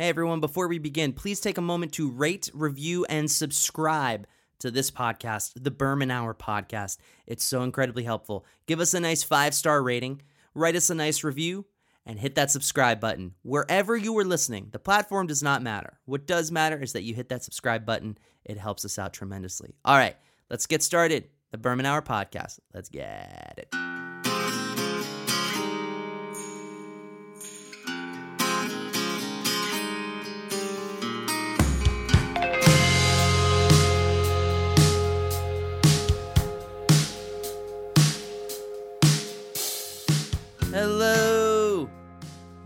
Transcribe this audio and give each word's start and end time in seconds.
Hey 0.00 0.08
everyone, 0.08 0.40
before 0.40 0.66
we 0.66 0.78
begin, 0.78 1.12
please 1.12 1.40
take 1.40 1.58
a 1.58 1.60
moment 1.60 1.92
to 1.92 2.10
rate, 2.10 2.48
review, 2.54 3.04
and 3.10 3.30
subscribe 3.30 4.26
to 4.60 4.70
this 4.70 4.90
podcast, 4.90 5.52
the 5.62 5.70
Berman 5.70 6.10
Hour 6.10 6.32
podcast. 6.32 6.96
It's 7.26 7.44
so 7.44 7.64
incredibly 7.64 8.04
helpful. 8.04 8.46
Give 8.66 8.80
us 8.80 8.94
a 8.94 9.00
nice 9.00 9.22
five 9.22 9.52
star 9.52 9.82
rating, 9.82 10.22
write 10.54 10.74
us 10.74 10.88
a 10.88 10.94
nice 10.94 11.22
review, 11.22 11.66
and 12.06 12.18
hit 12.18 12.34
that 12.36 12.50
subscribe 12.50 12.98
button 12.98 13.34
wherever 13.42 13.94
you 13.94 14.16
are 14.16 14.24
listening. 14.24 14.68
The 14.72 14.78
platform 14.78 15.26
does 15.26 15.42
not 15.42 15.62
matter. 15.62 16.00
What 16.06 16.26
does 16.26 16.50
matter 16.50 16.80
is 16.80 16.94
that 16.94 17.02
you 17.02 17.12
hit 17.12 17.28
that 17.28 17.44
subscribe 17.44 17.84
button, 17.84 18.16
it 18.46 18.56
helps 18.56 18.86
us 18.86 18.98
out 18.98 19.12
tremendously. 19.12 19.74
All 19.84 19.98
right, 19.98 20.16
let's 20.48 20.64
get 20.64 20.82
started. 20.82 21.28
The 21.50 21.58
Berman 21.58 21.84
Hour 21.84 22.00
podcast. 22.00 22.58
Let's 22.72 22.88
get 22.88 23.54
it. 23.58 23.99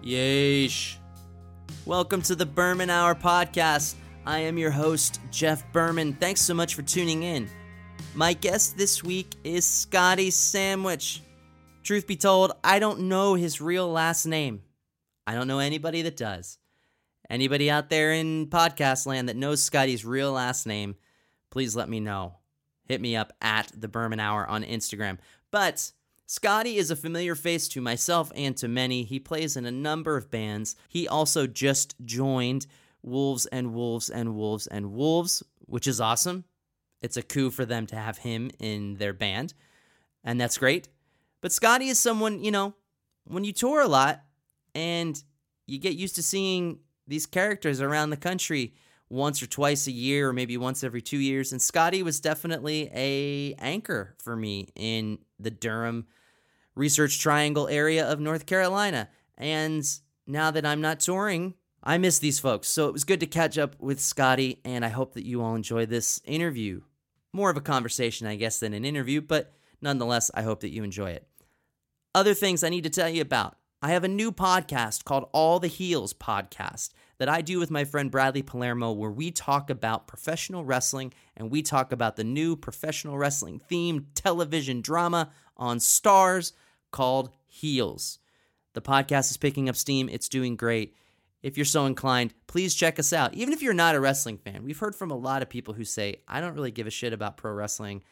Yeesh. 0.05 0.97
Welcome 1.87 2.21
to 2.23 2.35
the 2.35 2.45
Berman 2.45 2.91
Hour 2.91 3.15
podcast. 3.15 3.95
I 4.27 4.41
am 4.41 4.59
your 4.59 4.71
host, 4.71 5.19
Jeff 5.31 5.65
Berman. 5.73 6.13
Thanks 6.13 6.43
so 6.43 6.53
much 6.53 6.75
for 6.75 6.83
tuning 6.83 7.23
in. 7.23 7.49
My 8.15 8.35
guest 8.35 8.77
this 8.77 9.03
week 9.03 9.35
is 9.45 9.65
Scotty 9.65 10.31
Sandwich. 10.31 11.23
Truth 11.85 12.07
be 12.07 12.17
told, 12.17 12.53
I 12.63 12.81
don't 12.81 13.09
know 13.09 13.33
his 13.33 13.63
real 13.63 13.91
last 13.91 14.27
name. 14.27 14.63
I 15.27 15.35
don't 15.35 15.49
know 15.49 15.59
anybody 15.61 16.03
that 16.03 16.19
does. 16.19 16.59
Anybody 17.31 17.71
out 17.71 17.89
there 17.89 18.13
in 18.13 18.49
podcast 18.49 19.07
land 19.07 19.31
that 19.31 19.37
knows 19.37 19.63
Scotty's 19.63 20.05
real 20.05 20.33
last 20.33 20.67
name, 20.67 20.97
please 21.49 21.75
let 21.75 21.89
me 21.89 22.01
know. 22.01 22.35
Hit 22.85 23.01
me 23.01 23.17
up 23.17 23.33
at 23.41 23.73
the 23.75 23.89
Berman 23.89 24.21
Hour 24.21 24.47
on 24.47 24.65
Instagram. 24.65 25.17
But 25.51 25.93
Scotty 26.35 26.79
is 26.79 26.91
a 26.91 26.97
familiar 26.97 27.37
face 27.37 27.69
to 27.69 27.81
myself 27.81 28.33
and 28.35 28.57
to 28.57 28.67
many. 28.67 29.05
He 29.05 29.21
plays 29.21 29.57
in 29.57 29.67
a 29.67 29.71
number 29.71 30.17
of 30.17 30.33
bands. 30.33 30.75
He 30.89 31.07
also 31.07 31.47
just 31.47 31.95
joined 32.05 32.67
Wolves 33.05 33.47
and 33.47 33.73
Wolves 33.73 34.11
and 34.11 34.35
Wolves 34.35 34.67
and 34.67 34.91
Wolves, 34.91 35.45
which 35.67 35.87
is 35.87 36.01
awesome. 36.01 36.43
It's 37.01 37.17
a 37.17 37.23
coup 37.23 37.53
for 37.53 37.65
them 37.65 37.87
to 37.87 37.95
have 37.95 38.19
him 38.19 38.51
in 38.59 38.95
their 38.95 39.13
band, 39.13 39.55
and 40.25 40.41
that's 40.41 40.59
great. 40.59 40.89
But 41.41 41.53
Scotty 41.53 41.87
is 41.87 42.01
someone, 42.01 42.43
you 42.43 42.51
know, 42.51 42.75
when 43.29 43.45
you 43.45 43.53
tour 43.53 43.81
a 43.81 43.87
lot 43.87 44.25
and 44.75 45.23
you 45.69 45.79
get 45.79 45.95
used 45.95 46.17
to 46.17 46.23
seeing 46.25 46.81
these 47.07 47.27
characters 47.27 47.81
around 47.81 48.11
the 48.11 48.17
country 48.17 48.75
once 49.09 49.41
or 49.41 49.47
twice 49.47 49.87
a 49.87 49.93
year 49.93 50.31
or 50.31 50.33
maybe 50.33 50.57
once 50.57 50.83
every 50.83 51.01
2 51.01 51.17
years 51.17 51.53
and 51.53 51.63
Scotty 51.63 52.03
was 52.03 52.19
definitely 52.19 52.91
a 52.93 53.55
anchor 53.61 54.17
for 54.19 54.35
me 54.35 54.67
in 54.75 55.19
the 55.39 55.53
Durham 55.53 56.09
Research 56.75 57.21
Triangle 57.21 57.69
area 57.69 58.07
of 58.07 58.21
North 58.21 58.47
Carolina. 58.47 59.09
And 59.37 59.85
now 60.27 60.51
that 60.51 60.67
I'm 60.67 60.81
not 60.81 61.01
touring, 61.01 61.55
I 61.83 61.99
miss 61.99 62.19
these 62.19 62.39
folks. 62.39 62.69
So 62.69 62.89
it 62.89 62.93
was 62.93 63.05
good 63.05 63.21
to 63.21 63.27
catch 63.27 63.59
up 63.59 63.77
with 63.79 64.01
Scotty, 64.01 64.61
and 64.65 64.85
I 64.85 64.89
hope 64.89 65.15
that 65.15 65.27
you 65.27 65.43
all 65.43 65.55
enjoy 65.55 65.87
this 65.87 66.21
interview. 66.25 66.81
More 67.33 67.51
of 67.51 67.57
a 67.57 67.61
conversation, 67.63 68.27
I 68.27 68.37
guess, 68.37 68.59
than 68.59 68.73
an 68.73 68.85
interview, 68.85 69.21
but 69.21 69.53
nonetheless, 69.83 70.31
I 70.35 70.43
hope 70.43 70.61
that 70.61 70.73
you 70.73 70.83
enjoy 70.83 71.11
it. 71.11 71.27
Other 72.15 72.33
things 72.33 72.65
I 72.65 72.69
need 72.69 72.85
to 72.85 72.91
tell 72.91 73.09
you 73.09 73.23
about. 73.23 73.57
I 73.83 73.89
have 73.89 74.05
a 74.05 74.09
new 74.09 74.33
podcast 74.33 75.05
called 75.05 75.29
All 75.33 75.61
the 75.61 75.69
Heels 75.69 76.15
Podcast 76.15 76.91
that 77.19 77.29
I 77.29 77.43
do 77.43 77.59
with 77.59 77.71
my 77.71 77.85
friend 77.85 78.11
Bradley 78.11 78.43
Palermo, 78.43 78.93
where 78.93 79.11
we 79.11 79.31
talk 79.31 79.69
about 79.69 80.07
professional 80.07 80.65
wrestling 80.65 81.13
and 81.37 81.51
we 81.51 81.61
talk 81.61 81.93
about 81.93 82.17
the 82.17 82.25
new 82.25 82.57
professional 82.57 83.19
wrestling 83.19 83.61
themed 83.71 84.07
television 84.15 84.81
drama 84.81 85.31
on 85.59 85.79
Starz 85.79 86.53
called 86.95 87.31
Heels. 87.45 88.21
The 88.75 88.81
podcast 88.81 89.33
is 89.33 89.37
picking 89.37 89.69
up 89.69 89.75
steam, 89.75 90.09
it's 90.09 90.29
doing 90.29 90.55
great. 90.55 90.95
If 91.43 91.59
you're 91.59 91.65
so 91.65 91.87
inclined, 91.87 92.35
please 92.47 92.73
check 92.73 93.01
us 93.01 93.13
out. 93.13 93.35
Even 93.35 93.53
if 93.53 93.61
you're 93.61 93.75
not 93.75 93.97
a 93.97 94.01
wrestling 94.01 94.39
fan, 94.39 94.63
we've 94.63 94.79
heard 94.79 94.95
from 94.95 95.11
a 95.11 95.17
lot 95.17 95.43
of 95.43 95.49
people 95.49 95.75
who 95.75 95.85
say, 95.85 96.23
I 96.29 96.41
don't 96.41 96.55
really 96.55 96.71
give 96.71 96.87
a 96.87 96.91
shit 96.91 97.13
about 97.13 97.37
pro 97.37 97.53
wrestling, 97.53 98.05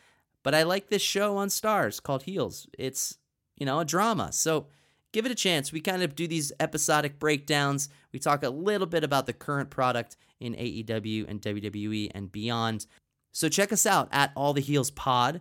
but 0.43 0.53
I 0.53 0.65
like 0.65 0.88
this 0.88 1.00
show 1.00 1.37
on 1.37 1.47
Starz 1.47 2.03
called 2.03 2.25
Heels. 2.25 2.66
It's, 2.76 3.19
you 3.56 3.65
know, 3.65 3.78
a 3.78 3.84
drama. 3.84 4.32
So, 4.32 4.66
give 5.12 5.26
it 5.26 5.32
a 5.32 5.37
chance. 5.37 5.70
We 5.70 5.81
kind 5.81 6.03
of 6.03 6.16
do 6.16 6.26
these 6.26 6.50
episodic 6.59 7.20
breakdowns. 7.20 7.88
We 8.12 8.19
talk 8.19 8.43
a 8.43 8.50
little 8.50 8.88
bit 8.88 9.04
about 9.04 9.26
the 9.26 9.32
current 9.32 9.70
product 9.70 10.16
in 10.41 10.54
AEW 10.54 11.28
and 11.28 11.41
WWE 11.41 12.10
and 12.12 12.32
beyond. 12.32 12.87
So 13.31 13.49
check 13.49 13.72
us 13.72 13.87
out 13.87 14.09
at 14.10 14.32
All 14.34 14.53
the 14.53 14.60
Heels 14.60 14.91
Pod 14.91 15.41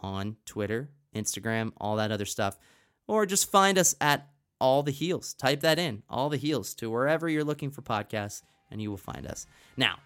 on 0.00 0.36
Twitter, 0.46 0.90
Instagram, 1.14 1.72
all 1.80 1.96
that 1.96 2.12
other 2.12 2.24
stuff. 2.24 2.58
Or 3.06 3.26
just 3.26 3.50
find 3.50 3.78
us 3.78 3.94
at 4.00 4.28
All 4.60 4.82
the 4.82 4.90
Heels. 4.90 5.34
Type 5.34 5.60
that 5.60 5.78
in, 5.78 6.02
All 6.08 6.28
the 6.28 6.36
Heels, 6.36 6.74
to 6.74 6.90
wherever 6.90 7.28
you're 7.28 7.44
looking 7.44 7.70
for 7.70 7.82
podcasts, 7.82 8.42
and 8.70 8.80
you 8.80 8.90
will 8.90 8.96
find 8.96 9.26
us. 9.26 9.46
Now, 9.76 9.96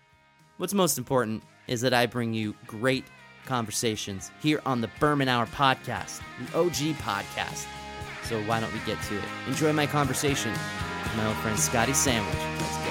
what's 0.56 0.74
most 0.74 0.98
important 0.98 1.42
is 1.66 1.80
that 1.82 1.94
I 1.94 2.06
bring 2.06 2.32
you 2.32 2.54
great 2.66 3.04
conversations 3.46 4.30
here 4.40 4.60
on 4.64 4.80
the 4.80 4.90
Berman 5.00 5.28
Hour 5.28 5.46
podcast, 5.46 6.20
the 6.40 6.58
OG 6.58 6.96
podcast. 6.96 7.66
So 8.24 8.40
why 8.44 8.60
don't 8.60 8.72
we 8.72 8.80
get 8.80 9.00
to 9.02 9.18
it? 9.18 9.24
Enjoy 9.46 9.72
my 9.72 9.86
conversation 9.86 10.50
with 10.50 11.16
my 11.16 11.26
old 11.26 11.36
friend 11.36 11.58
Scotty 11.58 11.92
Sandwich. 11.92 12.83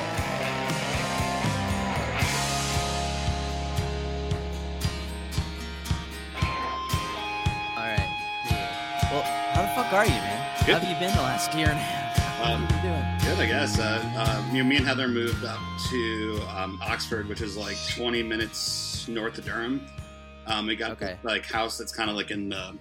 Well, 9.13 9.21
how 9.21 9.61
the 9.61 9.67
fuck 9.75 9.93
are 9.93 10.05
you, 10.05 10.09
man? 10.11 10.65
Good. 10.65 10.73
How 10.73 10.79
have 10.79 10.89
you 10.89 10.99
been 10.99 11.15
the 11.15 11.21
last 11.21 11.53
year 11.53 11.67
and 11.67 11.77
a 11.77 11.81
half? 11.81 12.41
Um, 12.49 12.63
have 12.65 12.83
you 12.83 12.89
doing? 13.29 13.35
Good, 13.37 13.43
I 13.43 13.47
guess. 13.47 13.77
Uh, 13.77 14.01
uh, 14.17 14.43
you 14.51 14.63
know, 14.63 14.67
me 14.67 14.77
and 14.77 14.85
Heather 14.87 15.07
moved 15.07 15.45
up 15.45 15.59
to 15.91 16.41
um, 16.57 16.79
Oxford, 16.81 17.27
which 17.29 17.41
is 17.41 17.55
like 17.55 17.77
20 17.95 18.23
minutes 18.23 19.07
north 19.07 19.37
of 19.37 19.45
Durham. 19.45 19.85
Um, 20.47 20.65
we 20.65 20.75
got 20.75 20.91
Okay. 20.93 21.05
this, 21.13 21.17
like 21.23 21.45
house 21.45 21.77
that's 21.77 21.95
kind 21.95 22.09
of 22.09 22.15
like 22.15 22.31
in 22.31 22.49
the, 22.49 22.75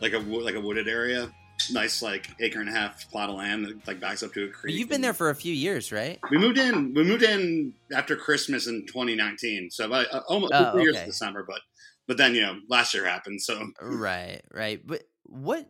like 0.00 0.12
a 0.12 0.18
like 0.18 0.54
a 0.54 0.60
wooded 0.60 0.86
area. 0.86 1.28
Nice 1.72 2.02
like 2.02 2.28
acre 2.40 2.60
and 2.60 2.68
a 2.68 2.72
half 2.72 3.10
plot 3.10 3.28
of 3.28 3.34
land 3.34 3.64
that 3.66 3.84
like 3.88 3.98
backs 3.98 4.22
up 4.22 4.32
to 4.34 4.44
a 4.44 4.48
creek. 4.50 4.76
you've 4.76 4.88
been 4.88 5.00
there 5.00 5.12
for 5.12 5.30
a 5.30 5.34
few 5.34 5.52
years, 5.52 5.90
right? 5.90 6.20
We 6.30 6.38
moved 6.38 6.58
in. 6.58 6.94
We 6.94 7.02
moved 7.02 7.24
in 7.24 7.74
after 7.92 8.14
Christmas 8.14 8.68
in 8.68 8.86
2019, 8.86 9.70
so 9.72 9.86
about 9.86 10.06
uh, 10.12 10.20
almost 10.28 10.52
Oh, 10.54 10.78
years 10.78 10.94
okay. 10.96 11.06
this 11.06 11.18
summer. 11.18 11.42
But 11.46 11.60
but 12.06 12.16
then 12.16 12.36
you 12.36 12.42
know 12.42 12.58
last 12.68 12.94
year 12.94 13.04
happened, 13.04 13.42
so 13.42 13.60
Right, 13.82 14.40
right. 14.52 14.80
But 14.86 15.02
what 15.24 15.68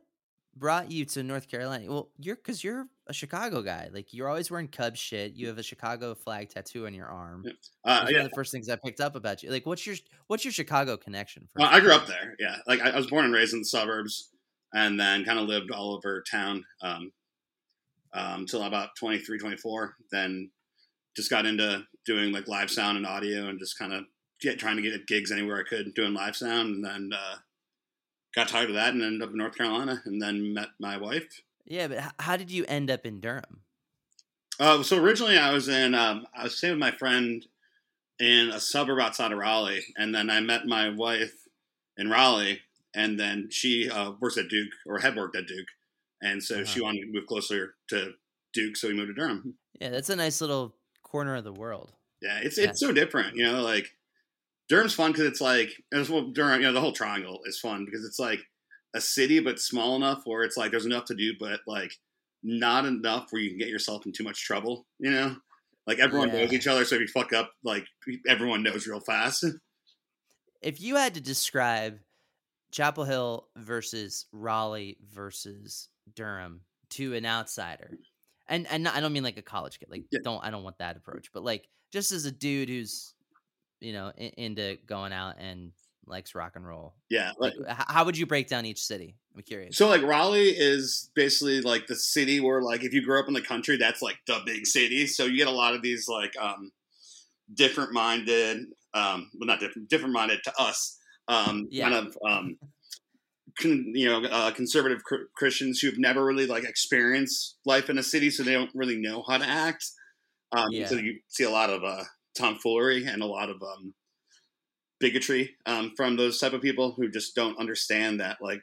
brought 0.57 0.91
you 0.91 1.05
to 1.05 1.23
North 1.23 1.49
Carolina? 1.49 1.87
Well, 1.89 2.11
you're 2.19 2.37
because 2.37 2.63
you're 2.63 2.87
a 3.07 3.13
Chicago 3.13 3.63
guy. 3.63 3.89
Like 3.93 4.13
you're 4.13 4.29
always 4.29 4.51
wearing 4.51 4.69
Cubs 4.69 4.99
shit. 4.99 5.35
You 5.35 5.49
have 5.49 5.59
a 5.59 5.63
Chicago 5.63 6.15
flag 6.15 6.51
tattoo 6.51 6.87
on 6.87 6.95
your 6.95 7.07
arm. 7.07 7.45
Yeah. 7.45 7.53
Uh, 7.85 8.05
one 8.05 8.17
of 8.17 8.25
the 8.25 8.35
first 8.35 8.53
things 8.53 8.69
I 8.69 8.77
picked 8.77 9.01
up 9.01 9.17
about 9.17 9.43
you. 9.43 9.51
Like, 9.51 9.67
what's 9.67 9.87
your 9.87 9.97
what's 10.27 10.45
your 10.45 10.53
Chicago 10.53 10.97
connection? 10.97 11.49
Well, 11.57 11.69
I 11.71 11.81
grew 11.81 11.93
up 11.93 12.07
there. 12.07 12.35
Yeah, 12.39 12.57
like 12.67 12.81
I, 12.81 12.91
I 12.91 12.97
was 12.97 13.07
born 13.07 13.25
and 13.25 13.35
raised 13.35 13.53
in 13.53 13.61
the 13.61 13.65
suburbs, 13.65 14.31
and 14.73 14.99
then 14.99 15.25
kind 15.25 15.39
of 15.39 15.47
lived 15.47 15.71
all 15.71 15.95
over 15.95 16.23
town 16.31 16.65
um, 16.83 17.13
um, 18.13 18.47
till 18.47 18.63
about 18.63 18.91
23, 18.99 19.39
24. 19.39 19.95
Then 20.11 20.51
just 21.17 21.31
got 21.31 21.47
into 21.47 21.85
doing 22.07 22.33
like 22.33 22.49
live 22.49 22.71
sound 22.71 22.97
and 22.97 23.07
audio, 23.07 23.49
and 23.49 23.59
just 23.59 23.79
kind 23.79 23.93
of 23.93 24.05
get 24.41 24.59
trying 24.59 24.77
to 24.77 24.83
get 24.83 25.07
gigs 25.07 25.33
anywhere 25.33 25.59
I 25.59 25.69
could 25.69 25.95
doing 25.95 26.15
live 26.15 26.37
sound, 26.37 26.77
and 26.77 26.85
then 26.85 27.11
uh, 27.13 27.37
got 28.35 28.49
tired 28.49 28.69
of 28.71 28.75
that 28.77 28.93
and 28.95 29.03
ended 29.03 29.23
up 29.23 29.31
in 29.31 29.37
North 29.39 29.57
Carolina, 29.57 30.03
and 30.05 30.21
then 30.21 30.53
met 30.55 30.69
my 30.79 30.97
wife. 30.97 31.43
Yeah, 31.65 31.89
but 31.89 32.13
how 32.19 32.37
did 32.37 32.51
you 32.51 32.65
end 32.67 32.91
up 32.91 33.07
in 33.07 33.21
Durham? 33.21 33.63
Uh, 34.61 34.83
so 34.83 34.99
originally, 35.03 35.37
I 35.39 35.53
was 35.53 35.69
in. 35.69 35.95
Um, 35.95 36.27
I 36.37 36.45
was 36.45 36.57
staying 36.57 36.75
with 36.75 36.81
my 36.81 36.93
friend 36.93 37.45
in 38.21 38.51
a 38.51 38.61
suburb 38.61 39.01
outside 39.01 39.33
of 39.33 39.39
Raleigh, 39.39 39.85
and 39.97 40.15
then 40.15 40.31
I 40.31 40.41
met 40.41 40.67
my 40.67 40.89
wife 40.91 41.35
in 41.97 42.09
Raleigh, 42.11 42.61
and 42.95 43.19
then 43.19 43.49
she 43.51 43.91
uh, 43.91 44.13
works 44.21 44.37
at 44.37 44.49
Duke 44.49 44.71
or 44.87 45.01
had 45.01 45.17
worked 45.17 45.37
at 45.37 45.47
Duke, 45.47 45.67
and 46.23 46.43
so 46.43 46.63
she 46.65 46.79
Uh-huh. 46.81 46.85
wanted 46.87 47.01
to 47.07 47.13
move 47.13 47.27
closer 47.27 47.75
to 47.89 48.13
Duke, 48.53 48.77
so 48.77 48.89
we 48.89 48.95
moved 48.95 49.09
to 49.09 49.15
Durham. 49.15 49.55
Yeah, 49.81 49.91
that's 49.91 50.11
a 50.11 50.17
nice 50.17 50.41
little 50.41 50.77
corner 51.03 51.35
of 51.35 51.43
the 51.45 51.53
world. 51.53 51.93
Yeah, 52.23 52.39
it's 52.39 52.57
Yeah. 52.59 52.69
it's 52.71 52.79
so 52.81 52.93
different, 52.93 53.35
you 53.37 53.43
know. 53.45 53.61
Like 53.63 53.91
Durham's 54.69 54.95
fun 54.95 55.13
because 55.13 55.27
it's 55.27 55.41
like 55.41 55.71
as 55.93 56.09
well. 56.09 56.31
Durham, 56.33 56.61
you 56.61 56.67
know, 56.67 56.73
the 56.73 56.81
whole 56.81 56.93
triangle 56.93 57.41
is 57.45 57.59
fun 57.59 57.85
because 57.85 58.05
it's 58.05 58.19
like 58.19 58.41
a 58.95 59.01
city, 59.01 59.41
but 59.41 59.59
small 59.59 59.97
enough 59.97 60.23
where 60.25 60.43
it's 60.43 60.57
like 60.57 60.71
there's 60.71 60.87
enough 60.87 61.05
to 61.07 61.15
do, 61.15 61.35
but 61.39 61.61
like 61.67 61.93
not 62.43 62.85
enough 62.85 63.27
where 63.31 63.43
you 63.43 63.51
can 63.51 63.59
get 63.59 63.69
yourself 63.69 64.07
in 64.07 64.13
too 64.13 64.25
much 64.25 64.45
trouble. 64.45 64.87
You 64.99 65.11
know, 65.11 65.37
like 65.87 65.99
everyone 65.99 66.29
knows 66.29 66.53
each 66.53 66.67
other, 66.67 66.85
so 66.85 66.95
if 66.95 67.03
you 67.03 67.09
fuck 67.09 67.33
up, 67.33 67.53
like 67.63 67.85
everyone 68.29 68.63
knows 68.63 68.87
real 68.87 69.01
fast. 69.01 69.45
If 70.63 70.81
you 70.81 70.97
had 70.97 71.13
to 71.13 71.21
describe 71.21 71.99
Chapel 72.73 73.05
Hill 73.05 73.49
versus 73.55 74.25
Raleigh 74.33 74.97
versus 75.13 75.91
Durham 76.15 76.63
to 76.91 77.15
an 77.15 77.27
outsider, 77.27 77.91
and 78.49 78.67
and 78.69 78.89
I 78.89 79.01
don't 79.01 79.13
mean 79.13 79.23
like 79.25 79.37
a 79.37 79.43
college 79.43 79.79
kid. 79.79 79.91
Like 79.91 80.05
Yeah. 80.11 80.21
don't 80.25 80.43
I 80.43 80.51
don't 80.51 80.65
want 80.65 80.79
that 80.79 80.97
approach, 80.97 81.33
but 81.35 81.45
like 81.45 81.69
just 81.93 82.13
as 82.13 82.25
a 82.25 82.33
dude 82.33 82.71
who's 82.71 83.14
you 83.81 83.93
know 83.93 84.13
in, 84.17 84.31
into 84.37 84.79
going 84.87 85.13
out 85.13 85.37
and 85.39 85.73
likes 86.07 86.35
rock 86.35 86.53
and 86.57 86.67
roll. 86.67 86.95
Yeah, 87.11 87.33
like 87.39 87.55
Like, 87.59 87.77
how 87.89 88.05
would 88.05 88.17
you 88.19 88.27
break 88.27 88.49
down 88.49 88.67
each 88.67 88.83
city? 88.83 89.17
I'm 89.35 89.43
curious. 89.43 89.77
So 89.77 89.89
like 89.89 90.03
Raleigh 90.03 90.51
is 90.57 91.11
basically 91.15 91.61
like 91.61 91.87
the 91.87 91.97
city 91.97 92.41
where 92.41 92.63
like 92.63 92.85
if 92.85 92.93
you 92.93 93.03
grew 93.05 93.19
up 93.19 93.29
in 93.29 93.35
the 93.35 93.43
country, 93.43 93.77
that's 93.77 94.03
like 94.03 94.19
the 94.27 94.41
big 94.45 94.67
city. 94.67 95.07
So 95.07 95.25
you 95.25 95.39
get 95.39 95.49
a 95.49 95.53
lot 95.53 95.75
of 95.75 95.83
these 95.83 96.07
like 96.09 96.33
um 96.41 96.71
different 97.53 97.93
minded, 97.93 98.59
um 98.95 99.31
well 99.39 99.47
not 99.47 99.61
different 99.61 99.89
different 99.89 100.13
minded 100.15 100.41
to 100.45 100.53
us, 100.59 100.99
um 101.29 101.67
Yeah. 101.71 101.91
kind 101.91 102.07
of 102.07 102.19
um 102.29 102.59
con, 103.61 103.93
you 103.95 104.09
know 104.09 104.25
uh, 104.29 104.51
conservative 104.53 105.03
cr- 105.05 105.29
Christians 105.37 105.81
who've 105.81 105.99
never 105.99 106.25
really 106.25 106.47
like 106.47 106.65
experienced 106.65 107.57
life 107.65 107.91
in 107.91 107.99
a 107.99 108.03
city, 108.03 108.31
so 108.31 108.43
they 108.43 108.53
don't 108.53 108.71
really 108.75 108.97
know 108.97 109.23
how 109.29 109.39
to 109.39 109.45
act. 109.47 109.85
Um, 110.57 110.67
Yeah. 110.71 110.87
So 110.87 110.97
you 110.97 111.21
see 111.29 111.45
a 111.45 111.51
lot 111.51 111.71
of 111.71 111.83
uh, 111.83 112.05
tomfoolery 112.35 113.07
and 113.07 113.23
a 113.23 113.27
lot 113.27 113.51
of 113.51 113.63
um, 113.63 113.95
bigotry 115.01 115.55
um, 115.67 115.93
from 115.97 116.17
those 116.17 116.39
type 116.39 116.53
of 116.53 116.63
people 116.63 116.93
who 116.93 117.09
just 117.09 117.35
don't 117.35 117.59
understand 117.59 118.21
that 118.21 118.39
like 118.41 118.61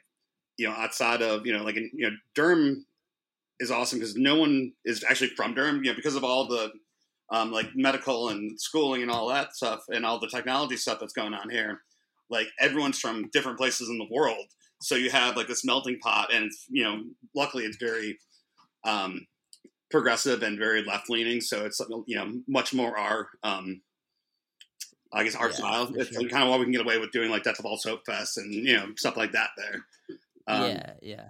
you 0.56 0.68
know 0.68 0.74
outside 0.74 1.22
of 1.22 1.46
you 1.46 1.52
know 1.52 1.64
like 1.64 1.76
in, 1.76 1.90
you 1.94 2.08
know 2.08 2.16
Durham 2.34 2.86
is 3.60 3.70
awesome 3.70 3.98
because 3.98 4.16
no 4.16 4.36
one 4.36 4.72
is 4.84 5.04
actually 5.08 5.28
from 5.28 5.54
Durham 5.54 5.84
you 5.84 5.90
know 5.90 5.96
because 5.96 6.16
of 6.16 6.24
all 6.24 6.46
the 6.48 6.70
um, 7.30 7.50
like 7.50 7.68
medical 7.74 8.28
and 8.28 8.60
schooling 8.60 9.02
and 9.02 9.10
all 9.10 9.28
that 9.28 9.54
stuff 9.54 9.80
and 9.88 10.04
all 10.04 10.18
the 10.18 10.28
technology 10.28 10.76
stuff 10.76 10.98
that's 11.00 11.14
going 11.14 11.34
on 11.34 11.48
here 11.48 11.80
like 12.32 12.48
everyone's 12.58 12.98
from 12.98 13.28
different 13.32 13.58
places 13.58 13.88
in 13.88 13.98
the 13.98 14.08
world. 14.10 14.46
So 14.80 14.96
you 14.96 15.10
have 15.10 15.36
like 15.36 15.46
this 15.46 15.64
melting 15.64 15.98
pot 16.00 16.32
and 16.32 16.46
it's 16.46 16.66
you 16.68 16.82
know 16.82 17.02
luckily 17.36 17.64
it's 17.64 17.76
very 17.76 18.18
um, 18.84 19.24
progressive 19.92 20.42
and 20.42 20.58
very 20.58 20.82
left 20.82 21.08
leaning 21.08 21.40
so 21.40 21.64
it's 21.64 21.80
you 22.06 22.16
know 22.16 22.40
much 22.48 22.74
more 22.74 22.98
our 22.98 23.28
um, 23.44 23.80
I 25.12 25.24
guess 25.24 25.34
our 25.36 25.48
Yeah, 25.48 25.54
style. 25.54 25.92
It's 25.94 26.10
sure. 26.10 26.28
kind 26.28 26.42
of 26.42 26.48
why 26.48 26.56
we 26.56 26.64
can 26.64 26.72
get 26.72 26.80
away 26.80 26.98
with 26.98 27.12
doing 27.12 27.30
like 27.30 27.42
Death 27.44 27.56
to 27.56 27.62
False 27.62 27.84
Hope 27.84 28.04
Fest 28.06 28.38
and 28.38 28.52
you 28.52 28.74
know 28.74 28.86
stuff 28.96 29.16
like 29.16 29.32
that 29.32 29.50
there. 29.56 29.84
Um, 30.48 30.70
yeah, 30.70 30.92
yeah. 31.02 31.24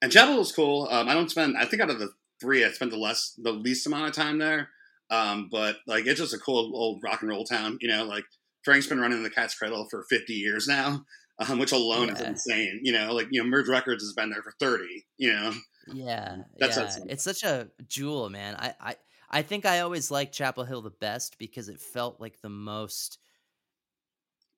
And 0.00 0.12
Chapel 0.12 0.40
is 0.40 0.52
cool. 0.52 0.88
Um, 0.90 1.08
I 1.08 1.14
don't 1.14 1.30
spend. 1.30 1.56
I 1.56 1.64
think 1.64 1.82
out 1.82 1.90
of 1.90 1.98
the 1.98 2.10
three, 2.40 2.64
I 2.64 2.70
spent 2.70 2.90
the 2.90 2.98
less, 2.98 3.34
the 3.38 3.52
least 3.52 3.86
amount 3.86 4.08
of 4.08 4.14
time 4.14 4.38
there. 4.38 4.68
Um, 5.10 5.48
but 5.50 5.76
like, 5.86 6.06
it's 6.06 6.20
just 6.20 6.34
a 6.34 6.38
cool 6.38 6.72
old 6.74 7.02
rock 7.02 7.22
and 7.22 7.30
roll 7.30 7.44
town. 7.44 7.78
You 7.80 7.88
know, 7.88 8.04
like 8.04 8.24
Frank's 8.64 8.86
been 8.86 9.00
running 9.00 9.22
the 9.22 9.30
Cat's 9.30 9.54
Cradle 9.54 9.88
for 9.90 10.04
50 10.08 10.32
years 10.34 10.68
now, 10.68 11.04
um, 11.48 11.58
which 11.58 11.72
alone 11.72 12.10
is 12.10 12.20
insane. 12.20 12.80
You 12.82 12.92
know, 12.92 13.12
like 13.12 13.28
you 13.30 13.42
know, 13.42 13.48
Merge 13.48 13.68
Records 13.68 14.04
has 14.04 14.12
been 14.12 14.30
there 14.30 14.42
for 14.42 14.54
30. 14.60 15.04
You 15.18 15.32
know, 15.32 15.52
Yeah, 15.86 16.44
That's 16.58 16.76
yeah. 16.76 16.98
It's 17.08 17.22
such 17.22 17.44
a 17.44 17.70
jewel, 17.86 18.28
man. 18.28 18.56
I, 18.56 18.74
I, 18.80 18.96
I 19.30 19.42
think 19.42 19.64
I 19.64 19.80
always 19.80 20.10
liked 20.10 20.34
Chapel 20.34 20.64
Hill 20.64 20.82
the 20.82 20.90
best 20.90 21.38
because 21.38 21.68
it 21.68 21.80
felt 21.80 22.20
like 22.20 22.40
the 22.40 22.48
most. 22.48 23.18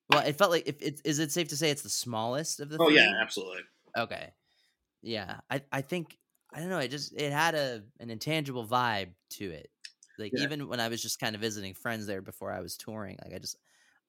Well, 0.09 0.27
it 0.27 0.37
felt 0.39 0.51
like 0.51 0.67
if 0.67 0.81
it 0.81 1.01
is 1.05 1.19
it 1.19 1.33
safe 1.33 1.49
to 1.49 1.57
say 1.57 1.71
it's 1.71 1.83
the 1.83 1.89
smallest 1.91 2.61
of 2.61 2.71
the. 2.71 2.79
oh 2.79 2.89
three? 2.89 2.91
yeah, 2.91 3.21
absolutely. 3.21 3.63
Okay. 3.97 4.33
Yeah, 5.03 5.41
I, 5.51 5.63
I 5.73 5.83
think 5.83 6.19
I 6.53 6.61
don't 6.61 6.71
know. 6.71 6.79
It 6.81 6.91
just 6.91 7.15
it 7.15 7.33
had 7.33 7.55
a 7.57 7.85
an 8.01 8.11
intangible 8.11 8.67
vibe 8.67 9.15
to 9.33 9.51
it. 9.51 9.71
Like 10.19 10.33
Yeah. 10.33 10.39
even 10.39 10.69
when 10.69 10.81
I 10.81 10.89
was 10.89 11.03
just 11.03 11.21
kind 11.21 11.35
of 11.37 11.43
visiting 11.43 11.75
friends 11.75 12.07
there 12.07 12.23
before 12.23 12.53
I 12.53 12.61
was 12.61 12.77
touring, 12.79 13.19
like 13.25 13.35
I 13.35 13.39
just 13.39 13.59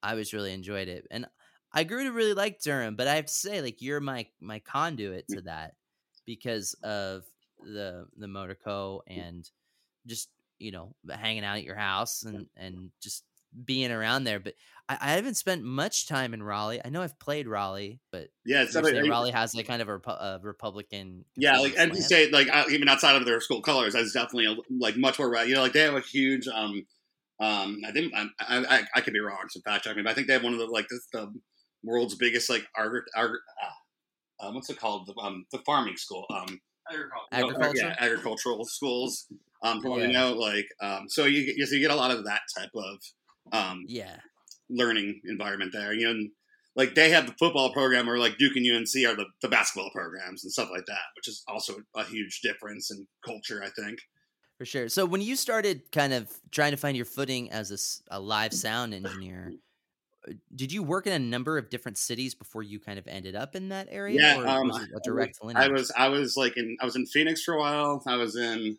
I 0.04 0.16
was 0.16 0.34
really 0.34 0.54
enjoyed 0.54 0.88
it, 0.90 1.08
and 1.12 1.28
I 1.74 1.84
grew 1.86 2.06
to 2.06 2.12
really 2.14 2.34
like 2.36 2.62
Durham. 2.62 2.96
But 2.98 3.08
I 3.08 3.16
have 3.18 3.28
to 3.28 3.34
say, 3.34 3.62
like 3.62 3.82
you're 3.82 4.02
my 4.02 4.28
my 4.42 4.60
conduit 4.60 5.30
Mm. 5.30 5.36
to 5.36 5.44
that 5.44 5.76
because 6.30 6.76
of 6.84 7.24
the 7.60 8.06
the 8.16 8.28
Motorco 8.28 9.02
and 9.08 9.50
just 10.06 10.30
you 10.60 10.72
know 10.72 10.94
hanging 11.10 11.44
out 11.44 11.58
at 11.58 11.64
your 11.64 11.76
house 11.76 12.22
and 12.22 12.46
and 12.56 12.92
just 13.02 13.24
being 13.66 13.92
around 13.92 14.26
there. 14.26 14.40
But 14.40 14.54
I, 14.88 14.98
I 15.02 15.12
haven't 15.14 15.38
spent 15.38 15.64
much 15.64 16.08
time 16.08 16.36
in 16.36 16.44
Raleigh. 16.44 16.82
I 16.86 16.90
know 16.90 17.02
I've 17.02 17.18
played 17.18 17.48
Raleigh, 17.48 18.00
but 18.12 18.28
Yeah, 18.46 18.62
it's 18.62 18.76
Raleigh 18.76 19.32
has 19.32 19.56
like 19.56 19.66
kind 19.66 19.82
of 19.82 19.90
a, 19.90 20.00
a 20.08 20.40
Republican. 20.44 21.26
Yeah, 21.36 21.58
like 21.58 21.74
slant. 21.74 21.96
State, 21.96 22.32
like 22.32 22.48
even 22.70 22.88
outside 22.88 23.16
of 23.16 23.26
their 23.26 23.42
school 23.42 23.64
colors, 23.64 23.94
that's 23.94 24.14
definitely 24.14 24.46
a, 24.46 24.56
like 24.80 24.98
much 24.98 25.18
more. 25.18 25.36
You 25.44 25.56
know, 25.56 25.62
like 25.62 25.74
they 25.74 25.82
have 25.82 25.96
a 25.96 26.02
huge. 26.02 26.48
um 26.48 26.86
um 27.40 27.80
I 27.88 27.92
think 27.92 28.14
I 28.16 28.28
I, 28.40 28.84
I 28.94 29.02
could 29.02 29.14
be 29.14 29.20
wrong, 29.20 29.48
so 29.50 29.62
fact 29.62 29.86
check 29.86 29.96
me, 29.96 30.04
but 30.04 30.12
I 30.12 30.14
think 30.14 30.28
they 30.28 30.34
have 30.34 30.44
one 30.44 30.54
of 30.54 30.60
the 30.60 30.68
like 30.68 30.88
the, 30.90 31.00
the 31.14 31.34
world's 31.84 32.16
biggest 32.16 32.52
like 32.52 32.68
agri- 32.78 33.02
agri- 33.16 33.40
uh, 33.64 33.79
um, 34.42 34.56
what's 34.56 34.70
it 34.70 34.80
called 34.80 35.08
the 35.08 35.20
um 35.22 35.46
the 35.52 35.60
farming 35.66 35.98
school 35.98 36.26
um 36.32 36.60
Agriculture? 37.32 37.78
yeah, 37.78 37.96
agricultural 38.00 38.66
schools 38.66 39.28
um 39.64 39.82
from 39.82 39.92
what 39.92 40.02
I 40.02 40.08
know 40.12 40.34
like 40.34 40.66
um 40.82 41.08
so 41.08 41.26
you 41.26 41.46
get- 41.46 41.68
so 41.68 41.76
you 41.76 41.82
get 41.82 41.92
a 41.92 41.96
lot 41.96 42.12
of 42.12 42.26
that 42.26 42.42
type 42.58 42.72
of 42.76 42.98
um 43.52 43.84
Yeah, 43.88 44.18
learning 44.70 45.22
environment 45.26 45.72
there. 45.74 45.94
You 45.94 46.06
know, 46.06 46.12
and, 46.12 46.32
like 46.76 46.96
they 46.96 47.10
have 47.10 47.26
the 47.26 47.34
football 47.38 47.74
program, 47.74 48.10
or 48.10 48.18
like 48.18 48.38
Duke 48.38 48.56
and 48.56 48.66
UNC 48.66 49.06
are 49.06 49.16
the, 49.16 49.26
the 49.42 49.50
basketball 49.50 49.90
programs 49.92 50.44
and 50.44 50.52
stuff 50.54 50.70
like 50.72 50.86
that, 50.86 51.02
which 51.16 51.28
is 51.28 51.44
also 51.48 51.76
a 51.96 52.04
huge 52.06 52.40
difference 52.42 52.90
in 52.92 53.06
culture. 53.26 53.62
I 53.64 53.70
think. 53.82 54.00
for 54.58 54.66
sure. 54.66 54.88
So 54.88 55.06
when 55.06 55.22
you 55.22 55.36
started 55.36 55.92
kind 55.92 56.14
of 56.14 56.32
trying 56.52 56.72
to 56.72 56.78
find 56.78 56.96
your 56.96 57.06
footing 57.06 57.52
as 57.52 58.02
a 58.10 58.20
live 58.20 58.54
sound 58.54 58.94
engineer, 58.94 59.52
did 60.54 60.72
you 60.72 60.84
work 60.84 61.08
in 61.08 61.14
a 61.14 61.20
number 61.20 61.58
of 61.58 61.70
different 61.70 61.98
cities 61.98 62.36
before 62.36 62.64
you 62.64 62.80
kind 62.80 63.00
of 63.00 63.08
ended 63.08 63.36
up 63.36 63.56
in 63.56 63.70
that 63.70 63.88
area? 63.90 64.20
Yeah, 64.20 64.42
or 64.42 64.48
um, 64.48 64.68
was 64.68 64.84
it 64.84 64.90
a 64.96 65.00
direct 65.04 65.40
I 65.42 65.48
lineage? 65.48 65.72
was 65.72 65.92
I 65.96 66.10
was 66.10 66.36
like 66.36 66.58
in 66.58 66.78
I 66.82 66.86
was 66.86 66.96
in 66.96 67.06
Phoenix 67.06 67.44
for 67.44 67.54
a 67.54 67.60
while. 67.60 68.04
I 68.06 68.16
was 68.16 68.36
in 68.36 68.78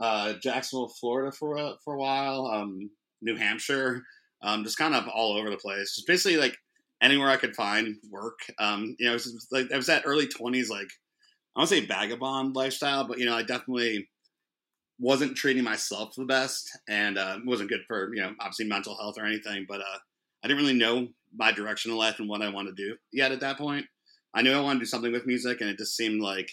uh, 0.00 0.34
Jacksonville, 0.34 0.88
Florida 0.88 1.32
for 1.32 1.56
a, 1.56 1.74
for 1.84 1.94
a 1.94 1.98
while. 1.98 2.46
Um, 2.46 2.90
New 3.22 3.36
Hampshire, 3.36 4.02
um, 4.42 4.64
just 4.64 4.78
kind 4.78 4.94
of 4.94 5.08
all 5.08 5.36
over 5.36 5.50
the 5.50 5.56
place. 5.56 5.94
Just 5.94 6.06
basically 6.06 6.36
like 6.36 6.56
anywhere 7.00 7.28
I 7.28 7.36
could 7.36 7.54
find 7.54 7.96
work. 8.10 8.38
Um, 8.58 8.96
you 8.98 9.06
know, 9.06 9.12
it 9.12 9.14
was 9.14 9.32
just, 9.32 9.52
like 9.52 9.72
I 9.72 9.76
was 9.76 9.86
that 9.86 10.02
early 10.04 10.26
twenties, 10.26 10.70
like 10.70 10.88
I 11.54 11.60
don't 11.60 11.68
say 11.68 11.86
vagabond 11.86 12.56
lifestyle, 12.56 13.06
but 13.06 13.18
you 13.18 13.26
know, 13.26 13.34
I 13.34 13.42
definitely 13.42 14.08
wasn't 14.98 15.36
treating 15.36 15.64
myself 15.64 16.14
the 16.16 16.24
best, 16.24 16.70
and 16.88 17.18
uh, 17.18 17.38
wasn't 17.44 17.70
good 17.70 17.82
for 17.86 18.14
you 18.14 18.22
know 18.22 18.34
obviously 18.40 18.66
mental 18.66 18.96
health 18.96 19.16
or 19.18 19.24
anything. 19.24 19.66
But 19.68 19.80
uh, 19.80 19.98
I 20.42 20.48
didn't 20.48 20.62
really 20.62 20.78
know 20.78 21.08
my 21.34 21.52
direction 21.52 21.90
in 21.90 21.98
life 21.98 22.18
and 22.18 22.28
what 22.28 22.42
I 22.42 22.48
wanted 22.48 22.76
to 22.76 22.88
do 22.88 22.96
yet 23.12 23.32
at 23.32 23.40
that 23.40 23.58
point. 23.58 23.86
I 24.34 24.42
knew 24.42 24.52
I 24.52 24.60
wanted 24.60 24.80
to 24.80 24.84
do 24.84 24.88
something 24.90 25.12
with 25.12 25.26
music, 25.26 25.60
and 25.60 25.70
it 25.70 25.78
just 25.78 25.96
seemed 25.96 26.20
like 26.20 26.50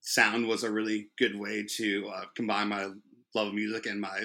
sound 0.00 0.46
was 0.46 0.64
a 0.64 0.70
really 0.70 1.08
good 1.18 1.38
way 1.38 1.64
to 1.76 2.10
uh, 2.14 2.24
combine 2.34 2.68
my 2.68 2.88
love 3.34 3.48
of 3.48 3.54
music 3.54 3.86
and 3.86 4.00
my 4.00 4.24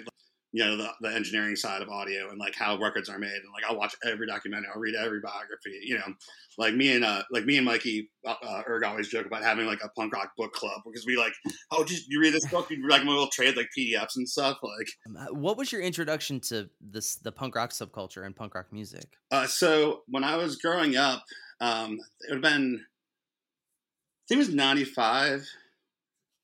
you 0.56 0.64
know 0.64 0.78
the, 0.78 0.90
the 1.02 1.14
engineering 1.14 1.58
side 1.58 1.82
of 1.82 1.90
audio 1.90 2.30
and 2.30 2.40
like 2.40 2.56
how 2.56 2.80
records 2.80 3.10
are 3.10 3.20
made. 3.20 3.28
And 3.28 3.52
like 3.54 3.70
I'll 3.70 3.78
watch 3.78 3.94
every 4.06 4.26
documentary. 4.26 4.70
I'll 4.74 4.80
read 4.80 4.96
every 4.96 5.20
biography 5.20 5.78
you 5.84 5.96
know. 5.96 6.14
Like 6.58 6.74
me 6.74 6.94
and 6.96 7.04
uh 7.04 7.24
like 7.30 7.44
me 7.44 7.58
and 7.58 7.66
Mikey 7.66 8.10
uh, 8.26 8.36
uh, 8.42 8.62
Erg 8.70 8.86
always 8.86 9.10
joke 9.10 9.26
about 9.26 9.44
having 9.44 9.66
like 9.66 9.84
a 9.84 9.90
punk 9.90 10.14
rock 10.14 10.32
book 10.38 10.54
club 10.54 10.82
because 10.86 11.06
we 11.06 11.18
like 11.18 11.34
oh 11.72 11.84
just 11.84 12.10
you 12.10 12.22
read 12.22 12.34
this 12.34 12.48
book? 12.48 12.70
You 12.70 12.88
like 12.88 13.04
we'll 13.04 13.28
trade 13.28 13.58
like 13.58 13.68
PDFs 13.78 14.16
and 14.16 14.28
stuff 14.28 14.58
like. 14.64 14.88
Um, 15.08 15.18
uh, 15.18 15.34
What 15.34 15.58
was 15.58 15.74
your 15.74 15.82
introduction 15.82 16.40
to 16.42 16.70
this 16.80 17.16
the 17.16 17.34
punk 17.34 17.56
rock 17.56 17.72
subculture 17.72 18.26
and 18.26 18.34
punk 18.34 18.56
rock 18.56 18.68
music? 18.72 19.18
Uh, 19.32 19.48
so 19.48 20.04
when 20.08 20.24
I 20.24 20.38
was 20.38 20.56
growing 20.56 20.96
up, 20.96 21.24
um, 21.60 22.00
it 22.22 22.34
would 22.34 22.44
have 22.44 22.54
been, 22.54 22.80
I 22.80 24.24
think 24.28 24.38
it 24.40 24.48
was 24.48 24.56
95. 24.56 25.46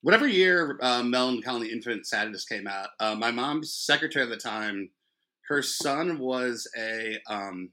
Whatever 0.02 0.28
year 0.28 0.80
uh, 0.82 1.04
Melancholy 1.04 1.72
Infinite 1.72 2.06
Sadness 2.06 2.46
came 2.46 2.68
out, 2.68 2.90
uh, 3.00 3.16
my 3.16 3.32
mom's 3.32 3.74
secretary 3.74 4.24
at 4.26 4.30
the 4.30 4.38
time, 4.38 4.90
her 5.48 5.62
son 5.62 6.18
was 6.18 6.68
a 6.78 7.20
um, 7.30 7.70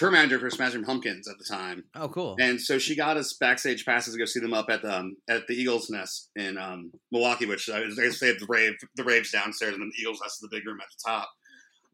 tour 0.00 0.10
manager 0.10 0.38
for 0.38 0.48
Smashing 0.48 0.84
Pumpkins 0.84 1.28
at 1.28 1.36
the 1.38 1.44
time. 1.44 1.84
Oh, 1.94 2.08
cool. 2.08 2.36
And 2.40 2.58
so 2.58 2.78
she 2.78 2.96
got 2.96 3.18
us 3.18 3.34
backstage 3.34 3.84
passes 3.84 4.14
to 4.14 4.18
go 4.18 4.24
see 4.24 4.40
them 4.40 4.54
up 4.54 4.70
at 4.70 4.80
the 4.80 4.98
um, 4.98 5.16
at 5.28 5.46
the 5.46 5.54
Eagles 5.54 5.90
Nest 5.90 6.30
in 6.34 6.56
um, 6.56 6.90
Milwaukee, 7.12 7.46
which 7.46 7.68
I 7.68 7.82
they 7.96 8.10
say 8.10 8.32
the 8.32 8.46
rave 8.48 8.74
the 8.96 9.04
raves 9.04 9.30
downstairs 9.30 9.74
and 9.74 9.82
then 9.82 9.90
the 9.94 10.00
Eagles 10.00 10.20
Nest 10.22 10.36
is 10.36 10.48
the 10.48 10.56
big 10.56 10.66
room 10.66 10.78
at 10.80 10.88
the 10.88 11.10
top. 11.10 11.30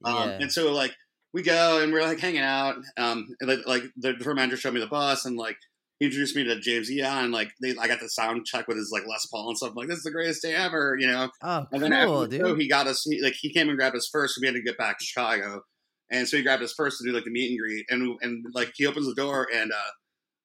Um, 0.04 0.28
yeah. 0.28 0.38
And 0.42 0.52
so 0.52 0.73
like 0.73 0.94
we 1.32 1.42
go 1.42 1.82
and 1.82 1.92
we're 1.92 2.02
like 2.02 2.20
hanging 2.20 2.42
out. 2.42 2.76
Um, 2.96 3.35
and 3.40 3.50
like, 3.50 3.66
like 3.66 3.82
the 3.96 4.14
tour 4.14 4.35
manager 4.35 4.56
showed 4.56 4.75
me 4.75 4.80
the 4.80 4.87
bus 4.87 5.25
and 5.25 5.37
like 5.37 5.58
he 5.99 6.07
introduced 6.07 6.37
me 6.37 6.45
to 6.45 6.61
James 6.61 6.91
Iha 6.91 7.25
and 7.25 7.33
like 7.33 7.50
they 7.62 7.75
I 7.81 7.87
got 7.88 8.00
the 8.00 8.09
sound 8.09 8.45
check 8.47 8.69
with 8.69 8.76
his 8.76 8.91
like 8.93 9.07
Les 9.07 9.26
Paul 9.26 9.49
and 9.49 9.57
stuff. 9.57 9.71
I'm 9.71 9.76
like 9.76 9.88
this 9.88 9.99
is 9.99 10.05
the 10.05 10.11
greatest 10.11 10.43
day 10.43 10.55
ever, 10.55 10.97
you 10.99 11.07
know. 11.07 11.31
oh, 11.43 11.67
And 11.73 11.83
then 11.83 11.91
cool, 11.93 12.23
after 12.25 12.31
the 12.31 12.38
show, 12.38 12.49
dude. 12.50 12.61
he 12.61 12.69
got 12.69 12.87
us. 12.87 13.03
He, 13.09 13.21
like 13.23 13.35
he 13.41 13.53
came 13.53 13.69
and 13.69 13.79
grabbed 13.79 13.97
us 13.97 14.09
first. 14.12 14.38
We 14.41 14.47
had 14.47 14.55
to 14.55 14.62
get 14.62 14.76
back 14.79 14.99
to 14.99 15.05
Chicago, 15.05 15.62
and 16.11 16.29
so 16.29 16.37
he 16.37 16.43
grabbed 16.43 16.62
us 16.62 16.75
first 16.76 16.99
to 16.99 17.05
do 17.09 17.15
like 17.15 17.25
the 17.25 17.31
meet 17.31 17.50
and 17.50 17.59
greet. 17.59 17.87
And 17.91 18.17
and 18.23 18.45
like 18.55 18.73
he 18.76 18.87
opens 18.87 19.07
the 19.07 19.15
door, 19.15 19.49
and 19.55 19.73
uh, 19.73 19.91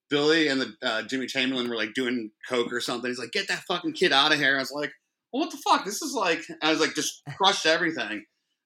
Billy 0.09 0.47
and 0.47 0.61
the 0.61 0.73
uh, 0.81 1.01
Jimmy 1.03 1.25
Chamberlin 1.27 1.69
were 1.69 1.75
like 1.75 1.93
doing 1.93 2.31
coke 2.49 2.71
or 2.73 2.81
something. 2.81 3.09
He's 3.09 3.19
like, 3.19 3.31
"Get 3.31 3.47
that 3.47 3.63
fucking 3.67 3.93
kid 3.93 4.11
out 4.13 4.31
of 4.33 4.39
here!" 4.39 4.55
I 4.55 4.59
was 4.59 4.71
like, 4.71 4.91
well, 5.31 5.41
"What 5.43 5.51
the 5.51 5.57
fuck? 5.57 5.85
This 5.85 6.01
is 6.01 6.13
like." 6.13 6.43
I 6.61 6.71
was 6.71 6.79
like, 6.79 6.93
just 6.95 7.21
crushed 7.37 7.65
everything. 7.65 8.23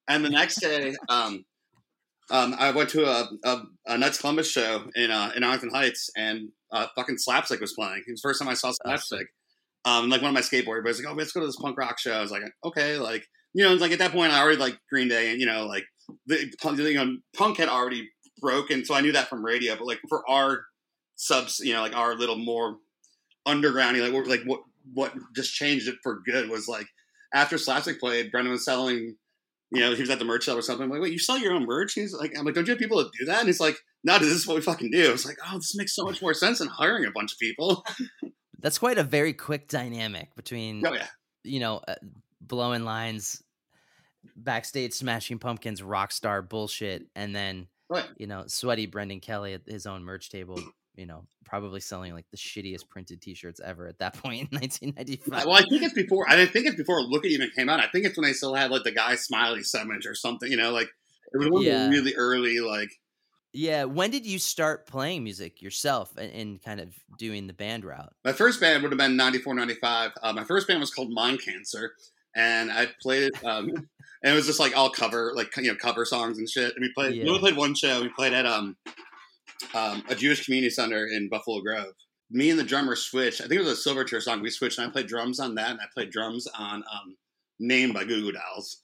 And 0.08 0.24
the 0.24 0.30
next 0.30 0.58
day, 0.62 0.94
um, 1.10 1.46
um, 2.32 2.56
I 2.58 2.72
went 2.72 2.90
to 2.92 3.06
a, 3.06 3.30
a, 3.44 3.62
a 3.88 3.98
Nuts 3.98 4.20
Columbus 4.20 4.50
show 4.50 4.86
in 4.96 5.12
uh, 5.12 5.32
in 5.36 5.44
Arlington 5.44 5.70
Heights, 5.70 6.10
and 6.16 6.50
uh, 6.72 6.88
fucking 6.96 7.18
Slapstick 7.18 7.62
was 7.62 7.74
playing. 7.74 8.04
It 8.08 8.12
was 8.12 8.22
the 8.22 8.28
first 8.28 8.40
time 8.40 8.50
I 8.50 8.56
saw 8.56 8.72
Slapstick. 8.72 9.28
Um, 9.86 10.10
like 10.10 10.22
one 10.22 10.30
of 10.30 10.34
my 10.34 10.42
skateboard 10.42 10.84
boys 10.84 11.00
like, 11.00 11.12
oh, 11.12 11.16
let's 11.16 11.32
go 11.32 11.42
to 11.42 11.46
this 11.46 11.58
punk 11.58 11.78
rock 11.78 12.00
show. 12.00 12.14
I 12.14 12.22
was 12.22 12.32
like, 12.32 12.42
okay, 12.64 12.98
like 12.98 13.28
you 13.54 13.64
know, 13.64 13.72
it's 13.72 13.82
like 13.82 13.92
at 13.92 14.00
that 14.00 14.12
point 14.12 14.34
I 14.34 14.42
already 14.42 14.58
like 14.58 14.78
Green 14.92 15.08
Day, 15.08 15.32
and 15.32 15.40
you 15.40 15.46
know, 15.46 15.66
like 15.66 15.86
the 16.26 16.52
you 16.68 16.94
know, 16.96 17.18
punk 17.36 17.58
had 17.58 17.70
already 17.70 18.10
broken, 18.42 18.84
so 18.84 18.96
I 18.96 19.02
knew 19.02 19.12
that 19.12 19.30
from 19.30 19.46
radio. 19.46 19.76
But 19.76 19.86
like 19.86 20.00
for 20.10 20.28
our 20.30 20.66
subs, 21.16 21.60
you 21.60 21.74
know, 21.74 21.82
like 21.82 21.96
our 21.96 22.16
little 22.16 22.38
more 22.38 22.78
undergroundy, 23.48 24.02
like 24.02 24.14
what, 24.14 24.28
like 24.28 24.44
what 24.46 24.62
what 24.94 25.14
just 25.36 25.54
changed 25.54 25.88
it 25.88 25.96
for 26.02 26.22
good 26.26 26.50
was 26.50 26.68
like 26.68 26.88
after 27.34 27.58
Slapstick 27.58 28.00
played, 28.00 28.32
Brendan 28.32 28.52
was 28.52 28.66
selling. 28.66 29.16
You 29.76 29.82
know, 29.82 29.94
he 29.96 30.02
was 30.02 30.10
at 30.10 30.20
the 30.20 30.26
merch 30.26 30.46
shop 30.46 30.58
or 30.58 30.62
something. 30.62 30.86
I'm 30.86 30.90
like, 30.90 31.02
wait, 31.02 31.12
you 31.12 31.20
sell 31.20 31.38
your 31.38 31.54
own 31.54 31.66
merch? 31.66 31.94
He's 31.94 32.14
like, 32.14 32.34
I'm 32.38 32.46
like, 32.46 32.56
don't 32.56 32.68
you 32.68 32.72
have 32.72 32.80
people 32.80 32.98
that 32.98 33.12
do 33.18 33.26
that? 33.26 33.40
And 33.40 33.48
he's 33.48 33.60
like, 33.60 33.78
no, 34.04 34.20
this 34.20 34.30
is 34.30 34.48
what 34.48 34.56
we 34.56 34.62
fucking 34.62 34.92
do. 34.92 35.12
It's 35.12 35.26
like, 35.26 35.38
oh, 35.48 35.58
this 35.58 35.76
makes 35.76 35.96
so 35.96 36.04
much 36.04 36.22
more 36.22 36.34
sense 36.34 36.60
than 36.60 36.68
hiring 36.68 37.06
a 37.06 37.12
bunch 37.12 37.34
of 37.34 37.40
people. 37.40 37.86
That's 38.60 38.78
quite 38.78 38.98
a 38.98 39.04
very 39.04 39.34
quick 39.34 39.68
dynamic 39.68 40.36
between, 40.36 40.86
oh 40.86 40.94
yeah, 40.94 41.08
you 41.44 41.60
know, 41.60 41.82
uh, 41.88 41.96
blowing 42.42 42.84
lines, 42.84 43.44
backstage 44.36 44.94
smashing 44.94 45.40
pumpkins, 45.40 45.84
rock 45.84 46.12
star 46.12 46.42
bullshit, 46.42 47.06
and 47.16 47.36
then 47.36 47.68
right. 47.90 48.06
you 48.18 48.28
know, 48.28 48.46
sweaty 48.48 48.86
Brendan 48.86 49.20
Kelly 49.20 49.54
at 49.54 49.62
his 49.68 49.86
own 49.86 50.04
merch 50.04 50.30
table. 50.30 50.60
You 50.98 51.06
know, 51.06 51.26
probably 51.44 51.80
selling 51.82 52.14
like 52.14 52.26
the 52.32 52.38
shittiest 52.38 52.88
printed 52.90 53.22
T-shirts 53.22 53.60
ever 53.64 53.88
at 53.88 54.00
that 54.00 54.14
point 54.16 54.50
in 54.52 54.58
1995. 54.60 55.46
Well, 55.46 55.56
I 55.56 55.62
think 55.70 55.84
it's 55.84 55.94
before. 55.94 56.26
I 56.30 56.46
think 56.46 56.66
it's 56.68 56.76
before 56.76 57.00
Lookit 57.02 57.26
even 57.26 57.50
came 57.56 57.70
out. 57.70 57.80
I 57.80 57.88
think 57.88 58.06
it's 58.06 58.18
when 58.18 58.26
they 58.26 58.34
still 58.34 58.54
had 58.56 58.72
like 58.72 58.84
the 58.84 58.92
guy 58.92 59.16
Smiley 59.16 59.60
Semage 59.62 60.08
or 60.08 60.16
something. 60.16 60.50
You 60.50 60.58
know, 60.58 60.72
like 60.72 60.90
it 61.34 61.52
was 61.52 61.66
Yeah. 61.66 61.90
really 61.90 62.16
early 62.16 62.60
like. 62.60 62.90
Yeah, 63.58 63.86
when 63.86 64.12
did 64.12 64.26
you 64.26 64.38
start 64.38 64.86
playing 64.86 65.24
music 65.24 65.62
yourself 65.62 66.12
and, 66.18 66.30
and 66.34 66.62
kind 66.62 66.82
of 66.82 66.94
doing 67.18 67.48
the 67.48 67.54
band 67.54 67.86
route? 67.86 68.12
My 68.26 68.34
first 68.34 68.60
band 68.60 68.84
would 68.84 68.92
have 68.92 69.00
been 69.00 69.16
94, 69.16 69.54
95. 69.56 70.12
Uh, 70.22 70.34
my 70.34 70.44
first 70.44 70.68
band 70.68 70.82
was 70.82 70.92
called 70.92 71.10
Mind 71.10 71.42
Cancer, 71.42 71.94
and 72.36 72.70
I 72.70 72.88
played 73.02 73.24
it. 73.24 73.46
Um, 73.46 73.70
and 74.24 74.34
it 74.34 74.36
was 74.36 74.46
just 74.46 74.60
like 74.60 74.76
all 74.76 74.90
cover, 74.90 75.32
like 75.36 75.56
you 75.56 75.64
know, 75.72 75.76
cover 75.76 76.04
songs 76.04 76.38
and 76.38 76.50
shit. 76.50 76.74
And 76.76 76.82
we 76.84 76.92
played. 76.94 77.14
We 77.24 77.28
only 77.30 77.40
played 77.40 77.56
one 77.56 77.76
show. 77.76 78.02
We 78.02 78.10
played 78.10 78.34
at 78.34 78.46
um, 78.46 78.76
um, 79.74 80.04
a 80.10 80.16
Jewish 80.16 80.46
community 80.46 80.70
center 80.70 81.06
in 81.08 81.30
Buffalo 81.30 81.62
Grove. 81.62 81.94
Me 82.32 82.50
and 82.50 82.60
the 82.60 82.64
drummer 82.64 82.96
switched. 82.96 83.42
I 83.42 83.48
think 83.48 83.62
it 83.62 83.66
was 83.66 83.86
a 83.86 83.90
Silverchair 83.90 84.22
song. 84.22 84.42
We 84.42 84.50
switched, 84.50 84.80
and 84.80 84.88
I 84.88 84.92
played 84.92 85.08
drums 85.08 85.40
on 85.40 85.56
that, 85.56 85.72
and 85.72 85.80
I 85.80 85.86
played 85.94 86.10
drums 86.12 86.48
on 86.58 86.78
um, 86.92 87.16
"Name" 87.60 87.94
by 87.94 88.04
Goo 88.04 88.22
Goo 88.22 88.32
Dolls. 88.32 88.82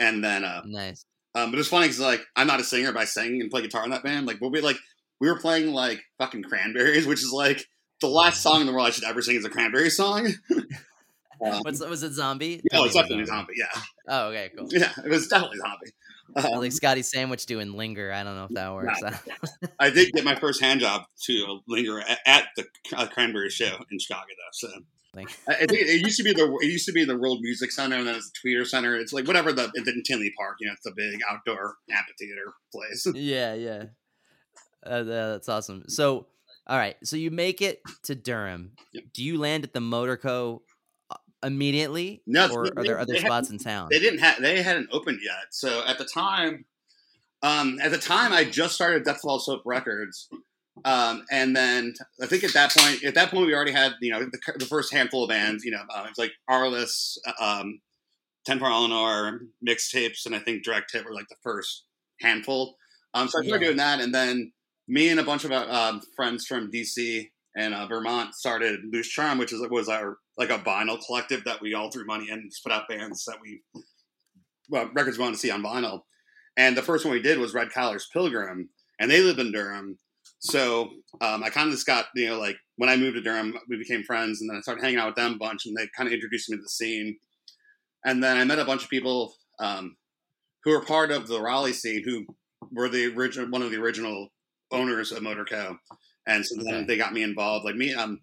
And 0.00 0.22
then, 0.24 0.44
uh, 0.44 0.62
Nice. 0.66 1.04
um, 1.34 1.50
but 1.50 1.58
it's 1.60 1.68
funny 1.68 1.86
because 1.86 2.00
like 2.00 2.22
I'm 2.36 2.46
not 2.46 2.60
a 2.60 2.64
singer, 2.64 2.92
but 2.92 3.00
I 3.00 3.04
sang 3.06 3.40
and 3.40 3.50
play 3.50 3.62
guitar 3.62 3.84
in 3.84 3.90
that 3.90 4.02
band. 4.04 4.26
Like 4.26 4.40
we'll 4.40 4.50
be 4.50 4.60
like 4.60 4.76
we 5.20 5.28
were 5.28 5.38
playing 5.38 5.72
like 5.72 6.02
fucking 6.18 6.42
Cranberries, 6.44 7.06
which 7.06 7.20
is 7.22 7.32
like 7.32 7.64
the 8.00 8.08
last 8.08 8.42
song 8.42 8.60
in 8.60 8.66
the 8.66 8.72
world 8.72 8.86
I 8.86 8.90
should 8.90 9.04
ever 9.04 9.22
sing 9.22 9.36
is 9.36 9.44
a 9.44 9.50
Cranberry 9.50 9.90
song. 9.90 10.28
Um, 11.44 11.60
What's 11.62 11.80
was 11.80 12.02
it? 12.04 12.12
Zombie? 12.12 12.62
no, 12.72 12.84
it's 12.84 12.94
definitely 12.94 13.24
about 13.24 13.28
zombie. 13.38 13.52
Yeah, 13.56 13.82
Oh, 14.08 14.28
okay, 14.28 14.50
cool. 14.56 14.68
yeah, 14.70 14.92
it 15.04 15.08
was 15.10 15.26
definitely 15.26 15.58
zombie. 15.58 15.90
Um, 16.36 16.58
like 16.58 16.72
Scotty 16.72 17.02
Sandwich 17.02 17.46
doing 17.46 17.74
"Linger." 17.74 18.12
I 18.12 18.22
don't 18.24 18.36
know 18.36 18.44
if 18.44 18.50
that 18.50 18.72
works. 18.72 19.00
I 19.78 19.90
did 19.90 20.12
get 20.12 20.24
my 20.24 20.34
first 20.34 20.60
hand 20.60 20.80
job 20.80 21.04
to 21.26 21.60
linger 21.68 22.00
at, 22.00 22.18
at 22.26 22.48
the 22.56 22.64
uh, 22.96 23.06
Cranberry 23.06 23.50
show 23.50 23.76
in 23.90 23.98
Chicago, 23.98 24.26
though. 24.28 24.68
So 24.68 24.68
I, 25.16 25.52
I 25.52 25.54
think 25.66 25.72
it 25.72 26.00
used 26.00 26.16
to 26.18 26.24
be 26.24 26.32
the 26.32 26.56
it 26.60 26.66
used 26.66 26.86
to 26.86 26.92
be 26.92 27.04
the 27.04 27.16
World 27.16 27.38
Music 27.40 27.70
Center, 27.70 27.96
and 27.96 28.06
then 28.06 28.16
it's 28.16 28.30
the 28.30 28.48
Tweeter 28.48 28.66
Center. 28.66 28.96
It's 28.96 29.12
like 29.12 29.26
whatever 29.26 29.52
the 29.52 29.70
it's 29.74 29.88
in 29.88 30.02
Tinley 30.02 30.32
Park. 30.36 30.56
You 30.60 30.68
know, 30.68 30.74
it's 30.74 30.86
a 30.86 30.92
big 30.94 31.20
outdoor 31.30 31.76
amphitheater 31.90 32.54
place. 32.72 33.06
yeah, 33.14 33.54
yeah. 33.54 33.84
Uh, 34.84 35.02
that's 35.02 35.48
awesome. 35.48 35.84
So, 35.88 36.26
all 36.66 36.76
right. 36.76 36.96
So 37.04 37.16
you 37.16 37.30
make 37.30 37.62
it 37.62 37.80
to 38.04 38.14
Durham. 38.14 38.72
Yep. 38.92 39.04
Do 39.12 39.24
you 39.24 39.38
land 39.38 39.64
at 39.64 39.72
the 39.72 39.80
Motorco 39.80 40.56
uh, 40.56 40.58
immediately, 41.44 42.22
No, 42.26 42.48
or 42.50 42.64
they- 42.64 42.70
are 42.76 42.84
there 42.84 42.98
other 42.98 43.16
spots 43.16 43.50
in 43.50 43.58
town? 43.58 43.88
They 43.90 43.98
didn't 44.00 44.20
have 44.20 44.40
they 44.40 44.62
hadn't 44.62 44.88
opened 44.92 45.20
yet. 45.22 45.52
So 45.52 45.84
at 45.86 45.98
the 45.98 46.04
time, 46.04 46.64
um, 47.42 47.78
at 47.82 47.90
the 47.90 47.98
time 47.98 48.32
I 48.32 48.44
just 48.44 48.74
started 48.74 49.04
Death 49.04 49.16
to 49.16 49.20
False 49.22 49.46
Hope 49.46 49.62
Records. 49.64 50.28
Um, 50.84 51.24
and 51.30 51.54
then 51.54 51.94
I 52.20 52.26
think 52.26 52.42
at 52.42 52.52
that 52.54 52.74
point, 52.74 53.04
at 53.04 53.14
that 53.14 53.30
point, 53.30 53.46
we 53.46 53.54
already 53.54 53.70
had 53.72 53.92
you 54.00 54.10
know 54.10 54.20
the, 54.24 54.38
the 54.58 54.66
first 54.66 54.92
handful 54.92 55.22
of 55.24 55.28
bands. 55.28 55.64
You 55.64 55.70
know, 55.70 55.82
uh, 55.94 56.06
it's 56.08 56.18
like 56.18 56.32
Arliss, 56.50 57.16
um, 57.40 57.80
Ten 58.44 58.58
for 58.58 58.66
Eleanor, 58.66 59.40
mixtapes, 59.66 60.26
and 60.26 60.34
I 60.34 60.38
think 60.40 60.64
Direct 60.64 60.90
Hit 60.92 61.04
were 61.04 61.14
like 61.14 61.28
the 61.28 61.36
first 61.42 61.84
handful. 62.20 62.76
Um, 63.14 63.28
so 63.28 63.38
I 63.38 63.42
started 63.42 63.60
Yeah. 63.62 63.66
doing 63.68 63.76
that, 63.76 64.00
and 64.00 64.12
then 64.12 64.52
me 64.88 65.08
and 65.10 65.20
a 65.20 65.22
bunch 65.22 65.44
of 65.44 65.52
uh, 65.52 65.66
um, 65.70 66.02
friends 66.16 66.44
from 66.46 66.70
DC 66.72 67.30
and 67.56 67.72
uh, 67.72 67.86
Vermont 67.86 68.34
started 68.34 68.80
Loose 68.92 69.08
Charm, 69.08 69.38
which 69.38 69.52
is 69.52 69.60
was 69.70 69.88
our 69.88 70.18
like 70.36 70.50
a 70.50 70.58
vinyl 70.58 70.98
collective 71.04 71.44
that 71.44 71.60
we 71.60 71.74
all 71.74 71.90
threw 71.90 72.04
money 72.04 72.26
in 72.28 72.38
and 72.38 72.50
just 72.50 72.62
put 72.62 72.72
out 72.72 72.88
bands 72.88 73.24
that 73.26 73.38
we 73.40 73.62
well, 74.68 74.90
records 74.94 75.18
we 75.18 75.22
wanted 75.22 75.34
to 75.34 75.40
see 75.40 75.50
on 75.50 75.62
vinyl. 75.62 76.00
And 76.56 76.76
the 76.76 76.82
first 76.82 77.04
one 77.04 77.12
we 77.12 77.20
did 77.22 77.38
was 77.38 77.54
Red 77.54 77.70
Collar's 77.72 78.08
Pilgrim, 78.12 78.70
and 78.98 79.10
they 79.10 79.20
live 79.20 79.38
in 79.38 79.52
Durham. 79.52 79.98
So 80.38 80.90
um, 81.20 81.42
I 81.42 81.50
kind 81.50 81.68
of 81.68 81.74
just 81.74 81.86
got, 81.86 82.06
you 82.14 82.28
know, 82.28 82.38
like 82.38 82.56
when 82.76 82.88
I 82.88 82.96
moved 82.96 83.16
to 83.16 83.22
Durham, 83.22 83.54
we 83.68 83.76
became 83.76 84.02
friends, 84.04 84.40
and 84.40 84.48
then 84.48 84.56
I 84.56 84.60
started 84.60 84.82
hanging 84.82 84.98
out 84.98 85.08
with 85.08 85.16
them 85.16 85.34
a 85.34 85.36
bunch, 85.38 85.66
and 85.66 85.76
they 85.76 85.88
kind 85.96 86.06
of 86.06 86.12
introduced 86.12 86.48
me 86.50 86.56
to 86.56 86.62
the 86.62 86.68
scene. 86.68 87.18
And 88.04 88.22
then 88.22 88.36
I 88.36 88.44
met 88.44 88.58
a 88.58 88.64
bunch 88.64 88.84
of 88.84 88.90
people 88.90 89.34
um, 89.58 89.96
who 90.62 90.70
were 90.70 90.84
part 90.84 91.10
of 91.10 91.26
the 91.26 91.40
Raleigh 91.40 91.72
scene, 91.72 92.02
who 92.04 92.26
were 92.72 92.88
the 92.88 93.14
original, 93.14 93.48
one 93.50 93.62
of 93.62 93.70
the 93.70 93.80
original 93.80 94.28
owners 94.70 95.12
of 95.12 95.22
Motorco. 95.22 95.76
And 96.26 96.44
so 96.44 96.56
then 96.56 96.74
Okay. 96.74 96.84
they 96.86 96.96
got 96.96 97.12
me 97.12 97.22
involved. 97.22 97.64
Like 97.64 97.76
me, 97.76 97.92
um, 97.94 98.20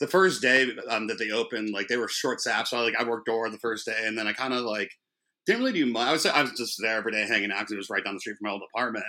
the 0.00 0.06
first 0.06 0.42
day 0.42 0.68
um, 0.88 1.06
that 1.06 1.18
they 1.18 1.30
opened, 1.30 1.70
like 1.70 1.88
they 1.88 1.96
were 1.96 2.08
short 2.08 2.40
staffed, 2.40 2.68
so 2.68 2.78
I, 2.78 2.80
like 2.82 2.96
I 2.98 3.04
worked 3.04 3.26
door 3.26 3.48
the 3.48 3.58
first 3.58 3.86
day, 3.86 4.02
and 4.04 4.18
then 4.18 4.26
I 4.26 4.32
kind 4.32 4.52
of 4.52 4.62
like 4.62 4.90
didn't 5.46 5.60
really 5.60 5.72
do 5.72 5.86
much. 5.86 6.08
I 6.08 6.12
was 6.12 6.26
I 6.26 6.42
was 6.42 6.52
just 6.52 6.78
there 6.80 6.96
every 6.96 7.12
day 7.12 7.26
hanging 7.26 7.52
out 7.52 7.60
because 7.60 7.72
it 7.72 7.76
was 7.76 7.90
right 7.90 8.04
down 8.04 8.14
the 8.14 8.20
street 8.20 8.36
from 8.38 8.48
my 8.48 8.52
old 8.52 8.62
apartment. 8.74 9.04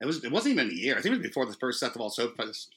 It 0.00 0.06
was 0.06 0.24
it 0.24 0.32
wasn't 0.32 0.54
even 0.54 0.70
a 0.70 0.74
year. 0.74 0.96
I 0.96 1.00
think 1.00 1.14
it 1.14 1.18
was 1.18 1.26
before 1.26 1.46
the 1.46 1.54
first 1.54 1.80
Death 1.80 1.92
to 1.92 1.98
False 1.98 2.16
Hope 2.16 2.36
Fest 2.36 2.74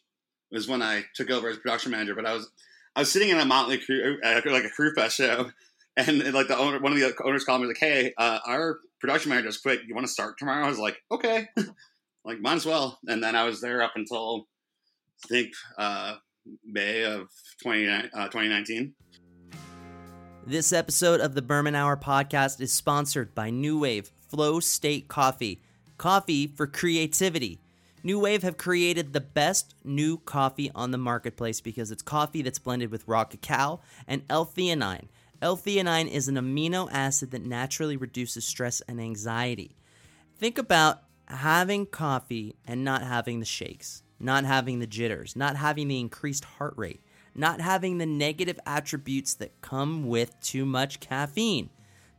was 0.52 0.68
when 0.68 0.82
I 0.82 1.04
took 1.16 1.30
over 1.30 1.50
as 1.50 1.58
production 1.58 1.92
manager. 1.92 2.16
But 2.16 2.26
I 2.26 2.34
was 2.34 2.50
I 2.96 3.02
was 3.02 3.12
sitting 3.12 3.30
in 3.30 3.40
a 3.40 3.46
Motley 3.46 3.78
Crue 3.80 4.18
uh, 4.24 4.42
like 4.46 4.64
a 4.64 4.70
Crue 4.70 4.94
Fest 4.94 5.18
show, 5.18 5.52
and, 5.98 6.34
like 6.34 6.48
the 6.48 6.58
owner, 6.58 6.80
one 6.80 6.94
of 6.94 7.00
the 7.00 7.14
owners 7.24 7.44
called 7.44 7.62
me 7.62 7.68
like, 7.68 7.78
"Hey, 7.78 8.14
uh, 8.18 8.40
our 8.46 8.80
production 9.00 9.30
manager 9.30 9.50
just 9.50 9.62
quit. 9.62 9.82
You 9.88 9.96
want 9.96 10.08
to 10.08 10.14
start 10.14 10.38
tomorrow?" 10.38 10.66
I 10.66 10.70
was 10.70 10.80
like, 10.80 10.98
"Okay." 11.12 11.48
like 12.26 12.42
might 12.42 12.56
as 12.56 12.66
well. 12.66 13.00
And 13.08 13.24
then 13.24 13.36
I 13.36 13.46
was 13.46 13.62
there 13.62 13.82
up 13.82 13.94
until 13.96 14.48
I 15.24 15.28
think 15.28 15.54
uh, 15.78 16.16
May 16.64 17.04
of 17.04 17.28
20, 17.64 17.88
uh, 17.88 18.02
2019. 18.26 18.94
This 20.46 20.72
episode 20.72 21.20
of 21.20 21.36
the 21.36 21.42
Berman 21.42 21.76
Hour 21.76 21.98
podcast 21.98 22.62
is 22.62 22.72
sponsored 22.72 23.36
by 23.36 23.52
NooWave 23.52 24.12
Flow 24.30 24.60
State 24.60 25.08
Coffee. 25.08 25.62
Coffee 25.98 26.48
for 26.48 26.68
creativity. 26.68 27.60
NooWave 28.04 28.44
have 28.44 28.58
created 28.58 29.12
the 29.12 29.20
best 29.20 29.76
new 29.84 30.18
coffee 30.18 30.72
on 30.74 30.92
the 30.92 30.98
marketplace 30.98 31.60
because 31.60 31.92
it's 31.92 32.02
coffee 32.02 32.42
that's 32.42 32.60
blended 32.60 32.92
with 32.92 33.08
raw 33.08 33.26
cacao 33.26 33.82
and 34.08 34.22
L-theanine. 34.30 35.10
L-theanine 35.42 36.10
is 36.10 36.28
an 36.28 36.36
amino 36.36 36.88
acid 36.92 37.32
that 37.32 37.46
naturally 37.46 37.98
reduces 37.98 38.46
stress 38.46 38.82
and 38.88 39.02
anxiety. 39.02 39.76
Think 40.38 40.58
about 40.58 41.02
having 41.28 41.86
coffee 41.86 42.56
and 42.66 42.84
not 42.84 43.02
having 43.02 43.40
the 43.40 43.46
shakes, 43.46 44.04
not 44.20 44.46
having 44.46 44.80
the 44.80 44.88
jitters, 44.88 45.36
not 45.36 45.56
having 45.56 45.88
the 45.88 46.00
increased 46.00 46.46
heart 46.46 46.74
rate, 46.78 47.02
not 47.36 47.62
having 47.62 47.98
the 47.98 48.06
negative 48.06 48.60
attributes 48.66 49.36
that 49.36 49.62
come 49.62 50.08
with 50.08 50.40
too 50.42 50.66
much 50.66 51.00
caffeine. 51.00 51.70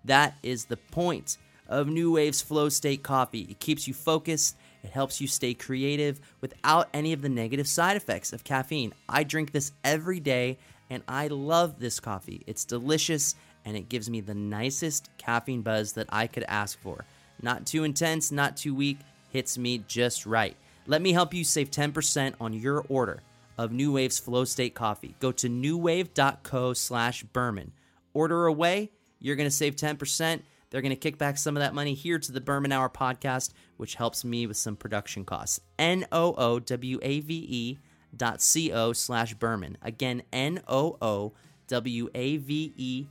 That 0.04 0.36
is 0.42 0.66
the 0.66 0.76
point 0.76 1.38
of 1.68 1.86
NooWave's 1.86 2.40
Flow 2.40 2.68
State 2.68 3.02
coffee. 3.02 3.42
It 3.42 3.60
keeps 3.60 3.86
you 3.86 3.94
focused, 3.94 4.56
it 4.82 4.90
helps 4.90 5.20
you 5.20 5.26
stay 5.26 5.54
creative 5.54 6.20
without 6.40 6.88
any 6.94 7.12
of 7.12 7.20
the 7.20 7.28
negative 7.28 7.66
side 7.66 7.96
effects 7.96 8.32
of 8.32 8.44
caffeine. 8.44 8.94
I 9.08 9.24
drink 9.24 9.52
this 9.52 9.72
every 9.84 10.20
day 10.20 10.58
and 10.88 11.02
I 11.06 11.26
love 11.28 11.78
this 11.78 12.00
coffee. 12.00 12.42
It's 12.46 12.64
delicious 12.64 13.34
and 13.64 13.76
it 13.76 13.88
gives 13.88 14.08
me 14.08 14.20
the 14.20 14.34
nicest 14.34 15.10
caffeine 15.18 15.62
buzz 15.62 15.92
that 15.92 16.06
I 16.10 16.26
could 16.26 16.44
ask 16.48 16.80
for. 16.80 17.04
Not 17.42 17.66
too 17.66 17.84
intense, 17.84 18.32
not 18.32 18.56
too 18.56 18.74
weak, 18.74 18.98
hits 19.30 19.58
me 19.58 19.84
just 19.86 20.24
right. 20.24 20.56
Let 20.88 21.02
me 21.02 21.12
help 21.12 21.34
you 21.34 21.44
save 21.44 21.70
10% 21.70 22.34
on 22.40 22.54
your 22.54 22.82
order 22.88 23.22
of 23.58 23.72
NooWave's 23.72 24.18
Flow 24.18 24.46
State 24.46 24.74
coffee. 24.74 25.14
Go 25.20 25.30
to 25.32 25.46
noowave.co 25.48 26.72
slash 26.72 27.24
Berman. 27.24 27.72
Order 28.14 28.46
away, 28.46 28.90
you're 29.20 29.36
going 29.36 29.48
to 29.48 29.54
save 29.54 29.76
10%. 29.76 30.40
They're 30.70 30.80
going 30.80 30.90
to 30.90 30.96
kick 30.96 31.18
back 31.18 31.36
some 31.36 31.58
of 31.58 31.60
that 31.60 31.74
money 31.74 31.92
here 31.92 32.18
to 32.18 32.32
the 32.32 32.40
Berman 32.40 32.72
Hour 32.72 32.88
podcast, 32.88 33.52
which 33.76 33.96
helps 33.96 34.24
me 34.24 34.46
with 34.46 34.56
some 34.56 34.76
production 34.76 35.26
costs. 35.26 35.60
N 35.78 36.06
O 36.10 36.34
O 36.38 36.58
W 36.58 36.98
A 37.02 37.20
V 37.20 37.34
E 37.34 37.78
dot 38.16 38.40
C 38.40 38.72
O 38.72 38.94
slash 38.94 39.34
Berman. 39.34 39.76
Again, 39.82 40.22
N 40.32 40.62
O 40.68 40.96
O 41.02 41.32
W 41.68 42.08
A 42.14 42.38
V 42.38 42.72
E 42.76 43.06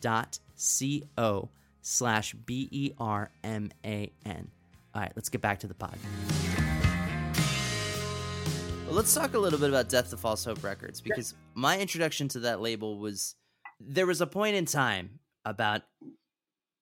dot 0.00 0.38
C 0.54 1.04
O 1.18 1.48
slash 1.82 2.34
B 2.34 2.68
E 2.70 2.92
R 2.98 3.30
M 3.42 3.70
A 3.84 4.12
N. 4.24 4.50
All 4.94 5.02
right, 5.02 5.12
let's 5.16 5.28
get 5.28 5.40
back 5.40 5.60
to 5.60 5.66
the 5.66 5.74
pod. 5.74 5.96
Well, 8.86 8.94
let's 8.94 9.12
talk 9.12 9.34
a 9.34 9.38
little 9.38 9.58
bit 9.58 9.68
about 9.68 9.88
Death 9.88 10.10
to 10.10 10.16
False 10.16 10.44
Hope 10.44 10.62
Records 10.62 11.00
because 11.00 11.34
my 11.54 11.76
introduction 11.76 12.28
to 12.28 12.40
that 12.40 12.60
label 12.60 13.00
was 13.00 13.34
there 13.80 14.06
was 14.06 14.20
a 14.20 14.28
point 14.28 14.54
in 14.54 14.64
time 14.64 15.18
about 15.44 15.82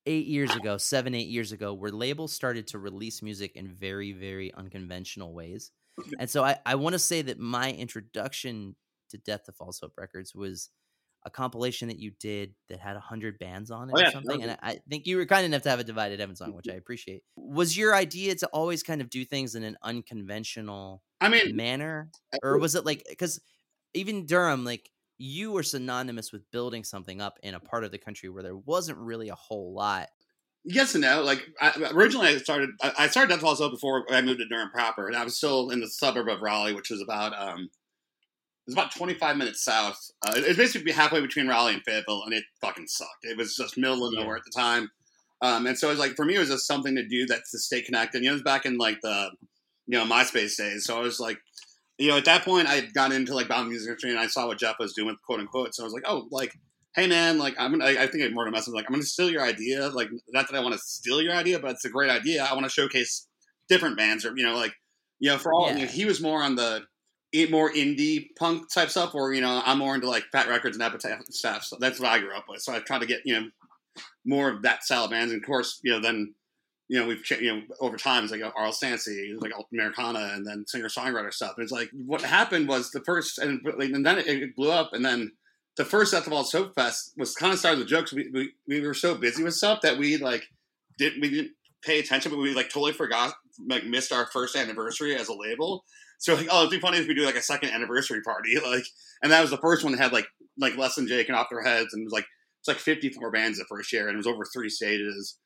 eight 0.04 0.26
years 0.26 0.54
ago, 0.54 0.76
seven, 0.76 1.14
eight 1.14 1.28
years 1.28 1.52
ago, 1.52 1.72
where 1.72 1.90
labels 1.90 2.34
started 2.34 2.66
to 2.68 2.78
release 2.78 3.22
music 3.22 3.56
in 3.56 3.68
very, 3.68 4.12
very 4.12 4.52
unconventional 4.52 5.32
ways. 5.32 5.70
And 6.18 6.28
so 6.28 6.44
I, 6.44 6.58
I 6.66 6.74
want 6.74 6.92
to 6.92 6.98
say 6.98 7.22
that 7.22 7.38
my 7.38 7.72
introduction 7.72 8.76
to 9.08 9.16
Death 9.16 9.44
to 9.44 9.52
False 9.52 9.80
Hope 9.80 9.94
Records 9.96 10.34
was 10.34 10.68
a 11.24 11.30
compilation 11.30 11.88
that 11.88 11.98
you 11.98 12.10
did 12.20 12.54
that 12.68 12.80
had 12.80 12.94
100 12.94 13.38
bands 13.38 13.70
on 13.70 13.90
it 13.90 13.96
Oh, 13.96 14.00
or 14.00 14.04
yeah, 14.04 14.10
something. 14.10 14.42
And 14.42 14.52
I 14.52 14.58
I 14.62 14.78
think 14.88 15.06
you 15.06 15.16
were 15.16 15.26
kind 15.26 15.44
enough 15.46 15.62
to 15.62 15.70
have 15.70 15.80
a 15.80 15.84
Divided 15.84 16.20
Heaven 16.20 16.36
song, 16.36 16.54
which 16.54 16.68
I 16.68 16.74
appreciate. 16.74 17.22
Was 17.36 17.76
your 17.76 17.94
idea 17.94 18.34
to 18.36 18.46
always 18.48 18.82
kind 18.82 19.00
of 19.00 19.10
do 19.10 19.24
things 19.24 19.54
in 19.54 19.62
an 19.64 19.76
unconventional 19.82 21.02
I 21.20 21.28
mean, 21.28 21.56
manner? 21.56 22.10
Or 22.42 22.58
was 22.58 22.74
it 22.74 22.84
like, 22.84 23.04
because 23.08 23.40
even 23.94 24.26
Durham, 24.26 24.64
like, 24.64 24.90
you 25.18 25.52
were 25.52 25.62
synonymous 25.62 26.32
with 26.32 26.50
building 26.50 26.84
something 26.84 27.20
up 27.20 27.38
in 27.42 27.54
a 27.54 27.60
part 27.60 27.84
of 27.84 27.92
the 27.92 27.98
country 27.98 28.28
where 28.28 28.42
there 28.42 28.56
wasn't 28.56 28.98
really 28.98 29.28
a 29.28 29.34
whole 29.34 29.72
lot. 29.74 30.08
yes 30.64 30.94
and 30.94 31.02
no. 31.02 31.22
Like 31.22 31.42
I, 31.60 31.90
originally, 31.92 32.28
I 32.28 32.36
started. 32.38 32.70
I 32.80 33.08
started 33.08 33.30
Death 33.30 33.40
Falls 33.40 33.60
before 33.60 34.04
I 34.12 34.22
moved 34.22 34.40
to 34.40 34.46
Durham 34.48 34.70
proper, 34.70 35.06
and 35.06 35.16
I 35.16 35.24
was 35.24 35.36
still 35.36 35.70
in 35.70 35.80
the 35.80 35.88
suburb 35.88 36.28
of 36.28 36.42
Raleigh, 36.42 36.74
which 36.74 36.90
was 36.90 37.02
about 37.02 37.32
um, 37.38 37.70
it 38.66 38.70
was 38.70 38.74
about 38.74 38.94
twenty 38.94 39.14
five 39.14 39.36
minutes 39.36 39.62
south. 39.64 39.98
Uh, 40.26 40.34
it 40.36 40.48
was 40.48 40.56
basically 40.56 40.92
halfway 40.92 41.20
between 41.20 41.48
Raleigh 41.48 41.74
and 41.74 41.82
Fayetteville, 41.82 42.22
and 42.24 42.32
it 42.32 42.44
fucking 42.60 42.86
sucked. 42.86 43.24
It 43.24 43.36
was 43.36 43.56
just 43.56 43.76
middle 43.76 44.06
of 44.06 44.14
nowhere 44.14 44.36
at 44.36 44.42
the 44.44 44.50
time. 44.50 44.90
Um, 45.42 45.66
and 45.66 45.78
so 45.78 45.88
it 45.88 45.92
was 45.92 45.98
like 45.98 46.16
for 46.16 46.24
me, 46.24 46.36
it 46.36 46.38
was 46.38 46.48
just 46.48 46.66
something 46.66 46.94
to 46.96 47.06
do 47.06 47.26
that's 47.26 47.50
to 47.50 47.58
stay 47.58 47.82
connected. 47.82 48.22
You 48.22 48.28
know, 48.28 48.32
it 48.32 48.34
was 48.34 48.42
back 48.42 48.64
in 48.66 48.78
like 48.78 49.00
the 49.02 49.30
you 49.86 49.98
know 49.98 50.04
MySpace 50.04 50.56
days, 50.56 50.84
so 50.84 50.98
I 50.98 51.00
was 51.00 51.20
like. 51.20 51.38
You 51.96 52.08
know, 52.08 52.16
at 52.16 52.24
that 52.24 52.44
point, 52.44 52.66
I 52.66 52.74
had 52.74 52.92
gotten 52.92 53.16
into 53.16 53.36
like 53.36 53.46
bound 53.46 53.68
music 53.68 53.86
industry, 53.86 54.10
and 54.10 54.18
I 54.18 54.26
saw 54.26 54.48
what 54.48 54.58
Jeff 54.58 54.80
was 54.80 54.94
doing 54.94 55.06
with 55.06 55.22
quote 55.22 55.38
unquote. 55.38 55.76
So 55.76 55.84
I 55.84 55.86
was 55.86 55.92
like, 55.92 56.02
"Oh, 56.08 56.26
like 56.32 56.52
hey 56.94 57.06
man, 57.06 57.38
like 57.38 57.54
I'm 57.58 57.72
gonna, 57.72 57.84
I, 57.84 58.04
I 58.04 58.06
think 58.06 58.24
I'm 58.24 58.34
more 58.34 58.44
to 58.44 58.50
message 58.50 58.74
like 58.74 58.86
I'm 58.88 58.94
gonna 58.94 59.04
steal 59.04 59.30
your 59.30 59.42
idea. 59.42 59.88
Like 59.88 60.08
not 60.28 60.48
that 60.48 60.56
I 60.56 60.60
want 60.60 60.74
to 60.74 60.80
steal 60.80 61.20
your 61.20 61.34
idea, 61.34 61.58
but 61.58 61.72
it's 61.72 61.84
a 61.84 61.90
great 61.90 62.10
idea. 62.10 62.44
I 62.44 62.52
want 62.54 62.64
to 62.64 62.70
showcase 62.70 63.26
different 63.68 63.96
bands 63.96 64.24
or 64.24 64.32
you 64.36 64.44
know 64.44 64.56
like 64.56 64.74
you 65.18 65.30
know 65.30 65.38
for 65.38 65.52
all 65.52 65.68
Yeah. 65.68 65.76
you 65.76 65.84
know, 65.86 65.90
he 65.90 66.04
was 66.04 66.20
more 66.20 66.42
on 66.42 66.54
the 66.56 66.82
i- 67.34 67.48
more 67.50 67.72
indie 67.72 68.28
punk 68.36 68.72
type 68.72 68.90
stuff, 68.90 69.14
or 69.14 69.32
you 69.34 69.40
know 69.40 69.62
I'm 69.64 69.78
more 69.78 69.94
into 69.94 70.08
like 70.08 70.24
Fat 70.32 70.48
Records 70.48 70.76
and 70.76 70.82
Epitaph 70.82 71.24
stuff. 71.30 71.64
So 71.64 71.76
that's 71.80 72.00
what 72.00 72.10
I 72.10 72.18
grew 72.18 72.34
up 72.34 72.44
with. 72.48 72.62
So 72.62 72.74
I 72.74 72.80
tried 72.80 73.00
to 73.00 73.06
get 73.06 73.22
you 73.24 73.40
know 73.40 73.48
more 74.24 74.48
of 74.48 74.62
that 74.62 74.84
style 74.84 75.04
of 75.04 75.10
bands, 75.10 75.32
and 75.32 75.42
of 75.42 75.46
course 75.46 75.80
you 75.82 75.92
know 75.92 76.00
then. 76.00 76.34
You 76.86 77.00
know, 77.00 77.06
we've 77.06 77.24
you 77.40 77.50
know 77.50 77.62
over 77.80 77.96
time. 77.96 78.24
It's 78.24 78.30
like 78.30 78.42
Arliss 78.42 78.82
Nancy, 78.82 79.34
like 79.38 79.52
Americana, 79.72 80.32
and 80.34 80.46
then 80.46 80.66
singer 80.66 80.88
songwriter 80.88 81.32
stuff. 81.32 81.54
And 81.56 81.62
it's 81.62 81.72
like 81.72 81.88
what 81.94 82.20
happened 82.20 82.68
was 82.68 82.90
the 82.90 83.00
first, 83.00 83.38
and, 83.38 83.62
and 83.64 84.04
then 84.04 84.18
it, 84.18 84.26
it 84.26 84.54
blew 84.54 84.70
up, 84.70 84.90
and 84.92 85.02
then 85.02 85.32
the 85.76 85.84
first 85.84 86.14
False 86.14 86.52
Hope 86.52 86.74
Fest 86.74 87.14
was 87.16 87.34
kind 87.34 87.54
of 87.54 87.58
started 87.58 87.78
with 87.78 87.88
jokes. 87.88 88.12
We, 88.12 88.28
we 88.32 88.52
we 88.68 88.86
were 88.86 88.92
so 88.92 89.14
busy 89.14 89.42
with 89.42 89.54
stuff 89.54 89.80
that 89.80 89.96
we 89.98 90.18
like 90.18 90.44
didn't 90.98 91.22
we 91.22 91.30
didn't 91.30 91.52
pay 91.82 92.00
attention, 92.00 92.30
but 92.30 92.38
we 92.38 92.54
like 92.54 92.68
totally 92.68 92.92
forgot 92.92 93.34
like 93.68 93.84
missed 93.84 94.12
our 94.12 94.26
first 94.26 94.56
anniversary 94.56 95.16
as 95.16 95.28
a 95.28 95.34
label. 95.34 95.84
So 96.24 96.34
like, 96.34 96.48
oh, 96.50 96.60
it'd 96.60 96.70
be 96.70 96.80
funny 96.80 96.96
if 96.96 97.06
we 97.06 97.12
do 97.12 97.26
like 97.26 97.34
a 97.36 97.42
second 97.42 97.68
anniversary 97.68 98.22
party, 98.22 98.54
like, 98.66 98.86
and 99.22 99.30
that 99.30 99.42
was 99.42 99.50
the 99.50 99.58
first 99.58 99.84
one 99.84 99.92
that 99.92 100.00
had 100.02 100.10
like 100.12 100.26
like 100.58 100.74
less 100.78 100.94
than 100.94 101.06
Jake 101.06 101.28
and 101.28 101.36
off 101.36 101.48
their 101.50 101.62
heads, 101.62 101.92
and 101.92 102.00
it 102.00 102.04
was 102.04 102.12
like 102.14 102.24
it's 102.60 102.68
like 102.68 102.78
fifty 102.78 103.10
four 103.10 103.30
bands 103.30 103.58
the 103.58 103.66
first 103.66 103.92
year, 103.92 104.08
and 104.08 104.14
it 104.14 104.16
was 104.16 104.26
over 104.26 104.42
three 104.46 104.70
stages, 104.70 105.36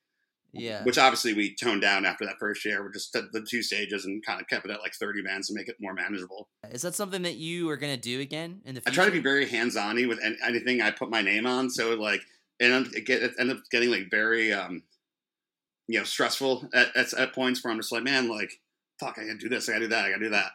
Yeah. 0.53 0.85
which 0.85 0.97
obviously 0.97 1.35
we 1.35 1.57
toned 1.57 1.81
down 1.83 2.05
after 2.07 2.25
that 2.27 2.37
first 2.39 2.65
year. 2.65 2.81
We 2.87 2.93
just 2.93 3.13
did 3.13 3.25
the 3.33 3.41
two 3.43 3.61
stages 3.61 4.05
and 4.05 4.25
kind 4.25 4.41
of 4.41 4.47
kept 4.47 4.67
it 4.67 4.71
at 4.71 4.81
like 4.81 4.95
thirty 4.95 5.21
bands 5.21 5.49
to 5.49 5.55
make 5.55 5.69
it 5.69 5.75
more 5.81 5.95
manageable. 5.95 6.49
Is 6.71 6.83
that 6.83 6.95
something 6.95 7.23
that 7.23 7.35
you 7.39 7.69
are 7.71 7.77
going 7.77 7.93
to 7.97 8.01
do 8.01 8.21
again 8.21 8.61
in 8.65 8.77
the 8.77 8.83
I 8.87 8.91
try 8.91 9.05
to 9.05 9.11
be 9.11 9.19
very 9.19 9.49
hands 9.49 9.77
on 9.77 9.97
with 10.07 10.23
an- 10.23 10.39
anything 10.47 10.81
I 10.81 10.93
put 10.93 11.11
my 11.11 11.23
name 11.23 11.45
on. 11.45 11.71
So 11.71 11.95
like, 11.95 12.21
and 12.61 12.87
it, 12.95 13.05
get, 13.05 13.21
it 13.25 13.33
ended 13.41 13.57
up 13.57 13.63
getting 13.73 13.91
like 13.91 14.13
very, 14.13 14.53
um, 14.53 14.85
you 15.89 15.99
know, 15.99 16.05
stressful 16.05 16.69
at, 16.73 16.95
at, 16.97 17.13
at 17.15 17.33
points 17.35 17.65
where 17.65 17.73
I'm 17.73 17.81
just 17.81 17.91
like, 17.91 18.05
man, 18.05 18.29
like, 18.29 18.53
fuck, 19.01 19.19
I 19.19 19.23
gotta 19.23 19.39
do 19.39 19.49
this, 19.49 19.69
I 19.69 19.73
gotta 19.73 19.87
do 19.87 19.89
that, 19.89 20.05
I 20.05 20.11
gotta 20.11 20.25
do 20.25 20.31
that. 20.31 20.53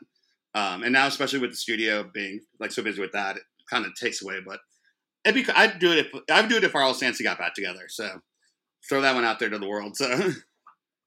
Um, 0.56 0.84
and 0.84 0.94
now, 0.94 1.08
especially 1.08 1.40
with 1.40 1.52
the 1.52 1.56
studio 1.58 2.10
being 2.14 2.42
like 2.60 2.72
so 2.72 2.84
busy 2.84 3.02
with 3.02 3.12
that, 3.14 3.38
it 3.38 3.44
kind 3.70 3.86
of 3.86 3.94
takes 3.96 4.22
away. 4.22 4.38
But 4.46 4.60
it'd 5.26 5.46
be, 5.46 5.52
I'd 5.54 5.80
do 5.80 5.92
it 5.92 5.98
if 6.00 6.22
I'd 6.32 6.50
do 6.50 6.58
it 6.58 6.64
if 6.64 6.74
Arliss 6.74 7.02
Nancy 7.02 7.24
got 7.24 7.38
back 7.40 7.54
together. 7.56 7.86
So 7.90 8.10
throw 8.88 9.02
that 9.02 9.16
one 9.16 9.24
out 9.26 9.40
there 9.40 9.50
to 9.50 9.58
the 9.60 9.68
world. 9.68 9.96
So 9.98 10.12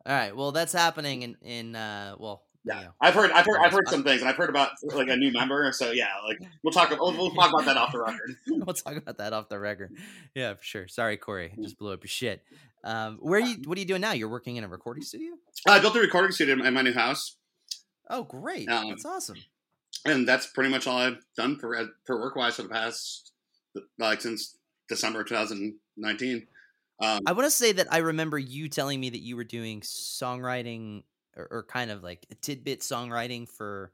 All 0.07 0.13
right. 0.15 0.35
Well, 0.37 0.53
that's 0.53 0.73
happening 0.73 1.23
in 1.23 1.37
in 1.43 1.77
uh 1.77 2.15
well, 2.19 2.43
Yeah. 2.65 2.79
you 2.79 2.85
know. 2.87 2.93
I've 3.01 3.15
heard, 3.15 3.31
I've 3.33 3.45
heard, 3.47 3.59
I've 3.61 3.73
heard 3.73 3.89
some 3.89 4.03
things, 4.05 4.21
and 4.21 4.29
I've 4.31 4.37
heard 4.37 4.51
about 4.51 4.71
like 4.95 5.09
a 5.09 5.17
new 5.17 5.33
member. 5.33 5.71
So 5.73 5.91
yeah, 5.93 6.11
like 6.27 6.39
we'll 6.65 6.73
talk, 6.73 6.91
we'll, 6.91 7.13
we'll 7.13 7.31
talk 7.31 7.51
about 7.53 7.65
that 7.67 7.77
off 7.77 7.93
the 7.93 8.01
record. 8.01 8.37
we'll 8.49 8.75
talk 8.75 8.97
about 8.97 9.19
that 9.19 9.33
off 9.33 9.49
the 9.49 9.59
record. 9.59 9.93
Yeah, 10.35 10.55
for 10.55 10.63
sure. 10.65 10.89
Sorry, 10.89 11.17
Corey. 11.17 11.53
I 11.57 11.63
Just 11.63 11.79
blew 11.79 11.93
up 11.93 12.03
your 12.03 12.09
shit. 12.09 12.43
Um, 12.85 13.19
where 13.21 13.41
are 13.41 13.45
you? 13.45 13.57
What 13.65 13.77
are 13.79 13.81
you 13.81 13.87
doing 13.87 14.01
now? 14.01 14.13
You're 14.13 14.29
working 14.29 14.57
in 14.57 14.65
a 14.65 14.69
recording 14.69 15.03
studio? 15.03 15.33
I 15.69 15.81
built 15.81 15.97
a 15.97 16.01
recording 16.01 16.31
studio 16.33 16.65
in 16.65 16.75
my 16.75 16.83
new 16.83 16.93
house. 16.95 17.37
Oh, 18.09 18.23
great. 18.25 18.69
Um, 18.69 18.89
That's 18.91 19.05
awesome. 19.05 19.37
and 20.05 20.29
that's 20.29 20.47
pretty 20.47 20.71
much 20.71 20.87
all 20.87 20.99
I've 20.99 21.25
done 21.37 21.59
for 21.59 21.77
for 22.05 22.21
work 22.21 22.37
wise 22.37 22.57
for 22.57 22.63
the 22.63 22.69
past 22.69 23.33
like 23.99 24.21
since 24.21 24.57
December 24.89 25.25
2019. 25.25 26.47
Um, 27.03 27.21
I 27.27 27.33
want 27.33 27.45
to 27.47 27.51
say 27.51 27.73
that 27.73 27.89
I 27.93 27.99
remember 27.99 28.39
you 28.39 28.69
telling 28.69 29.01
me 29.01 29.11
that 29.11 29.21
you 29.21 29.37
were 29.37 29.45
doing 29.45 29.81
songwriting 29.81 31.03
or, 31.37 31.49
or 31.51 31.63
kind 31.65 31.91
of 31.91 32.03
like 32.03 32.25
tidbit 32.41 32.81
songwriting 32.81 33.49
for. 33.49 33.93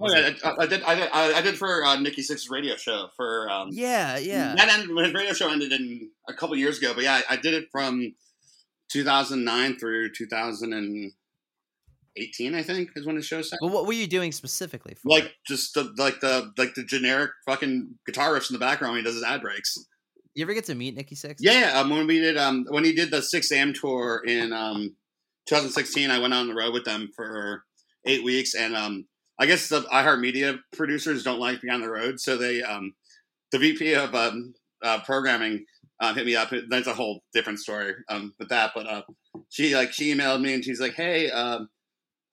oh 0.00 0.10
yeah, 0.12 0.32
I, 0.44 0.62
I 0.62 0.66
did. 0.66 0.82
I 0.82 0.94
did. 0.94 1.08
I 1.10 1.40
did 1.42 1.56
for 1.56 1.84
uh, 1.84 1.96
Nikki 1.96 2.22
Sixx's 2.22 2.50
radio 2.50 2.76
show 2.76 3.08
for. 3.16 3.48
Um, 3.50 3.68
yeah, 3.72 4.18
yeah. 4.18 4.54
That 4.56 4.68
ended. 4.68 4.90
His 5.04 5.14
radio 5.14 5.32
show 5.32 5.50
ended 5.50 5.72
in 5.72 6.10
a 6.28 6.34
couple 6.34 6.56
years 6.56 6.78
ago, 6.78 6.92
but 6.94 7.04
yeah, 7.04 7.20
I, 7.28 7.34
I 7.34 7.36
did 7.36 7.54
it 7.54 7.68
from 7.72 8.14
2009 8.88 9.78
through 9.78 10.10
2018. 12.16 12.54
I 12.54 12.62
think 12.62 12.90
is 12.96 13.06
when 13.06 13.16
the 13.16 13.22
show 13.22 13.42
started. 13.42 13.64
Well, 13.64 13.74
what 13.74 13.86
were 13.86 13.92
you 13.92 14.06
doing 14.06 14.32
specifically 14.32 14.94
for? 14.94 15.08
Like 15.08 15.24
it? 15.24 15.32
just 15.46 15.74
the 15.74 15.92
like 15.96 16.20
the 16.20 16.52
like 16.56 16.74
the 16.74 16.84
generic 16.84 17.30
fucking 17.46 17.94
guitar 18.06 18.34
riffs 18.34 18.50
in 18.50 18.54
the 18.54 18.60
background 18.60 18.92
when 18.92 19.00
he 19.00 19.04
does 19.04 19.14
his 19.14 19.24
ad 19.24 19.42
breaks. 19.42 19.76
you 20.34 20.44
ever 20.44 20.54
get 20.54 20.64
to 20.66 20.74
meet 20.74 20.94
Nikki 20.94 21.14
Sixx? 21.14 21.36
Yeah. 21.40 21.72
Um, 21.74 21.90
when 21.90 22.06
we 22.06 22.20
did 22.20 22.36
um 22.36 22.66
when 22.68 22.84
he 22.84 22.92
did 22.92 23.10
the 23.10 23.18
Sixx:A.M. 23.18 23.72
tour 23.72 24.22
in 24.26 24.52
um 24.52 24.96
2016, 25.46 26.10
I 26.10 26.18
went 26.18 26.34
on 26.34 26.48
the 26.48 26.54
road 26.54 26.72
with 26.72 26.84
them 26.84 27.10
for 27.14 27.64
eight 28.06 28.24
weeks, 28.24 28.54
and 28.54 28.76
um 28.76 29.06
I 29.38 29.46
guess 29.46 29.68
the 29.68 29.82
iHeartMedia 29.82 30.58
producers 30.76 31.22
don't 31.22 31.40
like 31.40 31.62
being 31.62 31.72
on 31.72 31.80
the 31.80 31.90
road, 31.90 32.20
so 32.20 32.36
they 32.36 32.62
um 32.62 32.94
the 33.52 33.58
VP 33.58 33.94
of 33.94 34.14
um 34.14 34.54
uh, 34.82 35.00
programming 35.04 35.66
um, 36.02 36.14
hit 36.14 36.24
me 36.24 36.34
up. 36.34 36.50
That's 36.70 36.86
a 36.86 36.94
whole 36.94 37.22
different 37.34 37.58
story 37.58 37.94
um 38.08 38.34
with 38.38 38.48
that, 38.48 38.72
but 38.74 38.86
uh 38.86 39.02
she 39.48 39.74
like 39.74 39.92
she 39.92 40.14
emailed 40.14 40.40
me 40.40 40.54
and 40.54 40.64
she's 40.64 40.80
like, 40.80 40.94
hey, 40.94 41.30
um 41.30 41.68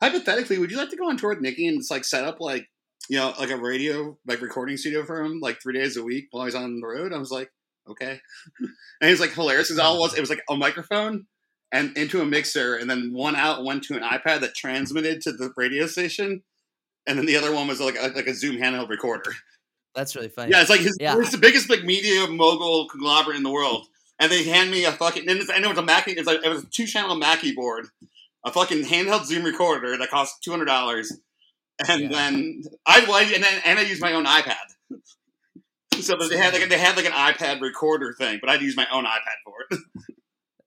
hypothetically, 0.01 0.57
would 0.57 0.71
you 0.71 0.77
like 0.77 0.89
to 0.89 0.97
go 0.97 1.09
on 1.09 1.17
tour 1.17 1.31
with 1.31 1.41
Nikki 1.41 1.67
and 1.67 1.79
just 1.79 1.91
like 1.91 2.05
set 2.05 2.23
up 2.23 2.39
like 2.39 2.67
you 3.09 3.17
know 3.17 3.33
like 3.39 3.49
a 3.51 3.57
radio 3.57 4.17
like 4.25 4.41
recording 4.41 4.77
studio 4.77 5.05
for 5.05 5.21
him 5.23 5.39
like 5.41 5.61
three 5.61 5.73
days 5.73 5.97
a 5.97 6.03
week 6.03 6.27
while 6.31 6.45
he's 6.45 6.55
on 6.55 6.79
the 6.79 6.87
road? 6.87 7.13
I 7.13 7.17
was 7.17 7.31
like, 7.31 7.51
okay. 7.89 8.19
And 9.01 9.11
it's 9.11 9.21
like 9.21 9.33
hilarious 9.33 9.67
because 9.67 9.79
all 9.79 9.97
it 9.97 9.99
was 9.99 10.13
it 10.17 10.21
was 10.21 10.29
like 10.31 10.41
a 10.49 10.55
microphone 10.55 11.27
and 11.71 11.95
into 11.97 12.21
a 12.21 12.25
mixer, 12.25 12.75
and 12.75 12.89
then 12.89 13.11
one 13.13 13.35
out 13.35 13.63
went 13.63 13.83
to 13.83 13.95
an 13.95 14.01
iPad 14.01 14.39
that 14.41 14.55
transmitted 14.55 15.21
to 15.21 15.31
the 15.33 15.51
radio 15.55 15.85
station, 15.85 16.41
and 17.05 17.17
then 17.19 17.25
the 17.25 17.35
other 17.37 17.53
one 17.53 17.67
was 17.67 17.79
like 17.79 17.95
a, 17.99 18.07
like 18.15 18.25
a 18.27 18.33
Zoom 18.33 18.55
handheld 18.57 18.89
recorder. 18.89 19.33
That's 19.93 20.15
really 20.15 20.29
funny. 20.29 20.51
Yeah, 20.51 20.61
it's 20.61 20.69
like 20.69 20.79
his, 20.79 20.97
Yeah. 20.99 21.17
it's 21.19 21.31
the 21.31 21.37
biggest 21.37 21.69
like 21.69 21.83
media 21.83 22.25
mogul 22.27 22.87
conglomerate 22.87 23.35
in 23.37 23.43
the 23.43 23.51
world, 23.51 23.85
and 24.19 24.31
they 24.31 24.43
hand 24.45 24.71
me 24.71 24.85
a 24.85 24.91
fucking 24.91 25.29
and 25.29 25.39
it's, 25.39 25.49
I 25.51 25.59
know 25.59 25.69
it's 25.69 25.79
a 25.79 25.83
Mackie, 25.83 26.13
it's 26.13 26.25
like 26.27 26.43
it 26.43 26.49
was 26.49 26.63
a 26.63 26.67
two 26.67 26.85
channel 26.87 27.15
Mackie 27.15 27.53
board, 27.53 27.87
a 28.47 28.51
fucking 28.51 28.83
handheld 28.85 29.25
Zoom 29.25 29.43
recorder 29.43 29.97
that 29.97 30.09
cost 30.09 30.37
two 30.43 30.51
hundred 30.51 30.65
dollars, 30.65 31.11
and 31.87 32.01
Yeah. 32.03 32.07
then 32.09 32.61
I 32.85 32.99
and 33.35 33.43
then 33.43 33.61
and 33.65 33.77
I 33.79 33.81
used 33.83 34.01
my 34.01 34.13
own 34.13 34.25
iPad. 34.25 34.55
So 35.99 36.15
they 36.15 36.37
had 36.37 36.53
like 36.53 36.69
they 36.69 36.77
had 36.77 36.95
like 36.95 37.05
an 37.05 37.11
iPad 37.11 37.61
recorder 37.61 38.13
thing, 38.13 38.39
but 38.41 38.49
I'd 38.49 38.61
use 38.61 38.75
my 38.77 38.87
own 38.91 39.05
iPad 39.05 39.37
for 39.45 39.55
it. 39.71 39.79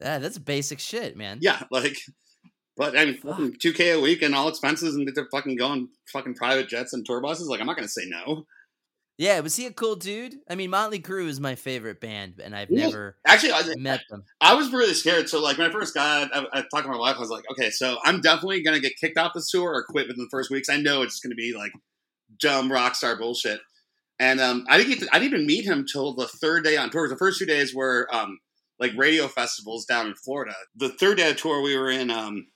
Yeah, 0.02 0.16
that's 0.18 0.38
basic 0.38 0.80
shit, 0.80 1.14
man. 1.14 1.40
Yeah, 1.42 1.62
like, 1.70 1.94
but 2.74 2.96
I 2.96 3.04
mean, 3.04 3.56
two 3.60 3.74
k 3.74 3.90
a 3.90 4.00
week 4.00 4.22
and 4.22 4.34
all 4.34 4.48
expenses, 4.48 4.94
and 4.94 5.06
they're 5.14 5.28
fucking 5.30 5.56
going 5.56 5.88
fucking 6.10 6.36
private 6.36 6.70
jets 6.70 6.94
and 6.94 7.04
tour 7.04 7.20
buses. 7.20 7.48
Like, 7.48 7.60
I'm 7.60 7.66
not 7.66 7.76
gonna 7.76 7.86
say 7.86 8.06
no. 8.06 8.46
Yeah, 9.20 9.40
was 9.40 9.54
he 9.54 9.66
a 9.66 9.70
cool 9.70 9.96
dude? 9.96 10.36
I 10.48 10.54
mean, 10.54 10.70
Motley 10.70 10.98
Crue 10.98 11.28
is 11.28 11.40
my 11.40 11.54
favorite 11.54 12.00
band, 12.00 12.40
and 12.42 12.56
I've 12.56 12.70
never 12.70 13.18
Actually, 13.26 13.52
I, 13.52 13.74
met 13.76 14.00
them. 14.08 14.24
I 14.40 14.54
was 14.54 14.72
really 14.72 14.94
scared. 14.94 15.28
So, 15.28 15.42
like, 15.42 15.58
when 15.58 15.68
I 15.68 15.70
first 15.70 15.92
got, 15.92 16.34
I, 16.34 16.46
I 16.54 16.62
talked 16.62 16.84
to 16.84 16.88
my 16.90 16.96
wife. 16.96 17.16
I 17.16 17.20
was 17.20 17.28
like, 17.28 17.44
okay, 17.50 17.68
so 17.68 17.98
I'm 18.02 18.22
definitely 18.22 18.62
gonna 18.62 18.80
get 18.80 18.96
kicked 18.98 19.18
off 19.18 19.32
the 19.34 19.44
tour 19.46 19.74
or 19.74 19.84
quit 19.84 20.08
within 20.08 20.24
the 20.24 20.30
first 20.30 20.50
weeks. 20.50 20.70
I 20.70 20.78
know 20.78 21.02
it's 21.02 21.16
just 21.16 21.22
gonna 21.22 21.34
be 21.34 21.52
like 21.54 21.72
dumb 22.40 22.72
rock 22.72 22.94
star 22.94 23.14
bullshit. 23.14 23.60
And 24.18 24.40
um, 24.40 24.64
I 24.70 24.78
didn't 24.78 24.88
get, 24.88 25.00
to, 25.00 25.14
I 25.14 25.18
didn't 25.18 25.34
even 25.34 25.46
meet 25.46 25.66
him 25.66 25.84
till 25.84 26.14
the 26.14 26.26
third 26.26 26.64
day 26.64 26.78
on 26.78 26.88
tour. 26.88 27.06
The 27.06 27.18
first 27.18 27.38
two 27.38 27.44
days 27.44 27.74
were 27.74 28.08
um, 28.10 28.38
like 28.78 28.92
radio 28.96 29.28
festivals 29.28 29.84
down 29.84 30.06
in 30.06 30.14
Florida. 30.14 30.54
The 30.76 30.88
third 30.88 31.18
day 31.18 31.28
of 31.28 31.36
tour, 31.36 31.60
we 31.60 31.76
were 31.76 31.90
in 31.90 32.10
um, 32.10 32.46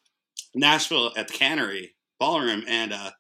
Nashville 0.55 1.13
at 1.15 1.29
the 1.29 1.35
Cannery 1.35 1.95
Ballroom, 2.19 2.65
and 2.67 2.95
uh, 2.95 3.11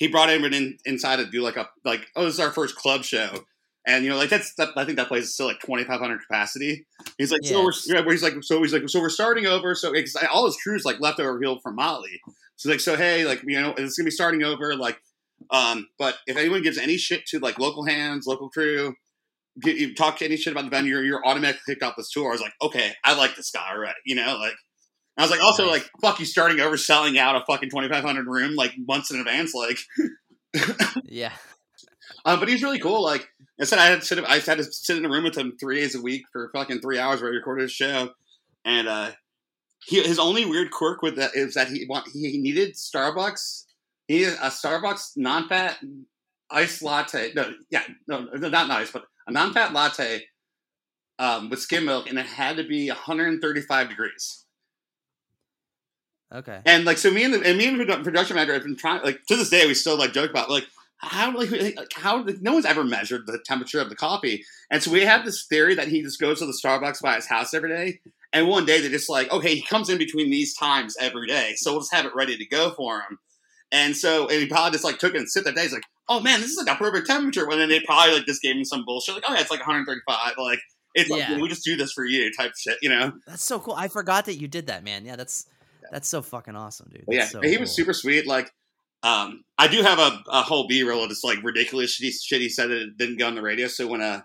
he 0.00 0.08
brought 0.08 0.30
everyone 0.30 0.54
in 0.54 0.78
inside 0.84 1.16
to 1.16 1.26
do 1.26 1.42
like 1.42 1.56
a 1.56 1.68
like 1.84 2.08
oh 2.16 2.24
this 2.24 2.34
is 2.34 2.40
our 2.40 2.50
first 2.50 2.74
club 2.74 3.04
show. 3.04 3.44
And 3.86 4.04
you 4.04 4.10
know, 4.10 4.16
like 4.16 4.28
that's 4.28 4.54
that, 4.54 4.70
I 4.76 4.84
think 4.84 4.98
that 4.98 5.08
place 5.08 5.24
is 5.24 5.34
still 5.34 5.46
like 5.46 5.60
twenty 5.60 5.84
five 5.84 6.00
hundred 6.00 6.20
capacity. 6.20 6.86
He's 7.16 7.32
like, 7.32 7.44
so 7.44 7.64
we're 7.64 7.72
yeah, 7.86 8.02
he's 8.04 8.22
like, 8.22 8.34
so 8.42 8.60
he's 8.60 8.74
like, 8.74 8.86
so 8.88 9.00
we're 9.00 9.08
starting 9.08 9.46
over. 9.46 9.74
So 9.74 9.94
all 10.30 10.44
his 10.46 10.56
crew's 10.56 10.84
like 10.84 11.00
left 11.00 11.18
over 11.18 11.40
heel 11.40 11.60
from 11.60 11.76
Molly. 11.76 12.20
So 12.56 12.68
like, 12.68 12.80
so 12.80 12.96
hey, 12.96 13.24
like 13.24 13.42
you 13.42 13.58
know, 13.58 13.72
it's 13.76 13.96
gonna 13.96 14.04
be 14.04 14.10
starting 14.10 14.42
over. 14.42 14.76
Like, 14.76 14.98
um, 15.50 15.88
but 15.98 16.16
if 16.26 16.36
anyone 16.36 16.62
gives 16.62 16.76
any 16.76 16.98
shit 16.98 17.24
to 17.28 17.38
like 17.38 17.58
local 17.58 17.86
hands, 17.86 18.26
local 18.26 18.50
crew, 18.50 18.94
get, 19.62 19.76
you 19.76 19.94
talk 19.94 20.20
any 20.20 20.36
shit 20.36 20.52
about 20.52 20.64
the 20.64 20.70
venue, 20.70 20.92
you're, 20.92 21.04
you're 21.04 21.26
automatically 21.26 21.62
kicked 21.74 21.82
off 21.82 21.94
this 21.96 22.10
tour. 22.10 22.28
I 22.28 22.32
was 22.32 22.42
like, 22.42 22.52
okay, 22.60 22.92
I 23.02 23.16
like 23.16 23.34
this 23.34 23.50
guy 23.50 23.70
already. 23.70 23.98
You 24.04 24.16
know, 24.16 24.36
like 24.36 24.54
I 25.20 25.24
was 25.24 25.30
like, 25.30 25.42
also 25.42 25.64
Nice. 25.66 25.72
like, 25.82 25.90
fuck 26.00 26.18
you, 26.18 26.24
starting 26.26 26.60
over, 26.60 26.76
selling 26.76 27.18
out 27.18 27.36
a 27.36 27.44
fucking 27.46 27.70
twenty 27.70 27.88
five 27.88 28.02
hundred 28.04 28.26
room 28.26 28.54
like 28.54 28.72
months 28.78 29.10
in 29.10 29.18
advance, 29.20 29.54
like. 29.54 29.78
Yeah. 31.04 31.32
Um, 32.24 32.40
but 32.40 32.48
he's 32.48 32.62
really 32.62 32.80
cool. 32.80 33.02
Like 33.02 33.28
I 33.60 33.64
said, 33.64 33.78
I 33.78 33.86
had 33.86 34.00
to 34.00 34.06
sit. 34.06 34.24
I 34.24 34.38
had 34.38 34.58
to 34.58 34.64
sit 34.64 34.96
in 34.96 35.04
a 35.04 35.08
room 35.08 35.24
with 35.24 35.36
him 35.36 35.56
three 35.60 35.76
days 35.80 35.94
a 35.94 36.02
week 36.02 36.24
for 36.32 36.50
fucking 36.52 36.80
three 36.80 36.98
hours 36.98 37.20
where 37.22 37.30
he 37.30 37.36
recorded 37.36 37.62
his 37.62 37.72
show. 37.72 38.10
And 38.64 38.88
uh, 38.88 39.12
he, 39.84 40.02
his 40.02 40.18
only 40.18 40.44
weird 40.44 40.70
quirk 40.70 41.02
with 41.02 41.16
that 41.16 41.30
is 41.34 41.54
that 41.54 41.68
he 41.68 41.86
want 41.88 42.08
he 42.12 42.38
needed 42.38 42.74
Starbucks. 42.74 43.64
He 44.08 44.18
needed 44.18 44.34
a 44.34 44.48
Starbucks 44.48 45.12
non-fat 45.16 45.78
iced 46.50 46.82
latte. 46.82 47.32
No, 47.34 47.52
yeah, 47.70 47.84
no, 48.08 48.22
not 48.34 48.68
nice, 48.68 48.90
but 48.90 49.04
a 49.26 49.32
non-fat 49.32 49.72
latte 49.72 50.24
um, 51.18 51.48
with 51.48 51.60
skim 51.60 51.84
milk, 51.86 52.08
and 52.08 52.18
it 52.18 52.26
had 52.26 52.56
to 52.56 52.64
be 52.64 52.88
135 52.88 53.88
degrees. 53.88 54.39
Okay. 56.32 56.60
And 56.64 56.84
like, 56.84 56.98
so 56.98 57.10
me 57.10 57.24
and 57.24 57.34
the 57.34 57.42
and 57.44 57.58
me 57.58 57.66
and 57.66 57.80
the 57.80 57.96
production 58.02 58.36
manager 58.36 58.54
have 58.54 58.62
been 58.62 58.76
trying. 58.76 59.02
Like 59.02 59.24
to 59.26 59.36
this 59.36 59.50
day, 59.50 59.66
we 59.66 59.74
still 59.74 59.98
like 59.98 60.12
joke 60.12 60.30
about 60.30 60.50
like 60.50 60.66
how 60.98 61.36
like 61.36 61.50
like, 61.50 61.76
how 61.94 62.24
like, 62.24 62.40
no 62.40 62.52
one's 62.52 62.66
ever 62.66 62.84
measured 62.84 63.26
the 63.26 63.38
temperature 63.44 63.80
of 63.80 63.88
the 63.88 63.96
coffee. 63.96 64.44
And 64.70 64.82
so 64.82 64.90
we 64.92 65.04
have 65.04 65.24
this 65.24 65.44
theory 65.46 65.74
that 65.74 65.88
he 65.88 66.02
just 66.02 66.20
goes 66.20 66.38
to 66.38 66.46
the 66.46 66.52
Starbucks 66.52 67.02
by 67.02 67.16
his 67.16 67.26
house 67.26 67.52
every 67.54 67.70
day. 67.70 68.00
And 68.32 68.46
one 68.46 68.64
day 68.64 68.80
they're 68.80 68.90
just 68.90 69.10
like, 69.10 69.32
okay, 69.32 69.56
he 69.56 69.62
comes 69.62 69.88
in 69.90 69.98
between 69.98 70.30
these 70.30 70.54
times 70.54 70.96
every 71.00 71.26
day, 71.26 71.54
so 71.56 71.72
we'll 71.72 71.80
just 71.80 71.92
have 71.92 72.06
it 72.06 72.14
ready 72.14 72.36
to 72.36 72.46
go 72.46 72.70
for 72.70 73.00
him. 73.00 73.18
And 73.72 73.96
so, 73.96 74.28
and 74.28 74.40
he 74.40 74.46
probably 74.46 74.72
just 74.72 74.84
like 74.84 74.98
took 74.98 75.14
it 75.14 75.18
and 75.18 75.28
sit 75.28 75.44
that 75.44 75.56
day. 75.56 75.62
He's 75.62 75.72
like, 75.72 75.82
oh 76.08 76.20
man, 76.20 76.40
this 76.40 76.50
is 76.50 76.56
like 76.56 76.72
a 76.72 76.78
perfect 76.78 77.08
temperature. 77.08 77.48
When 77.48 77.58
then 77.58 77.68
they 77.68 77.80
probably 77.80 78.14
like 78.14 78.26
just 78.26 78.42
gave 78.42 78.54
him 78.54 78.64
some 78.64 78.84
bullshit, 78.84 79.16
like, 79.16 79.24
oh 79.26 79.34
yeah, 79.34 79.40
it's 79.40 79.50
like 79.50 79.60
135. 79.60 80.34
Like, 80.38 80.60
it's 80.94 81.10
like, 81.10 81.40
we 81.40 81.48
just 81.48 81.64
do 81.64 81.76
this 81.76 81.92
for 81.92 82.04
you 82.04 82.32
type 82.32 82.52
shit, 82.56 82.78
you 82.82 82.88
know? 82.88 83.12
That's 83.26 83.44
so 83.44 83.60
cool. 83.60 83.74
I 83.74 83.88
forgot 83.88 84.26
that 84.26 84.34
you 84.34 84.48
did 84.48 84.66
that, 84.66 84.84
man. 84.84 85.04
Yeah, 85.04 85.16
that's 85.16 85.46
that's 85.90 86.08
so 86.08 86.22
fucking 86.22 86.56
awesome, 86.56 86.88
dude. 86.90 87.04
But 87.06 87.14
yeah, 87.14 87.20
That's 87.22 87.32
so 87.32 87.40
he 87.42 87.56
was 87.56 87.74
super 87.74 87.92
sweet. 87.92 88.26
Like, 88.26 88.50
um, 89.02 89.42
I 89.58 89.68
do 89.68 89.82
have 89.82 89.98
a, 89.98 90.22
a 90.28 90.42
whole 90.42 90.66
B 90.68 90.82
roll 90.82 91.02
of 91.04 91.10
just 91.10 91.24
like 91.24 91.42
ridiculous 91.42 91.94
shit 91.94 92.06
he, 92.06 92.12
shit 92.12 92.40
he 92.40 92.48
said 92.48 92.70
that 92.70 92.78
it 92.78 92.98
didn't 92.98 93.18
go 93.18 93.26
on 93.26 93.34
the 93.34 93.42
radio. 93.42 93.66
So 93.66 93.86
when 93.86 94.00
uh, 94.02 94.22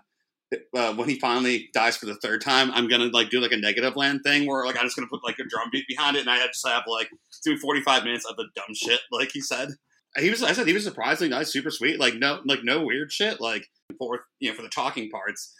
uh, 0.74 0.94
when 0.94 1.08
he 1.08 1.18
finally 1.18 1.68
dies 1.74 1.96
for 1.96 2.06
the 2.06 2.16
third 2.16 2.40
time, 2.40 2.70
I'm 2.72 2.88
gonna 2.88 3.06
like 3.06 3.30
do 3.30 3.40
like 3.40 3.52
a 3.52 3.56
negative 3.56 3.96
land 3.96 4.20
thing 4.24 4.46
where 4.46 4.64
like 4.64 4.76
I'm 4.76 4.84
just 4.84 4.96
gonna 4.96 5.08
put 5.08 5.24
like 5.24 5.38
a 5.38 5.44
drum 5.44 5.68
beat 5.72 5.86
behind 5.88 6.16
it, 6.16 6.20
and 6.20 6.30
I 6.30 6.44
just 6.46 6.66
have 6.66 6.84
like 6.86 7.08
it's 7.44 7.60
45 7.60 8.04
minutes 8.04 8.24
of 8.24 8.36
the 8.36 8.46
dumb 8.54 8.74
shit 8.74 9.00
like 9.10 9.30
he 9.32 9.40
said. 9.40 9.70
He 10.18 10.30
was, 10.30 10.42
I 10.42 10.52
said, 10.52 10.66
he 10.66 10.72
was 10.72 10.84
surprisingly 10.84 11.28
nice, 11.30 11.52
super 11.52 11.70
sweet. 11.70 12.00
Like 12.00 12.14
no, 12.14 12.40
like 12.46 12.60
no 12.62 12.84
weird 12.84 13.12
shit. 13.12 13.40
Like 13.40 13.66
for 13.98 14.24
you 14.40 14.50
know 14.50 14.56
for 14.56 14.62
the 14.62 14.68
talking 14.68 15.10
parts. 15.10 15.54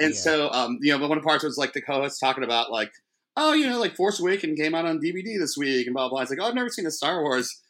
And 0.00 0.10
Yeah. 0.10 0.20
so, 0.20 0.50
um, 0.50 0.78
you 0.82 0.92
know, 0.92 0.98
but 0.98 1.08
one 1.08 1.18
of 1.18 1.24
the 1.24 1.28
parts 1.28 1.44
was 1.44 1.56
like 1.56 1.72
the 1.72 1.80
co-host 1.80 2.18
talking 2.20 2.44
about 2.44 2.70
like 2.70 2.90
oh, 3.36 3.52
you 3.52 3.68
know, 3.68 3.80
like 3.80 3.96
Force 3.96 4.20
Awakens 4.20 4.58
came 4.58 4.74
out 4.74 4.86
on 4.86 5.00
DVD 5.00 5.38
this 5.38 5.56
week, 5.56 5.86
and 5.86 5.94
blah 5.94 6.08
blah. 6.08 6.20
It's 6.20 6.30
like, 6.30 6.40
oh, 6.40 6.46
I've 6.46 6.54
never 6.54 6.68
seen 6.68 6.86
a 6.86 6.90
Star 6.90 7.22
Wars. 7.22 7.60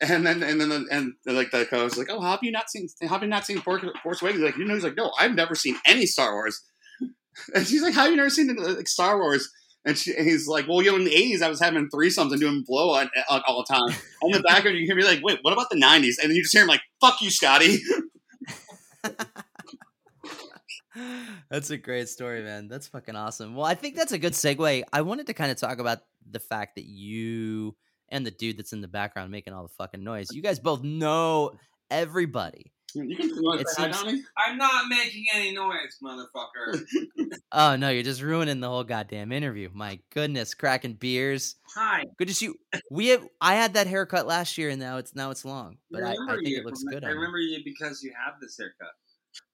And 0.00 0.26
then 0.26 0.42
and 0.42 0.60
then 0.60 0.86
and, 0.90 1.12
like 1.24 1.50
the 1.50 1.66
co 1.66 1.84
was 1.84 1.96
like, 1.96 2.10
oh, 2.10 2.20
how 2.20 2.32
have 2.32 2.42
you 2.42 2.50
not 2.50 2.68
seen? 2.68 2.88
How 3.02 3.08
have 3.08 3.22
you 3.22 3.28
not 3.28 3.46
seen 3.46 3.60
Force, 3.60 3.84
Force 4.02 4.22
Awakens? 4.22 4.42
Like, 4.42 4.56
you 4.56 4.64
know, 4.64 4.74
he's 4.74 4.84
like, 4.84 4.96
no, 4.96 5.12
I've 5.18 5.34
never 5.34 5.54
seen 5.54 5.76
any 5.86 6.06
Star 6.06 6.32
Wars. 6.32 6.62
And 7.52 7.66
she's 7.66 7.82
like, 7.82 7.94
how 7.94 8.02
have 8.02 8.10
you 8.12 8.16
never 8.16 8.30
seen 8.30 8.54
like 8.54 8.86
Star 8.86 9.18
Wars? 9.18 9.50
And, 9.84 9.98
she, 9.98 10.14
and 10.16 10.24
he's 10.24 10.46
like, 10.46 10.68
well, 10.68 10.80
you 10.80 10.92
know, 10.92 10.96
in 10.96 11.04
the 11.04 11.10
'80s, 11.10 11.42
I 11.42 11.48
was 11.48 11.60
having 11.60 11.88
threesomes 11.90 12.30
and 12.30 12.40
doing 12.40 12.62
blow 12.64 12.90
on, 12.90 13.10
on 13.28 13.42
all 13.46 13.64
the 13.66 13.74
time. 13.74 13.98
On 14.22 14.30
the 14.30 14.40
background, 14.48 14.78
you 14.78 14.86
hear 14.86 14.94
me 14.94 15.04
like, 15.04 15.20
wait, 15.22 15.40
what 15.42 15.52
about 15.52 15.68
the 15.68 15.76
'90s? 15.76 16.14
And 16.22 16.30
then 16.30 16.36
you 16.36 16.42
just 16.42 16.54
hear 16.54 16.62
him 16.62 16.68
like, 16.68 16.82
fuck 17.00 17.20
you, 17.20 17.30
Scotty. 17.30 17.78
that's 21.50 21.70
a 21.70 21.76
great 21.76 22.08
story, 22.08 22.42
man. 22.42 22.68
That's 22.68 22.86
fucking 22.88 23.16
awesome. 23.16 23.54
Well, 23.54 23.66
I 23.66 23.74
think 23.74 23.96
that's 23.96 24.12
a 24.12 24.18
good 24.18 24.32
segue. 24.32 24.82
I 24.92 25.00
wanted 25.02 25.26
to 25.28 25.34
kind 25.34 25.50
of 25.50 25.56
talk 25.58 25.78
about 25.78 26.00
the 26.30 26.40
fact 26.40 26.76
that 26.76 26.84
you 26.86 27.74
and 28.10 28.24
the 28.24 28.30
dude 28.30 28.58
that's 28.58 28.72
in 28.72 28.80
the 28.80 28.88
background 28.88 29.30
making 29.30 29.52
all 29.52 29.62
the 29.62 29.74
fucking 29.74 30.04
noise. 30.04 30.28
You 30.32 30.42
guys 30.42 30.58
both 30.58 30.82
know 30.82 31.52
everybody. 31.90 32.70
You 32.96 33.16
can 33.16 33.28
It 33.30 33.66
to 33.66 33.68
say 33.70 33.90
hi, 33.90 33.92
seems- 33.92 34.24
I'm 34.38 34.56
not 34.56 34.86
making 34.88 35.24
any 35.34 35.52
noise, 35.52 35.98
motherfucker. 36.02 36.80
Oh 37.56 37.76
no, 37.76 37.88
you're 37.90 38.02
just 38.02 38.20
ruining 38.20 38.58
the 38.58 38.68
whole 38.68 38.82
goddamn 38.82 39.30
interview. 39.30 39.68
My 39.72 40.00
goodness, 40.12 40.54
cracking 40.54 40.94
beers. 40.94 41.54
Hi. 41.76 42.04
Good 42.18 42.26
to 42.26 42.34
see 42.34 42.46
you. 42.46 42.56
We 42.90 43.08
have. 43.08 43.24
I 43.40 43.54
had 43.54 43.74
that 43.74 43.86
haircut 43.86 44.26
last 44.26 44.58
year, 44.58 44.70
and 44.70 44.80
now 44.80 44.96
it's 44.96 45.14
now 45.14 45.30
it's 45.30 45.44
long, 45.44 45.76
but 45.88 46.02
I, 46.02 46.12
I 46.12 46.14
think 46.34 46.48
you 46.48 46.58
it 46.58 46.64
looks 46.64 46.82
good. 46.82 47.04
I 47.04 47.08
on 47.08 47.12
you. 47.12 47.18
remember 47.20 47.38
you 47.38 47.60
because 47.64 48.02
you 48.02 48.12
have 48.24 48.40
this 48.40 48.56
haircut. 48.58 48.88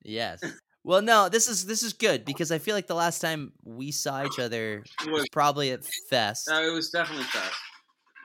Yes. 0.02 0.42
Well, 0.82 1.02
no, 1.02 1.28
this 1.28 1.46
is 1.46 1.66
this 1.66 1.82
is 1.82 1.92
good 1.92 2.24
because 2.24 2.50
I 2.50 2.58
feel 2.58 2.74
like 2.74 2.86
the 2.86 2.94
last 2.94 3.20
time 3.20 3.52
we 3.64 3.90
saw 3.90 4.24
each 4.24 4.38
other 4.38 4.82
was 5.06 5.20
was, 5.20 5.28
probably 5.30 5.72
at 5.72 5.84
Fest. 6.08 6.48
No, 6.48 6.62
it 6.62 6.72
was 6.72 6.90
definitely 6.90 7.24
Fest. 7.24 7.54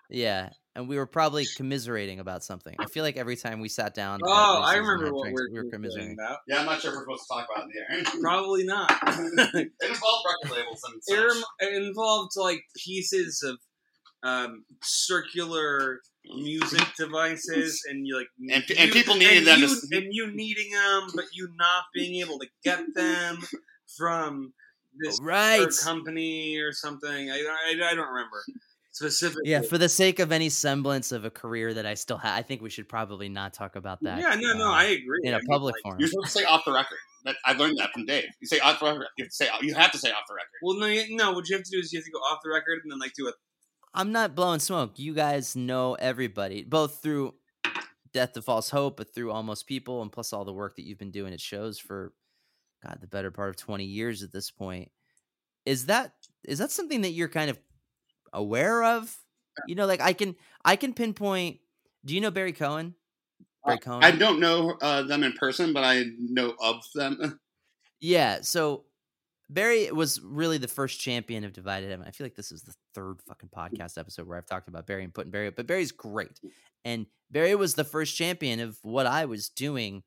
Yeah, 0.09 0.49
and 0.75 0.87
we 0.87 0.97
were 0.97 1.05
probably 1.05 1.45
commiserating 1.57 2.19
about 2.19 2.43
something. 2.43 2.75
I 2.79 2.85
feel 2.85 3.03
like 3.03 3.17
every 3.17 3.35
time 3.35 3.59
we 3.59 3.67
sat 3.67 3.93
down. 3.93 4.19
Oh, 4.25 4.61
I 4.63 4.75
remember 4.75 5.11
what 5.13 5.23
drinks, 5.23 5.41
we're, 5.41 5.51
we 5.51 5.57
were 5.59 5.65
we're 5.65 5.71
commiserating. 5.71 6.17
about. 6.19 6.39
Yeah, 6.47 6.59
I'm 6.59 6.65
not 6.65 6.81
sure 6.81 6.91
if 6.91 6.95
we're 6.95 7.03
supposed 7.03 7.23
to 7.23 7.33
talk 7.33 7.47
about 7.53 7.67
it 7.67 7.97
in 7.97 8.03
the 8.03 8.09
air. 8.13 8.21
Probably 8.21 8.63
not. 8.65 8.91
it 9.07 9.71
involved 9.81 10.25
record 10.43 10.57
labels 10.57 10.81
and 10.87 11.01
it, 11.07 11.21
rem- 11.21 11.43
it 11.59 11.83
involved 11.83 12.33
like 12.37 12.61
pieces 12.77 13.43
of 13.43 13.57
um, 14.23 14.65
circular 14.81 16.01
music 16.35 16.87
devices, 16.97 17.81
and 17.89 18.05
you 18.07 18.17
like 18.17 18.27
And- 18.51 18.69
you- 18.69 18.75
and 18.77 18.91
people 18.91 19.15
needed 19.15 19.39
and 19.39 19.47
them 19.47 19.59
you, 19.61 19.67
to- 19.67 19.97
and 19.97 20.07
you 20.13 20.31
needing 20.31 20.71
them, 20.71 21.09
but 21.15 21.25
you 21.33 21.49
not 21.55 21.85
being 21.93 22.21
able 22.21 22.39
to 22.39 22.47
get 22.63 22.81
them 22.95 23.39
from 23.97 24.53
this 24.97 25.19
Right. 25.21 25.67
company 25.83 26.57
or 26.57 26.71
something. 26.71 27.29
I, 27.29 27.35
I, 27.35 27.71
I 27.91 27.93
don't 27.95 28.07
remember 28.07 28.43
specifically. 28.91 29.51
Yeah, 29.51 29.61
for 29.61 29.77
the 29.77 29.89
sake 29.89 30.19
of 30.19 30.31
any 30.31 30.49
semblance 30.49 31.11
of 31.11 31.25
a 31.25 31.29
career 31.29 31.73
that 31.73 31.85
I 31.85 31.93
still 31.95 32.17
have, 32.17 32.37
I 32.37 32.41
think 32.41 32.61
we 32.61 32.69
should 32.69 32.87
probably 32.87 33.27
not 33.29 33.53
talk 33.53 33.75
about 33.75 34.01
that. 34.03 34.19
yeah, 34.19 34.35
no, 34.35 34.53
no, 34.53 34.67
uh, 34.69 34.71
I 34.71 34.83
agree. 34.85 35.19
in 35.23 35.33
I 35.33 35.37
a 35.37 35.39
mean, 35.39 35.47
public 35.47 35.75
like, 35.75 35.81
forum. 35.83 35.99
You're 35.99 36.07
supposed 36.09 36.27
to 36.33 36.39
say 36.39 36.45
off 36.45 36.63
the 36.65 36.71
record. 36.71 36.97
That, 37.25 37.35
I 37.43 37.53
learned 37.53 37.77
that 37.79 37.91
from 37.91 38.05
Dave. 38.05 38.25
You 38.39 38.47
say 38.47 38.59
off 38.59 38.79
the 38.79 38.85
record. 38.85 39.07
You 39.17 39.25
have 39.25 39.29
to 39.31 39.35
say 39.35 39.49
you 39.61 39.73
have 39.73 39.91
to 39.91 39.97
say 39.97 40.11
off 40.11 40.23
the 40.29 40.35
record. 40.35 40.59
Well, 40.61 40.77
no, 40.77 40.85
you- 40.85 41.15
no. 41.17 41.33
What 41.33 41.49
you 41.49 41.55
have 41.57 41.65
to 41.65 41.71
do 41.71 41.79
is 41.79 41.91
you 41.91 41.99
have 41.99 42.05
to 42.05 42.11
go 42.11 42.19
off 42.19 42.39
the 42.43 42.49
record 42.51 42.81
and 42.83 42.91
then 42.91 42.99
like 42.99 43.13
do 43.17 43.27
a 43.27 43.33
I'm 43.95 44.11
not 44.11 44.35
blowing 44.35 44.59
smoke. 44.59 44.99
You 44.99 45.13
guys 45.13 45.55
know 45.55 45.93
everybody, 45.93 46.63
both 46.63 47.01
through 47.01 47.33
Death 48.11 48.33
to 48.33 48.41
False 48.41 48.69
Hope, 48.69 48.97
but 48.97 49.15
through 49.15 49.31
Almost 49.31 49.67
People, 49.67 50.01
and 50.01 50.11
plus 50.11 50.33
all 50.33 50.43
the 50.43 50.53
work 50.53 50.75
that 50.75 50.83
you've 50.83 50.99
been 50.99 51.11
doing 51.11 51.33
at 51.33 51.39
shows 51.39 51.79
for, 51.79 52.11
God, 52.83 52.97
the 52.99 53.07
better 53.07 53.31
part 53.31 53.49
of 53.49 53.55
20 53.55 53.85
years 53.85 54.21
at 54.21 54.33
this 54.33 54.51
point. 54.51 54.91
Is 55.65 55.85
that 55.85 56.11
is 56.43 56.59
that 56.59 56.71
something 56.71 57.01
that 57.01 57.11
you're 57.11 57.29
kind 57.29 57.49
of 57.49 57.57
aware 58.33 58.83
of? 58.83 59.17
You 59.65 59.75
know, 59.75 59.85
like 59.85 60.01
I 60.01 60.11
can 60.11 60.35
I 60.65 60.75
can 60.75 60.93
pinpoint. 60.93 61.59
Do 62.03 62.13
you 62.13 62.21
know 62.21 62.31
Barry 62.31 62.51
Cohen? 62.51 62.95
Barry 63.65 63.79
Cohen. 63.79 64.03
I 64.03 64.11
don't 64.11 64.41
know 64.41 64.77
uh, 64.81 65.03
them 65.03 65.23
in 65.23 65.31
person, 65.33 65.71
but 65.71 65.85
I 65.85 66.03
know 66.19 66.53
of 66.61 66.83
them. 66.93 67.39
Yeah, 68.01 68.41
so 68.41 68.83
Barry 69.49 69.91
was 69.91 70.19
really 70.21 70.57
the 70.57 70.67
first 70.67 70.99
champion 70.99 71.43
of 71.43 71.53
Divided 71.53 71.89
Heaven. 71.91 72.07
I 72.07 72.11
feel 72.11 72.25
like 72.25 72.35
this 72.35 72.51
is 72.51 72.63
the 72.63 72.73
third 72.95 73.17
fucking 73.27 73.49
podcast 73.55 73.97
episode 73.97 74.27
where 74.27 74.37
I've 74.37 74.45
talked 74.47 74.67
about 74.67 74.87
Barry 74.87 75.03
and 75.03 75.13
putting 75.13 75.31
Barry 75.31 75.47
up, 75.47 75.55
but 75.55 75.67
Barry's 75.67 75.91
great. 75.91 76.39
And 76.83 77.05
Barry 77.29 77.53
was 77.55 77.75
the 77.75 77.83
first 77.83 78.15
champion 78.17 78.59
of 78.59 78.77
what 78.81 79.05
I 79.05 79.25
was 79.25 79.49
doing 79.49 80.03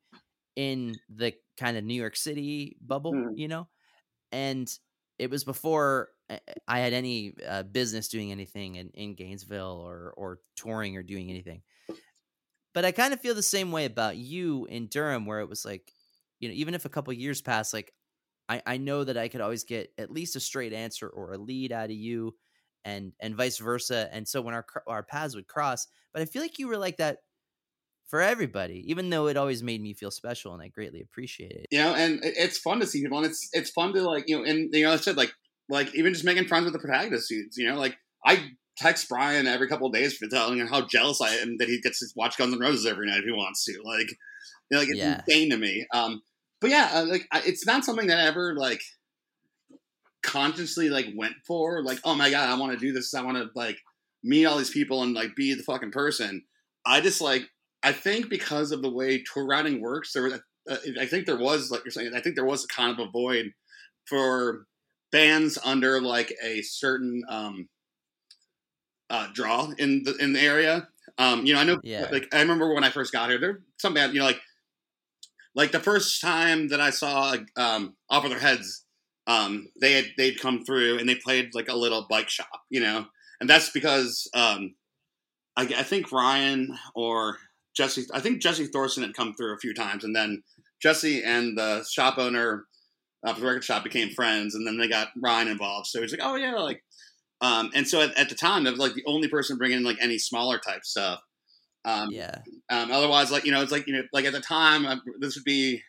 in 0.55 0.95
the 1.09 1.33
kind 1.57 1.77
of 1.77 1.83
New 1.85 1.93
York 1.93 2.17
City 2.17 2.75
bubble, 2.81 3.13
Mhm. 3.13 3.37
you 3.37 3.47
know? 3.47 3.67
And 4.31 4.69
it 5.17 5.29
was 5.29 5.43
before 5.45 6.09
I- 6.29 6.41
I 6.67 6.79
had 6.79 6.93
any 6.93 7.33
uh, 7.47 7.63
business 7.63 8.07
doing 8.09 8.31
anything 8.31 8.75
in, 8.75 8.89
in 8.91 9.15
Gainesville 9.15 9.81
or 9.83 10.13
or 10.15 10.39
touring 10.55 10.95
or 10.97 11.01
doing 11.03 11.29
anything. 11.29 11.63
But 12.73 12.85
I 12.85 12.91
kind 12.91 13.13
of 13.13 13.19
feel 13.21 13.33
the 13.33 13.41
same 13.41 13.71
way 13.71 13.85
about 13.85 14.15
you 14.17 14.65
in 14.65 14.87
Durham, 14.87 15.25
where 15.25 15.39
it 15.39 15.49
was 15.49 15.65
like, 15.65 15.91
you 16.39 16.47
know, 16.49 16.53
even 16.55 16.75
if 16.75 16.85
a 16.85 16.89
couple 16.89 17.11
years 17.13 17.41
pass, 17.41 17.73
like 17.73 17.93
I, 18.49 18.61
I 18.65 18.77
know 18.77 19.03
that 19.03 19.17
I 19.17 19.29
could 19.29 19.41
always 19.41 19.63
get 19.63 19.93
at 19.97 20.11
least 20.11 20.35
a 20.35 20.39
straight 20.41 20.73
answer 20.73 21.07
or 21.09 21.33
a 21.33 21.37
lead 21.37 21.71
out 21.71 21.85
of 21.91 21.95
you, 21.95 22.37
and 22.85 23.13
and 23.19 23.35
vice 23.35 23.57
versa. 23.59 24.09
And 24.11 24.27
so 24.27 24.41
when 24.41 24.53
our 24.55 24.65
our 24.87 25.03
paths 25.03 25.35
would 25.35 25.47
cross, 25.47 25.87
but 26.13 26.21
I 26.21 26.25
feel 26.25 26.41
like 26.41 26.59
you 26.59 26.67
were 26.67 26.77
like 26.77 26.97
that 26.97 27.19
for 28.07 28.21
everybody, 28.21 28.83
even 28.89 29.09
though 29.09 29.27
it 29.27 29.37
always 29.37 29.61
made 29.63 29.81
me 29.81 29.93
feel 29.93 30.11
special, 30.11 30.53
and 30.53 30.63
I 30.63 30.67
greatly 30.69 31.01
appreciate 31.01 31.51
it. 31.51 31.67
You 31.71 31.79
know, 31.79 31.93
and 31.93 32.19
it's 32.23 32.57
fun 32.57 32.79
to 32.79 32.87
see 32.87 33.01
people, 33.03 33.17
and 33.17 33.27
it's 33.27 33.47
it's 33.53 33.69
fun 33.69 33.93
to 33.93 34.01
like 34.01 34.23
you 34.27 34.37
know, 34.37 34.43
and 34.49 34.73
you 34.73 34.83
know, 34.83 34.93
I 34.93 34.95
said 34.97 35.17
like 35.17 35.31
like 35.69 35.93
even 35.93 36.13
just 36.13 36.25
making 36.25 36.47
friends 36.47 36.65
with 36.65 36.73
the 36.73 36.79
protagonist 36.79 37.29
dudes. 37.29 37.57
You 37.57 37.67
know, 37.67 37.75
like 37.79 37.97
I 38.25 38.49
text 38.77 39.07
Brian 39.09 39.45
every 39.45 39.67
couple 39.67 39.87
of 39.87 39.93
days 39.93 40.17
for 40.17 40.27
telling 40.27 40.57
him 40.59 40.67
how 40.67 40.87
jealous 40.87 41.21
I 41.21 41.35
am 41.35 41.57
that 41.57 41.67
he 41.69 41.79
gets 41.81 41.99
to 41.99 42.07
watch 42.15 42.37
Guns 42.37 42.53
N' 42.53 42.59
Roses 42.59 42.87
every 42.87 43.05
night 43.07 43.19
if 43.19 43.25
he 43.25 43.31
wants 43.31 43.65
to. 43.65 43.79
Like, 43.83 44.09
you 44.09 44.15
know, 44.71 44.79
like 44.79 44.89
it's 44.89 45.01
Yeah. 45.01 45.21
insane 45.27 45.49
to 45.51 45.57
me. 45.57 45.87
Um, 45.93 46.21
but 46.61 46.69
yeah, 46.69 46.89
uh, 46.93 47.05
like 47.05 47.27
I, 47.31 47.41
it's 47.45 47.65
not 47.65 47.85
something 47.85 48.07
that 48.07 48.19
I 48.19 48.27
ever 48.27 48.55
like 48.55 48.81
consciously 50.23 50.89
like 50.89 51.07
went 51.15 51.35
for. 51.47 51.83
Like, 51.83 51.99
oh 52.03 52.15
my 52.15 52.29
god, 52.29 52.49
I 52.49 52.59
want 52.59 52.73
to 52.73 52.79
do 52.79 52.91
this. 52.91 53.13
I 53.13 53.21
want 53.21 53.37
to 53.37 53.49
like 53.55 53.77
meet 54.23 54.45
all 54.45 54.57
these 54.57 54.69
people 54.69 55.03
and 55.03 55.13
like 55.13 55.35
be 55.35 55.53
the 55.53 55.63
fucking 55.63 55.91
person. 55.91 56.43
I 56.85 57.01
just 57.01 57.21
like 57.21 57.43
I 57.83 57.91
think 57.91 58.29
because 58.29 58.71
of 58.71 58.81
the 58.81 58.91
way 58.91 59.23
tour 59.23 59.45
routing 59.45 59.81
works, 59.81 60.13
there 60.13 60.23
was 60.23 60.33
uh, 60.69 60.77
I 60.99 61.05
think 61.05 61.25
there 61.25 61.37
was 61.37 61.71
like 61.71 61.83
you're 61.85 61.91
saying 61.91 62.11
I 62.15 62.21
think 62.21 62.35
there 62.35 62.45
was 62.45 62.65
kind 62.65 62.91
of 62.91 63.07
a 63.07 63.11
void 63.11 63.51
for 64.07 64.65
bands 65.11 65.57
under 65.63 66.01
like 66.01 66.33
a 66.43 66.61
certain 66.61 67.23
um 67.29 67.69
uh 69.09 69.27
draw 69.33 69.71
in 69.77 70.03
the 70.03 70.15
in 70.17 70.33
the 70.33 70.41
area. 70.41 70.87
Um, 71.17 71.45
you 71.45 71.53
know, 71.53 71.59
I 71.59 71.63
know 71.63 71.79
Yeah. 71.83 72.07
like 72.11 72.27
I 72.33 72.41
remember 72.41 72.73
when 72.73 72.83
I 72.83 72.89
first 72.91 73.11
got 73.11 73.29
here, 73.29 73.39
there 73.39 73.61
some 73.77 73.93
band, 73.93 74.13
you 74.13 74.19
know, 74.19 74.25
like 74.25 74.39
like 75.55 75.71
the 75.71 75.79
first 75.79 76.21
time 76.21 76.69
that 76.69 76.81
I 76.81 76.89
saw 76.89 77.35
um 77.55 77.95
Off 78.09 78.23
With 78.23 78.31
Their 78.31 78.41
Heads, 78.41 78.85
um, 79.27 79.67
they 79.79 79.93
had 79.93 80.05
they'd 80.17 80.39
come 80.39 80.63
through 80.63 80.99
and 80.99 81.07
they 81.07 81.15
played 81.15 81.53
like 81.53 81.69
a 81.69 81.75
little 81.75 82.07
bike 82.09 82.29
shop, 82.29 82.61
you 82.69 82.79
know, 82.79 83.05
and 83.39 83.49
that's 83.49 83.69
because 83.69 84.29
um, 84.33 84.75
I, 85.55 85.63
I 85.63 85.83
think 85.83 86.11
Ryan 86.11 86.77
or 86.95 87.37
Jesse, 87.75 88.05
I 88.13 88.19
think 88.19 88.41
Jesse 88.41 88.67
Thorson 88.67 89.03
had 89.03 89.13
come 89.13 89.33
through 89.33 89.53
a 89.53 89.59
few 89.59 89.73
times, 89.73 90.03
and 90.03 90.15
then 90.15 90.43
Jesse 90.81 91.23
and 91.23 91.57
the 91.57 91.83
shop 91.89 92.17
owner 92.17 92.65
of 93.23 93.39
the 93.39 93.45
record 93.45 93.63
shop 93.63 93.83
became 93.83 94.09
friends, 94.09 94.55
and 94.55 94.65
then 94.65 94.77
they 94.77 94.87
got 94.87 95.09
Ryan 95.21 95.49
involved. 95.49 95.87
So 95.87 96.01
he's 96.01 96.11
like, 96.11 96.21
oh 96.23 96.35
yeah, 96.35 96.55
like, 96.55 96.83
um, 97.41 97.71
and 97.73 97.87
so 97.87 98.01
at, 98.01 98.17
at 98.17 98.29
the 98.29 98.35
time, 98.35 98.65
it 98.65 98.71
was 98.71 98.79
like 98.79 98.93
the 98.93 99.05
only 99.05 99.27
person 99.27 99.57
bringing 99.57 99.77
in 99.77 99.83
like 99.83 99.97
any 100.01 100.17
smaller 100.17 100.57
type 100.57 100.83
stuff. 100.83 101.21
Um, 101.89 102.09
yeah. 102.11 102.35
um, 102.69 102.91
otherwise, 102.91 103.31
like 103.31 103.45
you 103.45 103.51
know, 103.51 103.61
it's 103.61 103.71
like 103.71 103.87
you 103.87 103.93
know, 103.93 104.03
like 104.13 104.25
at 104.25 104.33
the 104.33 104.39
time, 104.41 104.85
uh, 104.85 104.97
this 105.19 105.35
would 105.35 105.43
be. 105.43 105.81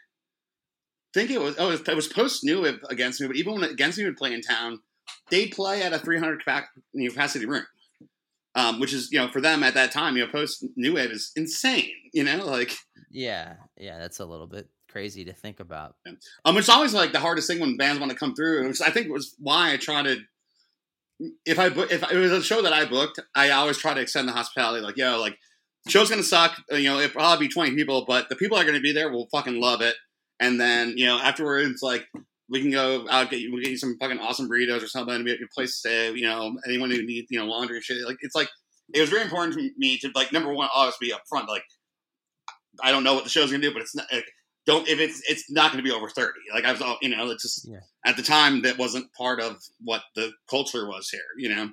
I 1.15 1.19
think 1.19 1.31
it 1.31 1.41
was. 1.41 1.57
Oh, 1.59 1.71
it 1.73 1.95
was, 1.97 2.07
post 2.09 2.45
New 2.45 2.63
Wave 2.63 2.79
against 2.89 3.21
me, 3.21 3.27
but 3.27 3.37
even 3.37 3.55
when 3.55 3.65
against 3.65 3.99
me 3.99 4.05
would 4.05 4.17
play 4.17 4.33
in 4.33 4.43
town, 4.43 4.81
they'd 5.31 5.51
play 5.51 5.83
at 5.83 5.93
a 5.93 5.99
300 5.99 6.45
capac- 6.45 6.69
you 6.93 7.05
know, 7.05 7.11
capacity 7.11 7.47
room, 7.47 7.65
um, 8.55 8.79
which 8.79 8.93
is 8.93 9.11
you 9.11 9.19
know 9.19 9.29
for 9.29 9.41
them 9.41 9.63
at 9.65 9.75
that 9.75 9.91
time, 9.91 10.17
you 10.17 10.25
know, 10.25 10.31
post 10.31 10.65
New 10.77 10.95
Wave 10.95 11.11
is 11.11 11.33
insane. 11.35 11.91
You 12.13 12.25
know, 12.25 12.45
like 12.47 12.73
Yeah. 13.11 13.55
Yeah. 13.77 13.99
That's 13.99 14.21
a 14.21 14.25
little 14.25 14.47
bit 14.47 14.69
crazy 14.89 15.25
to 15.25 15.33
think 15.33 15.61
about. 15.61 15.97
um, 16.45 16.57
it's 16.57 16.69
always 16.69 16.95
like 16.95 17.13
the 17.13 17.21
hardest 17.21 17.49
thing 17.49 17.61
when 17.61 17.77
bands 17.77 18.01
want 18.01 18.13
to 18.13 18.19
come 18.19 18.35
through. 18.35 18.69
Which 18.69 18.81
I 18.81 18.91
think 18.91 19.09
was 19.09 19.35
why 19.39 19.73
I 19.73 19.77
try 19.77 20.03
to. 20.03 20.19
If 21.45 21.59
I 21.59 21.67
if 21.67 22.03
it 22.11 22.17
was 22.17 22.33
a 22.33 22.43
show 22.43 22.63
that 22.63 22.73
I 22.73 22.87
booked, 22.87 23.21
I 23.35 23.51
always 23.51 23.79
try 23.79 23.95
to 23.95 24.01
extend 24.01 24.27
the 24.29 24.33
hospitality. 24.33 24.83
Like, 24.83 24.97
yo, 24.97 25.21
like 25.21 25.39
show's 25.89 26.11
gonna 26.11 26.23
suck. 26.23 26.57
uh, 26.73 26.77
You 26.77 26.91
know, 26.91 26.99
it'll 26.99 27.13
probably 27.13 27.47
be 27.49 27.53
twenty 27.53 27.75
people, 27.75 28.05
but 28.07 28.29
the 28.29 28.37
people 28.37 28.57
that 28.57 28.65
are 28.65 28.67
gonna 28.67 28.81
be 28.81 28.93
there 28.93 29.11
will 29.11 29.29
fucking 29.33 29.61
love 29.61 29.81
it. 29.81 29.97
And 30.41 30.61
then 30.61 30.95
you 30.97 31.07
know 31.07 31.19
afterwards, 31.19 31.83
like 31.83 32.07
we 32.49 32.61
can 32.61 32.71
go 32.71 33.07
out 33.11 33.31
get 33.31 33.41
you, 33.41 33.53
we'll 33.53 33.63
get 33.63 33.71
you 33.71 33.77
some 33.79 33.97
fucking 34.01 34.19
awesome 34.19 34.49
burritos 34.49 34.83
or 34.83 34.89
something. 34.89 35.23
Be 35.25 35.33
at 35.33 35.39
your 35.39 35.49
place 35.55 35.73
to 35.73 35.77
stay. 35.89 36.13
You 36.13 36.23
know, 36.27 36.57
anyone 36.67 36.91
who 36.91 37.03
needs 37.05 37.29
you 37.31 37.39
know 37.39 37.47
laundry 37.47 37.77
and 37.77 37.85
shit. 37.85 38.05
Like 38.07 38.19
it's 38.21 38.35
like 38.35 38.49
it 38.95 39.01
was 39.01 39.11
very 39.11 39.23
important 39.23 39.55
to 39.55 39.71
me 39.79 39.99
to 39.99 40.11
like 40.15 40.33
number 40.33 40.53
one 40.53 40.69
always 40.75 40.97
be 41.01 41.13
upfront. 41.13 41.47
Like 41.49 41.65
I 42.83 42.91
don't 42.93 43.05
know 43.05 43.15
what 43.15 43.25
the 43.25 43.31
show's 43.31 43.51
gonna 43.51 43.63
do, 43.63 43.73
but 43.73 43.83
it's 43.83 43.95
not. 43.95 44.07
Like, 44.13 44.27
don't 44.67 44.87
if 44.89 44.99
it's 45.01 45.23
it's 45.29 45.51
not 45.51 45.73
going 45.73 45.83
to 45.83 45.89
be 45.89 45.95
over 45.95 46.09
30 46.11 46.33
like 46.53 46.67
i 46.67 46.71
was 46.71 46.83
all 46.83 46.99
you 47.01 47.09
know 47.09 47.31
it's 47.31 47.43
just 47.43 47.67
Yeah. 47.67 47.79
at 48.05 48.17
the 48.19 48.23
time 48.23 48.61
that 48.63 48.77
wasn't 48.77 49.11
part 49.15 49.41
of 49.41 49.57
what 49.83 50.03
the 50.15 50.33
culture 50.51 50.87
was 50.87 51.09
here 51.09 51.25
you 51.39 51.49
know 51.49 51.71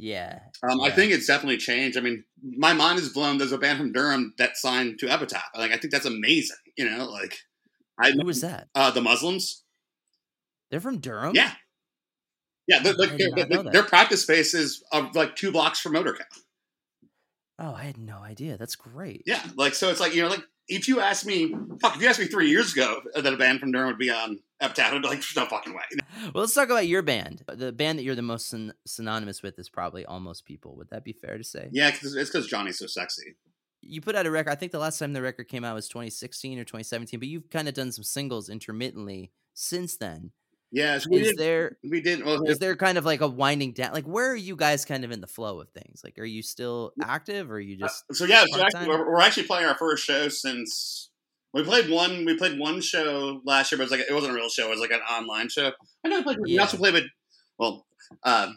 Yeah. 0.00 0.38
um, 0.68 0.80
i 0.80 0.90
think 0.90 1.12
it's 1.12 1.26
definitely 1.26 1.56
changed 1.58 1.98
i 1.98 2.00
mean 2.00 2.24
my 2.56 2.72
mind 2.72 2.98
is 3.00 3.08
blown 3.10 3.36
there's 3.38 3.52
a 3.52 3.58
band 3.58 3.78
from 3.78 3.92
durham 3.92 4.32
that 4.38 4.56
signed 4.56 4.98
to 5.00 5.08
epitaph 5.08 5.42
like 5.56 5.72
i 5.72 5.76
think 5.76 5.92
that's 5.92 6.06
amazing 6.06 6.56
you 6.76 6.88
know 6.88 7.06
like 7.10 7.36
i 8.00 8.12
Who 8.12 8.24
was 8.24 8.40
that? 8.42 8.68
uh 8.74 8.90
the 8.92 9.00
muslims 9.02 9.64
They're 10.70 10.80
from 10.80 10.98
Durham. 10.98 11.34
yeah 11.34 11.52
yeah 12.68 12.80
the, 12.80 12.92
the, 12.92 13.12
I 13.12 13.16
did 13.16 13.30
not 13.36 13.48
the- 13.48 13.62
know 13.64 13.70
their 13.70 13.82
practice 13.82 14.22
space 14.22 14.54
is 14.54 14.82
like 15.14 15.34
two 15.36 15.50
blocks 15.52 15.80
from 15.80 15.92
motorco 15.94 16.22
Oh, 17.60 17.74
I 17.74 17.82
had 17.82 17.98
no 17.98 18.18
idea. 18.18 18.56
That's 18.56 18.76
great. 18.76 19.22
yeah 19.26 19.42
like 19.56 19.74
so 19.74 19.88
it's 19.90 19.98
like 19.98 20.14
you 20.14 20.22
know 20.22 20.28
like 20.28 20.44
if 20.68 20.86
you 20.86 21.00
asked 21.00 21.26
me 21.26 21.52
fuck 21.82 21.96
if 21.96 22.02
you 22.02 22.06
asked 22.08 22.20
me 22.20 22.26
three 22.26 22.50
years 22.50 22.72
ago 22.72 23.00
that 23.16 23.32
a 23.32 23.36
band 23.36 23.58
from 23.58 23.72
durham 23.72 23.88
would 23.88 23.98
be 23.98 24.10
on 24.10 24.38
epitaph 24.60 24.92
i'd 24.92 25.02
be 25.02 25.08
like 25.08 25.18
there's 25.18 25.36
no 25.36 25.46
fucking 25.46 25.74
way 25.74 25.82
Well, 26.34 26.42
let's 26.42 26.54
talk 26.54 26.68
about 26.68 26.86
your 26.88 27.02
band. 27.02 27.42
The 27.46 27.72
band 27.72 27.98
that 27.98 28.02
you're 28.02 28.14
the 28.16 28.22
most 28.22 28.48
syn- 28.48 28.72
synonymous 28.86 29.42
with 29.42 29.58
is 29.58 29.68
probably 29.68 30.04
Almost 30.04 30.44
People. 30.44 30.74
Would 30.76 30.90
that 30.90 31.04
be 31.04 31.12
fair 31.12 31.38
to 31.38 31.44
say? 31.44 31.68
yeah 31.72 31.90
cause 31.90 32.14
it's 32.14 32.30
because 32.30 32.46
johnny's 32.48 32.78
so 32.78 32.86
sexy 32.86 33.36
You 33.82 34.00
put 34.00 34.16
out 34.16 34.26
a 34.26 34.30
record. 34.30 34.50
I 34.50 34.56
think 34.56 34.72
the 34.72 34.78
last 34.80 34.98
time 34.98 35.12
the 35.12 35.22
record 35.22 35.46
came 35.48 35.64
out 35.64 35.74
was 35.76 35.88
2016 35.88 36.58
or 36.58 36.64
2017, 36.64 37.20
but 37.20 37.28
you've 37.28 37.48
kind 37.50 37.68
of 37.68 37.74
done 37.74 37.92
some 37.92 38.02
singles 38.04 38.48
intermittently 38.48 39.30
since 39.54 39.96
then. 39.96 40.32
Yeah, 40.72 40.98
so 40.98 41.08
we 41.10 41.20
Is 41.20 41.28
did. 41.28 41.38
there 41.38 41.78
We 41.88 42.00
did. 42.02 42.24
Well, 42.24 42.42
is 42.44 42.58
there 42.58 42.74
kind 42.76 42.98
of 42.98 43.04
like 43.06 43.20
a 43.22 43.28
winding 43.28 43.72
down? 43.72 43.92
Like, 43.94 44.04
where 44.06 44.28
are 44.30 44.36
you 44.36 44.54
guys 44.56 44.84
kind 44.84 45.02
of 45.04 45.10
in 45.12 45.20
the 45.22 45.26
flow 45.28 45.60
of 45.60 45.70
things? 45.70 46.02
Like, 46.04 46.18
are 46.18 46.24
you 46.26 46.42
still 46.42 46.92
active, 47.02 47.50
or 47.50 47.54
are 47.54 47.60
you 47.60 47.76
uh, 47.82 47.86
just 47.86 48.04
so 48.12 48.24
yeah, 48.26 48.44
so 48.52 48.60
actually, 48.62 48.88
we're, 48.88 49.08
we're 49.08 49.20
actually 49.20 49.46
playing 49.46 49.66
our 49.66 49.76
first 49.78 50.04
show 50.04 50.28
since 50.28 51.08
we 51.58 51.64
played 51.64 51.90
one. 51.90 52.24
We 52.24 52.36
played 52.36 52.58
one 52.58 52.80
show 52.80 53.40
last 53.44 53.72
year, 53.72 53.78
but 53.78 53.82
it 53.82 53.90
was 53.90 53.90
like 53.90 54.08
it 54.08 54.14
wasn't 54.14 54.32
a 54.32 54.36
real 54.36 54.48
show. 54.48 54.66
It 54.66 54.70
was 54.70 54.80
like 54.80 54.92
an 54.92 55.00
online 55.00 55.48
show. 55.48 55.72
I 56.04 56.08
know 56.08 56.18
we 56.18 56.22
played. 56.22 56.38
We 56.40 56.58
also 56.58 56.76
played 56.76 56.94
with. 56.94 57.04
Well, 57.58 57.84
uh, 58.22 58.52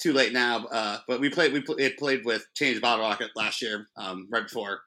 too 0.00 0.12
late 0.12 0.32
now. 0.32 0.66
Uh, 0.66 0.98
but 1.08 1.20
we 1.20 1.30
played. 1.30 1.52
We 1.52 1.62
pl- 1.62 1.78
it 1.78 1.98
played 1.98 2.24
with 2.24 2.46
Teenage 2.54 2.80
Bottlerocket 2.80 3.30
last 3.34 3.60
year, 3.60 3.88
um, 3.96 4.28
right 4.30 4.44
before 4.44 4.82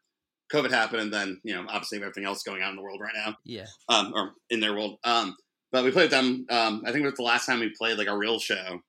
COVID 0.53 0.71
happened, 0.71 1.01
and 1.01 1.13
then 1.13 1.41
you 1.43 1.53
know 1.53 1.65
obviously 1.67 1.97
everything 1.97 2.23
else 2.23 2.43
going 2.43 2.63
on 2.63 2.71
in 2.71 2.75
the 2.77 2.81
world 2.81 3.01
right 3.01 3.13
now. 3.15 3.35
yeah? 3.43 3.65
um, 3.89 4.13
or 4.15 4.31
in 4.49 4.61
their 4.61 4.73
world. 4.73 4.97
Um, 5.03 5.35
but 5.73 5.83
we 5.83 5.91
played 5.91 6.03
with 6.03 6.11
them. 6.11 6.45
Um, 6.49 6.83
I 6.85 6.93
think 6.93 7.03
it 7.03 7.07
was 7.07 7.15
the 7.15 7.23
last 7.23 7.45
time 7.45 7.59
we 7.59 7.73
played 7.77 7.97
like 7.97 8.07
a 8.07 8.17
real 8.17 8.39
show. 8.39 8.79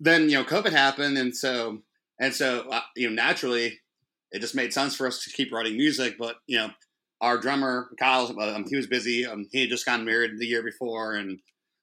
Then 0.00 0.28
you 0.28 0.34
know 0.34 0.44
COVID 0.44 0.72
happened, 0.72 1.16
and 1.16 1.36
so 1.36 1.78
and 2.18 2.34
so 2.34 2.68
uh, 2.70 2.80
you 2.96 3.08
know 3.08 3.14
naturally 3.14 3.78
it 4.32 4.40
just 4.40 4.54
made 4.54 4.72
sense 4.72 4.96
for 4.96 5.06
us 5.06 5.22
to 5.24 5.30
keep 5.30 5.52
writing 5.52 5.76
music. 5.76 6.16
But 6.18 6.36
you 6.48 6.58
know 6.58 6.70
our 7.20 7.38
drummer 7.38 7.90
Kyle, 7.98 8.34
um, 8.40 8.64
he 8.68 8.76
was 8.76 8.86
busy. 8.86 9.26
Um, 9.26 9.46
he 9.52 9.60
had 9.62 9.70
just 9.70 9.84
gotten 9.86 10.04
married 10.06 10.38
the 10.38 10.46
year 10.46 10.62
before 10.62 11.14
and 11.14 11.38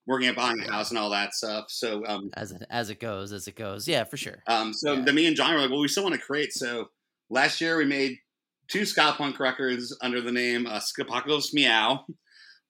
working 0.07 0.27
at 0.27 0.35
buying 0.35 0.59
a 0.61 0.71
house 0.71 0.89
and 0.89 0.97
all 0.97 1.09
that 1.09 1.33
stuff. 1.33 1.65
So 1.69 2.05
um, 2.07 2.29
As 2.35 2.51
it 2.53 2.63
as 2.69 2.89
it 2.89 2.99
goes, 2.99 3.31
as 3.33 3.47
it 3.47 3.55
goes. 3.55 3.87
Yeah, 3.87 4.03
for 4.05 4.17
sure. 4.17 4.41
um, 4.47 4.73
so 4.73 4.93
Yeah. 4.93 5.01
then 5.05 5.15
me 5.15 5.27
and 5.27 5.35
John 5.35 5.53
were 5.53 5.59
like, 5.61 5.69
well, 5.69 5.79
we 5.81 5.87
still 5.89 6.03
want 6.03 6.15
to 6.15 6.21
create. 6.21 6.53
So 6.53 6.89
last 7.29 7.59
year 7.61 7.77
we 7.77 7.85
made 7.85 8.17
two 8.69 8.85
ska 8.85 9.13
punk 9.17 9.39
records 9.39 9.95
under 10.01 10.21
the 10.21 10.31
name 10.31 10.65
uh, 10.65 10.79
Skapocalypse 10.79 11.53
Meow, 11.53 12.05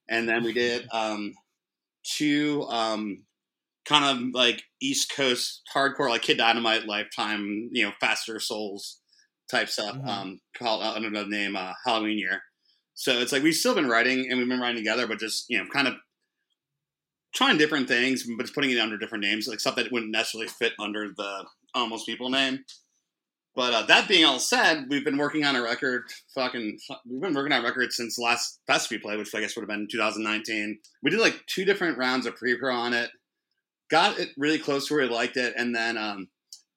and 0.10 0.28
then 0.28 0.44
we 0.44 0.52
did 0.54 0.88
um, 0.92 1.34
two 2.04 2.64
um, 2.70 3.24
kind 3.86 4.06
of 4.06 4.34
like 4.34 4.62
East 4.82 5.14
Coast 5.16 5.62
hardcore, 5.74 6.10
like 6.10 6.22
Kid 6.24 6.38
Dynamite, 6.38 6.86
Lifetime, 6.86 7.70
you 7.72 7.84
know, 7.86 7.92
Faster 8.00 8.40
Souls 8.40 9.00
type 9.50 9.70
stuff, 9.70 9.96
Mhm. 9.96 10.08
um, 10.08 10.40
called 10.58 10.84
uh, 10.84 10.92
under 10.94 11.10
the 11.10 11.26
name 11.26 11.56
uh, 11.56 11.74
Halloween 11.86 12.18
Year. 12.18 12.42
So 12.98 13.20
it's 13.20 13.32
like 13.32 13.44
we've 13.44 13.54
still 13.54 13.76
been 13.76 13.88
writing 13.88 14.28
and 14.28 14.40
we've 14.40 14.50
been 14.50 14.60
writing 14.60 14.78
together, 14.78 15.06
but 15.06 15.20
just 15.20 15.46
you 15.50 15.60
know, 15.60 15.68
kind 15.72 15.88
of 15.88 15.94
trying 17.32 17.60
different 17.60 17.88
things, 17.88 18.24
but 18.24 18.42
just 18.44 18.56
putting 18.56 18.72
it 18.72 18.80
under 18.80 18.98
different 18.98 19.24
names, 19.24 19.48
like 19.48 19.60
stuff 19.60 19.76
that 19.76 19.92
wouldn't 19.92 20.12
necessarily 20.12 20.48
fit 20.48 20.74
under 20.80 21.10
the 21.16 21.46
Almost 21.76 22.08
People 22.08 22.32
name. 22.32 22.66
But 23.56 23.74
uh, 23.74 23.82
that 23.84 24.08
being 24.08 24.26
all 24.26 24.40
said, 24.40 24.86
we've 24.90 25.06
been 25.06 25.18
working 25.18 25.46
on 25.46 25.56
a 25.56 25.62
record. 25.62 26.06
Fucking, 26.34 26.80
we've 27.08 27.22
been 27.22 27.36
working 27.36 27.54
on 27.54 27.62
a 27.62 27.64
record 27.64 27.94
since 27.94 28.16
the 28.16 28.24
last 28.24 28.60
fest 28.66 28.90
we 28.90 28.98
played, 28.98 29.20
which 29.20 29.34
I 29.36 29.42
guess 29.42 29.56
would 29.56 29.62
have 29.62 29.70
been 29.70 29.88
2019. 29.92 30.80
We 31.04 31.12
did 31.12 31.20
like 31.20 31.46
two 31.46 31.66
different 31.66 32.00
rounds 32.00 32.26
of 32.26 32.36
pre-pro 32.36 32.74
on 32.74 32.94
it. 32.94 33.12
Got 33.92 34.18
it 34.18 34.30
really 34.38 34.58
close 34.60 34.88
to 34.88 34.96
where 34.96 35.04
we 35.04 35.14
liked 35.14 35.38
it, 35.38 35.54
and 35.56 35.76
then 35.76 35.98
um, 35.98 36.30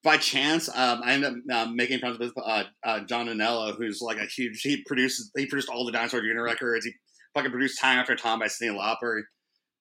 by 0.03 0.17
chance, 0.17 0.67
um, 0.69 1.01
I 1.03 1.13
ended 1.13 1.33
up 1.49 1.67
um, 1.67 1.75
making 1.75 1.99
friends 1.99 2.17
with 2.17 2.33
uh, 2.43 2.63
uh, 2.83 3.01
John 3.01 3.27
Agnello, 3.27 3.75
who's 3.77 4.01
like 4.01 4.17
a 4.17 4.25
huge. 4.25 4.61
He 4.61 4.83
produces. 4.85 5.31
He 5.35 5.45
produced 5.45 5.69
all 5.69 5.85
the 5.85 5.91
Dinosaur 5.91 6.21
Jr. 6.21 6.41
records. 6.41 6.85
He 6.85 6.93
fucking 7.35 7.51
produced 7.51 7.79
Time 7.79 7.99
After 7.99 8.15
Time 8.15 8.39
by 8.39 8.47
Cyndi 8.47 8.75
Lauper. 8.75 9.21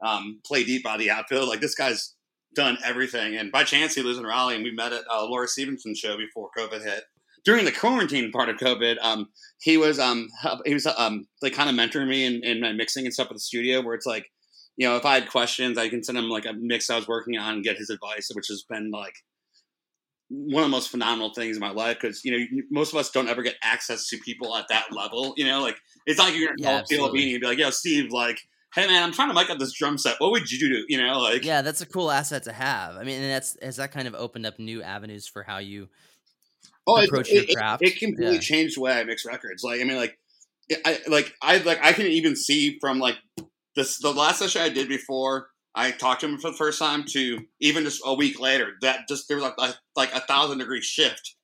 Um, 0.04 0.40
Play 0.46 0.64
Deep 0.64 0.82
by 0.82 0.96
the 0.96 1.10
Outfield. 1.10 1.48
Like 1.48 1.60
this 1.60 1.74
guy's 1.74 2.14
done 2.54 2.78
everything. 2.84 3.36
And 3.36 3.52
by 3.52 3.64
chance, 3.64 3.94
he 3.94 4.02
lives 4.02 4.18
in 4.18 4.24
Raleigh, 4.24 4.56
and 4.56 4.64
we 4.64 4.72
met 4.72 4.92
at 4.92 5.04
uh, 5.12 5.24
Laura 5.24 5.46
Stevenson's 5.46 5.98
show 5.98 6.16
before 6.16 6.50
COVID 6.56 6.82
hit. 6.82 7.04
During 7.44 7.64
the 7.64 7.72
quarantine 7.72 8.30
part 8.32 8.50
of 8.50 8.56
COVID, 8.56 8.96
um, 9.00 9.28
he 9.60 9.78
was 9.78 9.98
um, 9.98 10.28
he 10.66 10.74
was 10.74 10.86
um, 10.86 11.26
like 11.40 11.54
kind 11.54 11.70
of 11.70 11.76
mentoring 11.76 12.08
me 12.08 12.26
in, 12.26 12.44
in 12.44 12.60
my 12.60 12.72
mixing 12.72 13.06
and 13.06 13.14
stuff 13.14 13.28
at 13.28 13.34
the 13.34 13.40
studio, 13.40 13.80
where 13.80 13.94
it's 13.94 14.06
like, 14.06 14.26
you 14.76 14.86
know, 14.86 14.96
if 14.96 15.06
I 15.06 15.14
had 15.14 15.30
questions, 15.30 15.78
I 15.78 15.88
can 15.88 16.04
send 16.04 16.18
him 16.18 16.28
like 16.28 16.44
a 16.44 16.52
mix 16.52 16.90
I 16.90 16.96
was 16.96 17.08
working 17.08 17.38
on 17.38 17.54
and 17.54 17.64
get 17.64 17.78
his 17.78 17.88
advice, 17.88 18.30
which 18.34 18.48
has 18.48 18.64
been 18.68 18.90
like 18.90 19.14
one 20.30 20.62
of 20.62 20.70
the 20.70 20.76
most 20.76 20.90
phenomenal 20.90 21.34
things 21.34 21.56
in 21.56 21.60
my 21.60 21.72
life 21.72 21.98
because 22.00 22.24
you 22.24 22.30
know 22.32 22.62
most 22.70 22.92
of 22.92 22.98
us 22.98 23.10
don't 23.10 23.28
ever 23.28 23.42
get 23.42 23.56
access 23.62 24.06
to 24.08 24.18
people 24.18 24.56
at 24.56 24.66
that 24.68 24.86
level. 24.92 25.34
You 25.36 25.44
know, 25.44 25.60
like 25.60 25.76
it's 26.06 26.18
not 26.18 26.28
like 26.30 26.36
you're 26.38 26.48
gonna 26.48 26.58
Yeah, 26.58 26.68
call 26.68 26.78
absolutely. 26.78 27.32
And 27.32 27.40
be 27.40 27.46
like, 27.46 27.58
"Yo, 27.58 27.70
Steve, 27.70 28.12
like 28.12 28.40
hey 28.74 28.86
man, 28.86 29.02
I'm 29.02 29.12
trying 29.12 29.28
to 29.28 29.34
mic 29.34 29.50
up 29.50 29.58
this 29.58 29.72
drum 29.72 29.98
set. 29.98 30.16
What 30.18 30.30
would 30.30 30.50
you 30.50 30.58
do? 30.68 30.84
You 30.88 31.04
know, 31.04 31.18
like 31.18 31.42
Yeah, 31.44 31.62
that's 31.62 31.80
a 31.80 31.86
cool 31.86 32.10
asset 32.10 32.44
to 32.44 32.52
have. 32.52 32.96
I 32.96 33.04
mean, 33.04 33.20
and 33.20 33.30
that's 33.30 33.56
has 33.62 33.76
that 33.76 33.92
kind 33.92 34.06
of 34.06 34.14
opened 34.14 34.46
up 34.46 34.58
new 34.58 34.82
avenues 34.82 35.26
for 35.26 35.42
how 35.42 35.58
you 35.58 35.88
oh, 36.86 36.98
it, 36.98 37.06
approach 37.06 37.30
it, 37.30 37.34
your 37.34 37.44
it- 37.44 37.56
craft. 37.56 37.82
It, 37.82 37.98
completely 37.98 38.36
Yeah. 38.36 38.40
changed 38.40 38.76
the 38.76 38.82
way 38.82 38.92
I 38.92 39.04
mix 39.04 39.24
records. 39.24 39.62
Like 39.62 39.80
I 39.80 39.84
mean, 39.84 39.96
like 39.96 40.18
I 40.84 40.98
like 41.08 41.34
I 41.42 41.58
like 41.58 41.78
I 41.82 41.92
can 41.92 42.06
even 42.06 42.36
see 42.36 42.78
from 42.80 42.98
like 42.98 43.16
this 43.76 43.98
the 43.98 44.12
last 44.12 44.38
session 44.38 44.62
I 44.62 44.68
did 44.68 44.88
before 44.88 45.48
I 45.74 45.92
talked 45.92 46.22
to 46.22 46.28
him 46.28 46.38
for 46.38 46.50
the 46.50 46.56
first 46.56 46.78
time 46.78 47.04
to 47.10 47.38
even 47.60 47.84
just 47.84 48.02
a 48.04 48.14
week 48.14 48.40
later 48.40 48.72
that 48.82 49.06
just 49.08 49.28
there 49.28 49.36
was 49.36 49.44
like 49.44 49.54
a, 49.58 49.74
like 49.96 50.14
a 50.14 50.20
thousand 50.20 50.58
degree 50.58 50.80
shift 50.80 51.36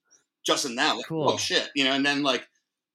just 0.44 0.64
in 0.64 0.76
that. 0.76 0.96
Like, 0.96 1.06
Cool. 1.06 1.30
Oh 1.30 1.36
shit, 1.36 1.68
you 1.74 1.84
know, 1.84 1.92
and 1.92 2.04
then 2.04 2.22
like 2.22 2.46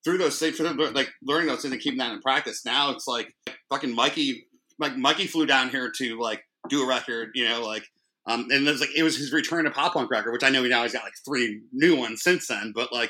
through 0.04 0.18
those 0.18 0.38
things, 0.40 0.58
through 0.58 0.74
like 0.92 1.10
learning 1.24 1.48
those 1.48 1.62
things 1.62 1.74
and 1.74 1.82
keeping 1.82 2.00
that 2.00 2.14
in 2.14 2.22
practice. 2.22 2.66
Now 2.66 2.92
it's 2.92 3.08
like 3.08 3.34
fucking 3.70 3.96
Mikey, 3.96 4.48
like 4.80 4.98
Mikey 4.98 5.28
flew 5.28 5.46
down 5.46 5.70
here 5.70 5.92
to 5.98 6.20
like 6.20 6.44
do 6.70 6.84
a 6.84 6.88
record, 6.88 7.32
you 7.36 7.48
know, 7.48 7.62
like. 7.66 7.88
Um, 8.28 8.46
and 8.52 8.68
it 8.68 8.72
was 8.72 8.82
like 8.82 8.96
it 8.96 9.02
was 9.02 9.18
his 9.18 9.34
return 9.34 9.66
to 9.66 9.72
pop 9.72 9.94
punk 9.94 10.12
record, 10.12 10.32
which 10.32 10.44
I 10.44 10.50
know 10.50 10.62
he 10.62 10.70
now 10.70 10.84
he's 10.84 10.94
got 10.94 11.04
like 11.04 11.16
three 11.26 11.62
new 11.74 11.98
ones 11.98 12.22
since 12.22 12.46
then. 12.48 12.72
But 12.74 12.94
like, 12.94 13.10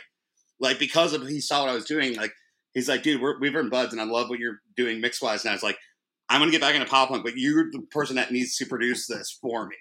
like 0.61 0.79
because 0.79 1.11
of 1.11 1.27
he 1.27 1.41
saw 1.41 1.61
what 1.61 1.69
I 1.69 1.75
was 1.75 1.83
doing, 1.83 2.15
like 2.15 2.31
he's 2.73 2.87
like, 2.87 3.03
dude, 3.03 3.21
we're, 3.21 3.37
we've 3.39 3.51
been 3.51 3.69
buds, 3.69 3.91
and 3.91 4.01
I 4.01 4.05
love 4.05 4.29
what 4.29 4.39
you're 4.39 4.61
doing 4.77 5.01
mix 5.01 5.21
wise. 5.21 5.43
And 5.43 5.51
I 5.51 5.53
was 5.53 5.63
like, 5.63 5.77
I'm 6.31 6.39
gonna 6.39 6.51
get 6.51 6.61
back 6.61 6.75
into 6.75 6.87
pop 6.87 7.09
punk, 7.09 7.23
but 7.23 7.37
you're 7.37 7.69
the 7.71 7.81
person 7.91 8.15
that 8.15 8.31
needs 8.31 8.55
to 8.57 8.65
produce 8.65 9.05
this 9.05 9.37
for 9.41 9.67
me. 9.67 9.75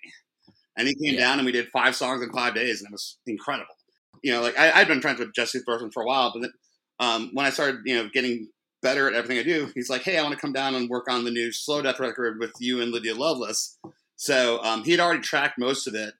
And 0.77 0.89
he 0.89 0.95
came 0.95 1.15
Yeah. 1.15 1.21
down, 1.21 1.39
and 1.39 1.47
we 1.47 1.53
did 1.53 1.69
five 1.73 1.95
songs 1.95 2.23
in 2.23 2.33
five 2.33 2.55
days, 2.55 2.81
and 2.81 2.89
it 2.89 2.93
was 2.93 3.19
incredible. 3.27 3.75
You 4.23 4.33
know, 4.33 4.43
like 4.43 4.59
I, 4.59 4.73
I'd 4.73 4.89
been 4.89 5.01
friends 5.01 5.21
with 5.21 5.33
Jesse 5.35 5.61
Thorson 5.61 5.91
for 5.93 6.03
a 6.03 6.07
while, 6.07 6.33
but 6.33 6.41
then, 6.43 6.53
um, 6.99 7.31
when 7.35 7.47
I 7.47 7.51
started, 7.51 7.81
you 7.85 7.95
know, 7.95 8.09
getting 8.13 8.49
better 8.83 9.07
at 9.07 9.15
everything 9.15 9.39
I 9.39 9.43
do, 9.43 9.71
he's 9.75 9.89
like, 9.91 10.03
hey, 10.03 10.19
I 10.19 10.23
want 10.23 10.35
to 10.35 10.41
come 10.41 10.53
down 10.53 10.75
and 10.75 10.89
work 10.89 11.09
on 11.09 11.25
the 11.25 11.31
new 11.31 11.53
Slow 11.53 11.83
Death 11.83 12.01
record 12.01 12.39
with 12.41 12.53
you 12.61 12.81
and 12.81 12.91
Lydia 12.93 13.15
Loveless. 13.15 13.79
So 14.17 14.63
um, 14.63 14.85
he 14.85 14.91
had 14.91 15.01
already 15.01 15.21
tracked 15.21 15.59
most 15.59 15.87
of 15.87 15.95
it, 15.95 16.15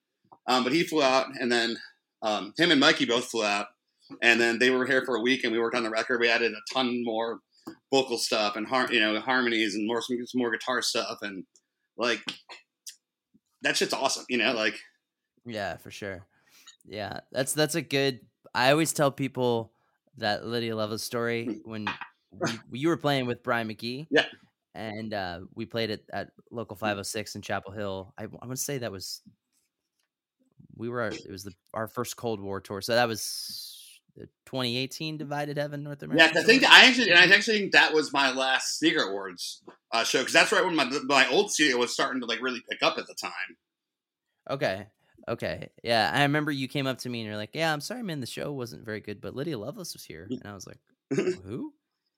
um, 0.47 0.63
but 0.65 0.73
he 0.73 0.83
flew 0.85 1.03
out, 1.03 1.27
and 1.41 1.51
then 1.51 1.77
um, 2.23 2.53
him 2.57 2.71
and 2.71 2.81
Mikey 2.81 3.05
both 3.07 3.27
flew 3.27 3.45
out, 3.45 3.67
and 4.23 4.41
then 4.41 4.59
they 4.59 4.71
were 4.71 4.87
here 4.87 5.05
for 5.05 5.17
a 5.17 5.21
week, 5.21 5.43
and 5.45 5.53
we 5.53 5.59
worked 5.59 5.77
on 5.77 5.83
the 5.83 5.91
record. 5.91 6.21
We 6.21 6.29
added 6.29 6.53
a 6.53 6.75
ton 6.75 7.03
more 7.05 7.41
vocal 7.93 8.19
stuff 8.19 8.57
and 8.57 8.67
har- 8.67 8.93
you 8.93 9.01
know 9.01 9.19
harmonies 9.21 9.75
and 9.75 9.87
more 9.87 10.03
some 10.03 10.19
more 10.35 10.51
guitar 10.51 10.83
stuff, 10.83 11.19
and 11.23 11.45
like 11.97 12.21
that 13.63 13.77
shit's 13.77 13.93
awesome. 13.93 14.25
You 14.29 14.39
know, 14.39 14.53
like 14.53 14.79
Yeah, 15.45 15.77
for 15.77 15.91
sure. 15.91 16.27
Yeah, 16.87 17.21
that's 17.33 17.53
that's 17.53 17.75
a 17.75 17.83
good. 17.83 18.21
I 18.55 18.71
always 18.71 18.93
tell 18.93 19.11
people 19.11 19.73
that 20.17 20.47
Lydia 20.47 20.75
Loveless 20.75 21.03
story 21.03 21.61
when 21.65 21.87
we, 22.71 22.79
you 22.79 22.89
were 22.89 22.97
playing 22.97 23.27
with 23.27 23.43
Brian 23.43 23.69
McGee. 23.69 24.07
Yeah. 24.11 24.27
and 24.75 25.13
uh, 25.15 25.41
we 25.55 25.67
played 25.67 25.91
it 25.91 26.05
at 26.13 26.31
local 26.51 26.77
506 26.77 27.35
in 27.37 27.43
Chapel 27.43 27.73
Hill. 27.73 28.15
I, 28.19 28.27
I 28.41 28.47
would 28.47 28.59
say 28.59 28.79
that 28.79 28.93
was 28.93 29.21
we 30.77 30.89
were 30.89 31.09
it 31.09 31.31
was 31.31 31.45
the 31.45 31.53
our 31.75 31.87
first 31.87 32.17
Cold 32.17 32.41
War 32.41 32.61
tour, 32.61 32.81
so 32.81 32.95
that 32.95 33.09
was 33.09 33.70
the 34.21 34.29
2018 34.47 35.17
Divided 35.17 35.57
Heaven 35.57 35.83
North 35.83 36.03
America. 36.03 36.31
yeah, 36.35 36.41
I 36.41 36.45
think 36.45 36.65
I 36.65 36.87
actually 36.87 37.11
and 37.11 37.19
I 37.19 37.25
actually 37.35 37.59
think 37.59 37.73
that 37.73 37.95
was 37.95 38.13
my 38.13 38.33
last 38.33 38.79
Sneaker 38.79 39.03
Awards 39.03 39.63
uh, 39.93 40.05
show 40.05 40.19
because 40.21 40.33
that's 40.33 40.53
right 40.53 40.65
when 40.65 40.77
my 40.77 40.85
my 41.05 41.29
old 41.29 41.51
studio 41.51 41.79
was 41.79 41.93
starting 41.93 42.21
to 42.21 42.27
like 42.27 42.43
really 42.43 42.63
pick 42.69 42.83
up 42.83 42.99
at 42.99 43.07
the 43.07 43.15
time. 43.15 43.57
Okay. 44.49 44.87
Okay. 45.29 45.69
Yeah. 45.85 46.11
I 46.13 46.23
remember 46.23 46.51
you 46.51 46.67
came 46.67 46.87
up 46.87 46.99
to 46.99 47.09
me 47.09 47.21
and 47.21 47.29
you're 47.29 47.37
like, 47.37 47.55
Yeah, 47.55 47.73
I'm 47.73 47.81
sorry, 47.81 48.03
man, 48.03 48.21
the 48.21 48.27
show 48.27 48.53
wasn't 48.53 48.85
very 48.85 49.01
good, 49.01 49.21
but 49.21 49.35
Lydia 49.35 49.59
Loveless 49.59 49.93
was 49.95 50.05
here. 50.05 50.27
And 50.29 50.43
I 50.45 50.55
was 50.55 50.67
like, 50.67 50.81
Who? 51.45 51.73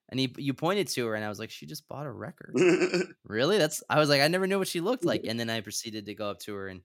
And 0.09 0.21
he, 0.21 0.33
you 0.38 0.55
pointed 0.55 0.88
to 0.88 1.07
her 1.07 1.15
and 1.15 1.25
I 1.25 1.29
was 1.29 1.38
like, 1.38 1.51
She 1.51 1.67
just 1.67 1.88
bought 1.88 2.07
a 2.07 2.11
record. 2.11 2.55
really? 3.25 3.59
That's 3.59 3.83
I 3.91 3.99
was 3.99 4.09
like, 4.09 4.21
I 4.23 4.29
never 4.29 4.47
knew 4.47 4.59
what 4.59 4.69
she 4.69 4.81
looked 4.81 5.05
like. 5.05 5.25
And 5.29 5.38
then 5.38 5.51
I 5.51 5.61
proceeded 5.61 6.07
to 6.07 6.15
go 6.15 6.31
up 6.31 6.41
to 6.41 6.55
her 6.55 6.69
and 6.69 6.81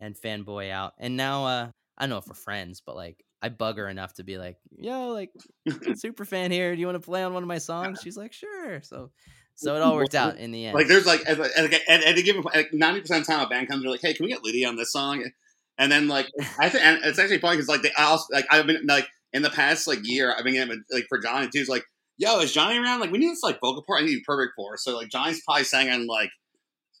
and 0.00 0.16
fanboy 0.16 0.70
out. 0.70 0.94
And 0.98 1.16
now 1.16 1.46
uh 1.46 1.70
I 1.96 2.02
don't 2.02 2.10
know 2.10 2.18
if 2.18 2.26
we're 2.26 2.34
friends, 2.34 2.82
but 2.84 2.96
like 2.96 3.24
I 3.44 3.50
bug 3.50 3.76
her 3.76 3.86
enough 3.86 4.14
to 4.14 4.24
be 4.24 4.38
like, 4.38 4.56
yo, 4.78 5.08
like 5.08 5.30
super 5.96 6.24
fan 6.24 6.50
here. 6.50 6.74
Do 6.74 6.80
you 6.80 6.86
want 6.86 6.96
to 6.96 7.04
play 7.04 7.22
on 7.22 7.34
one 7.34 7.42
of 7.42 7.46
my 7.46 7.58
songs? 7.58 8.00
She's 8.02 8.16
like, 8.16 8.32
sure. 8.32 8.80
So 8.80 9.10
so 9.54 9.76
it 9.76 9.82
all 9.82 9.96
worked 9.96 10.14
out 10.14 10.38
in 10.38 10.50
the 10.50 10.64
end. 10.64 10.74
Like 10.74 10.88
there's 10.88 11.04
like 11.04 11.20
at, 11.28 11.38
at, 11.38 11.74
at, 11.74 12.04
at 12.04 12.18
a 12.18 12.22
given 12.22 12.42
like 12.42 12.72
ninety 12.72 13.02
percent 13.02 13.20
of 13.20 13.26
the 13.26 13.32
time 13.34 13.44
a 13.44 13.48
band 13.50 13.68
comes 13.68 13.82
they're 13.82 13.90
like, 13.90 14.00
hey, 14.00 14.14
can 14.14 14.24
we 14.24 14.32
get 14.32 14.42
Lydia 14.42 14.66
on 14.66 14.76
this 14.76 14.90
song? 14.90 15.30
And 15.76 15.92
then 15.92 16.08
like 16.08 16.30
I 16.58 16.70
think 16.70 16.84
it's 17.04 17.18
actually 17.18 17.38
funny 17.38 17.58
because 17.58 17.68
like 17.68 17.82
they 17.82 17.92
I 17.98 18.04
also 18.04 18.32
like 18.32 18.46
I've 18.50 18.66
been 18.66 18.86
like 18.86 19.08
in 19.34 19.42
the 19.42 19.50
past 19.50 19.86
like 19.86 19.98
year 20.04 20.34
I've 20.34 20.44
been 20.44 20.54
getting 20.54 20.82
like 20.90 21.04
for 21.10 21.18
Johnny 21.18 21.48
too. 21.48 21.60
It's 21.60 21.68
like, 21.68 21.84
yo, 22.16 22.40
is 22.40 22.50
Johnny 22.50 22.78
around? 22.78 23.00
Like 23.00 23.12
we 23.12 23.18
need 23.18 23.30
this 23.30 23.42
like 23.42 23.60
vocal 23.60 23.84
part. 23.86 24.02
I 24.02 24.06
need 24.06 24.22
perfect 24.24 24.54
for. 24.56 24.78
So 24.78 24.96
like 24.96 25.10
Johnny's 25.10 25.42
probably 25.44 25.64
sang 25.64 25.90
on 25.90 26.06
like 26.06 26.30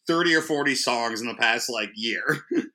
thirty 0.06 0.34
or 0.34 0.42
forty 0.42 0.74
songs 0.74 1.22
in 1.22 1.26
the 1.26 1.34
past 1.36 1.70
like 1.70 1.88
year. 1.94 2.44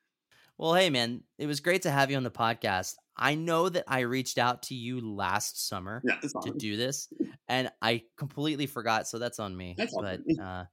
Well, 0.60 0.74
hey, 0.74 0.90
man, 0.90 1.24
it 1.38 1.48
was 1.48 1.62
great 1.62 1.84
to 1.84 1.90
have 1.90 2.12
you 2.12 2.18
on 2.18 2.24
the 2.24 2.30
podcast. 2.30 2.96
I 3.20 3.36
know 3.36 3.68
that 3.70 3.84
I 3.88 4.00
reached 4.02 4.38
out 4.38 4.64
to 4.64 4.76
you 4.76 5.02
last 5.02 5.68
summer 5.68 6.02
yeah, 6.06 6.16
to 6.44 6.52
do 6.54 6.78
this, 6.78 7.12
and 7.50 7.70
I 7.82 8.04
completely 8.18 8.66
forgot, 8.66 9.08
so 9.08 9.20
that's 9.20 9.40
on 9.40 9.56
me. 9.56 9.76
That's 9.78 9.94
all 9.94 10.02
but 10.04 10.22
uh, 10.42 10.64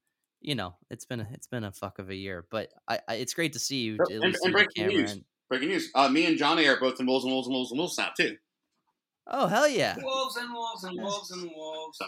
you 0.41 0.55
know, 0.55 0.77
it's 0.89 1.05
been 1.05 1.21
a, 1.21 1.29
it's 1.33 1.49
been 1.49 1.65
a 1.65 1.73
fuck 1.73 1.99
of 1.99 2.09
a 2.09 2.15
year, 2.15 2.47
but 2.51 2.73
I, 2.89 3.01
I 3.09 3.15
it's 3.17 3.35
great 3.35 3.53
to 3.55 3.59
see 3.59 3.79
you 3.83 3.95
at 3.95 4.13
and- 4.13 4.21
least 4.21 4.45
and 4.45 4.53
breaking 4.53 4.87
news. 4.87 5.13
And, 5.13 5.25
Breaking 5.49 5.69
news. 5.69 5.91
Uh, 5.95 6.09
me 6.09 6.27
and 6.27 6.37
Johnny 6.39 6.67
are 6.67 6.79
both 6.81 6.99
in 6.99 7.07
Wolves 7.07 7.25
and 7.25 7.33
Wolves 7.33 7.47
and 7.47 7.55
Wolves 7.55 7.71
and 7.71 7.79
Wolves 7.79 7.99
now 7.99 8.11
too. 8.19 8.37
oh 9.29 9.47
hell 9.47 9.69
yeah, 9.69 9.95
Wolves 10.03 10.37
and 10.37 10.53
wolves 10.53 10.83
and 10.85 11.01
wolves 11.01 11.31
and 11.31 11.51
wolves. 11.55 11.99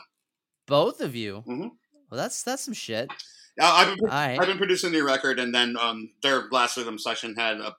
both 0.67 1.01
of 1.01 1.15
you. 1.15 1.45
Mhm. 1.47 1.71
Well, 2.11 2.19
that's 2.21 2.43
that's 2.43 2.65
some 2.65 2.75
shit. 2.75 3.11
Uh, 3.61 3.65
I've 3.75 3.97
been 3.97 4.09
All 4.09 4.17
right. 4.17 4.39
I've 4.41 4.47
been 4.47 4.57
producing 4.59 4.93
the 4.93 5.03
record, 5.03 5.39
and 5.41 5.53
then 5.55 5.77
um, 5.81 6.11
their 6.23 6.45
last 6.51 6.77
rhythm 6.77 6.99
session 6.99 7.35
had 7.37 7.61
uh, 7.61 7.73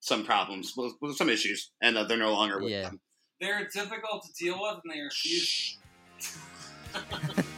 some 0.00 0.24
problems, 0.24 0.72
with, 0.76 0.92
with 1.00 1.16
some 1.16 1.28
issues, 1.28 1.70
and 1.82 1.96
uh, 1.96 2.04
they're 2.04 2.16
no 2.18 2.32
longer 2.32 2.60
with 2.60 2.70
Yeah. 2.70 2.82
them. 2.82 3.00
They're 3.40 3.66
difficult 3.72 4.24
to 4.24 4.32
deal 4.44 4.58
with, 4.60 4.80
and 4.84 4.92
they 4.92 5.00
refuse. 5.00 5.78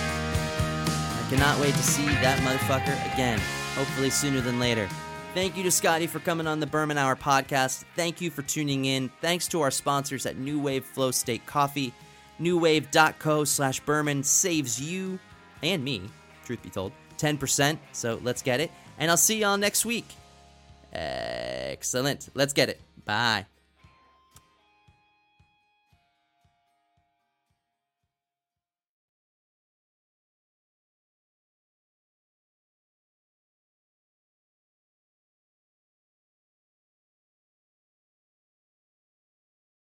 I 0.00 1.26
cannot 1.30 1.60
wait 1.60 1.74
to 1.74 1.82
see 1.82 2.06
that 2.06 2.38
motherfucker 2.40 3.12
again. 3.14 3.40
Hopefully 3.74 4.10
sooner 4.10 4.40
than 4.40 4.58
later. 4.58 4.88
Thank 5.34 5.56
you 5.56 5.62
to 5.64 5.70
Scotty 5.70 6.06
for 6.06 6.20
coming 6.20 6.46
on 6.46 6.58
the 6.58 6.66
Berman 6.66 6.96
Hour 6.98 7.14
podcast. 7.14 7.84
Thank 7.94 8.20
you 8.20 8.30
for 8.30 8.42
tuning 8.42 8.86
in. 8.86 9.10
Thanks 9.20 9.46
to 9.48 9.60
our 9.60 9.70
sponsors 9.70 10.24
at 10.26 10.36
NooWave 10.36 10.84
Flow 10.84 11.10
State 11.10 11.44
Coffee. 11.46 11.92
noowave.co 12.40 13.44
slash 13.44 13.80
Berman 13.80 14.22
saves 14.22 14.80
you 14.80 15.18
and 15.62 15.84
me, 15.84 16.02
truth 16.44 16.62
be 16.62 16.70
told, 16.70 16.92
10%. 17.18 17.78
So 17.92 18.20
let's 18.22 18.42
get 18.42 18.60
it. 18.60 18.70
And 18.98 19.10
I'll 19.10 19.16
see 19.16 19.38
y'all 19.40 19.58
next 19.58 19.84
week. 19.84 20.06
Excellent. 20.92 22.28
Let's 22.34 22.52
get 22.52 22.68
it. 22.68 22.80
Bye. 23.04 23.46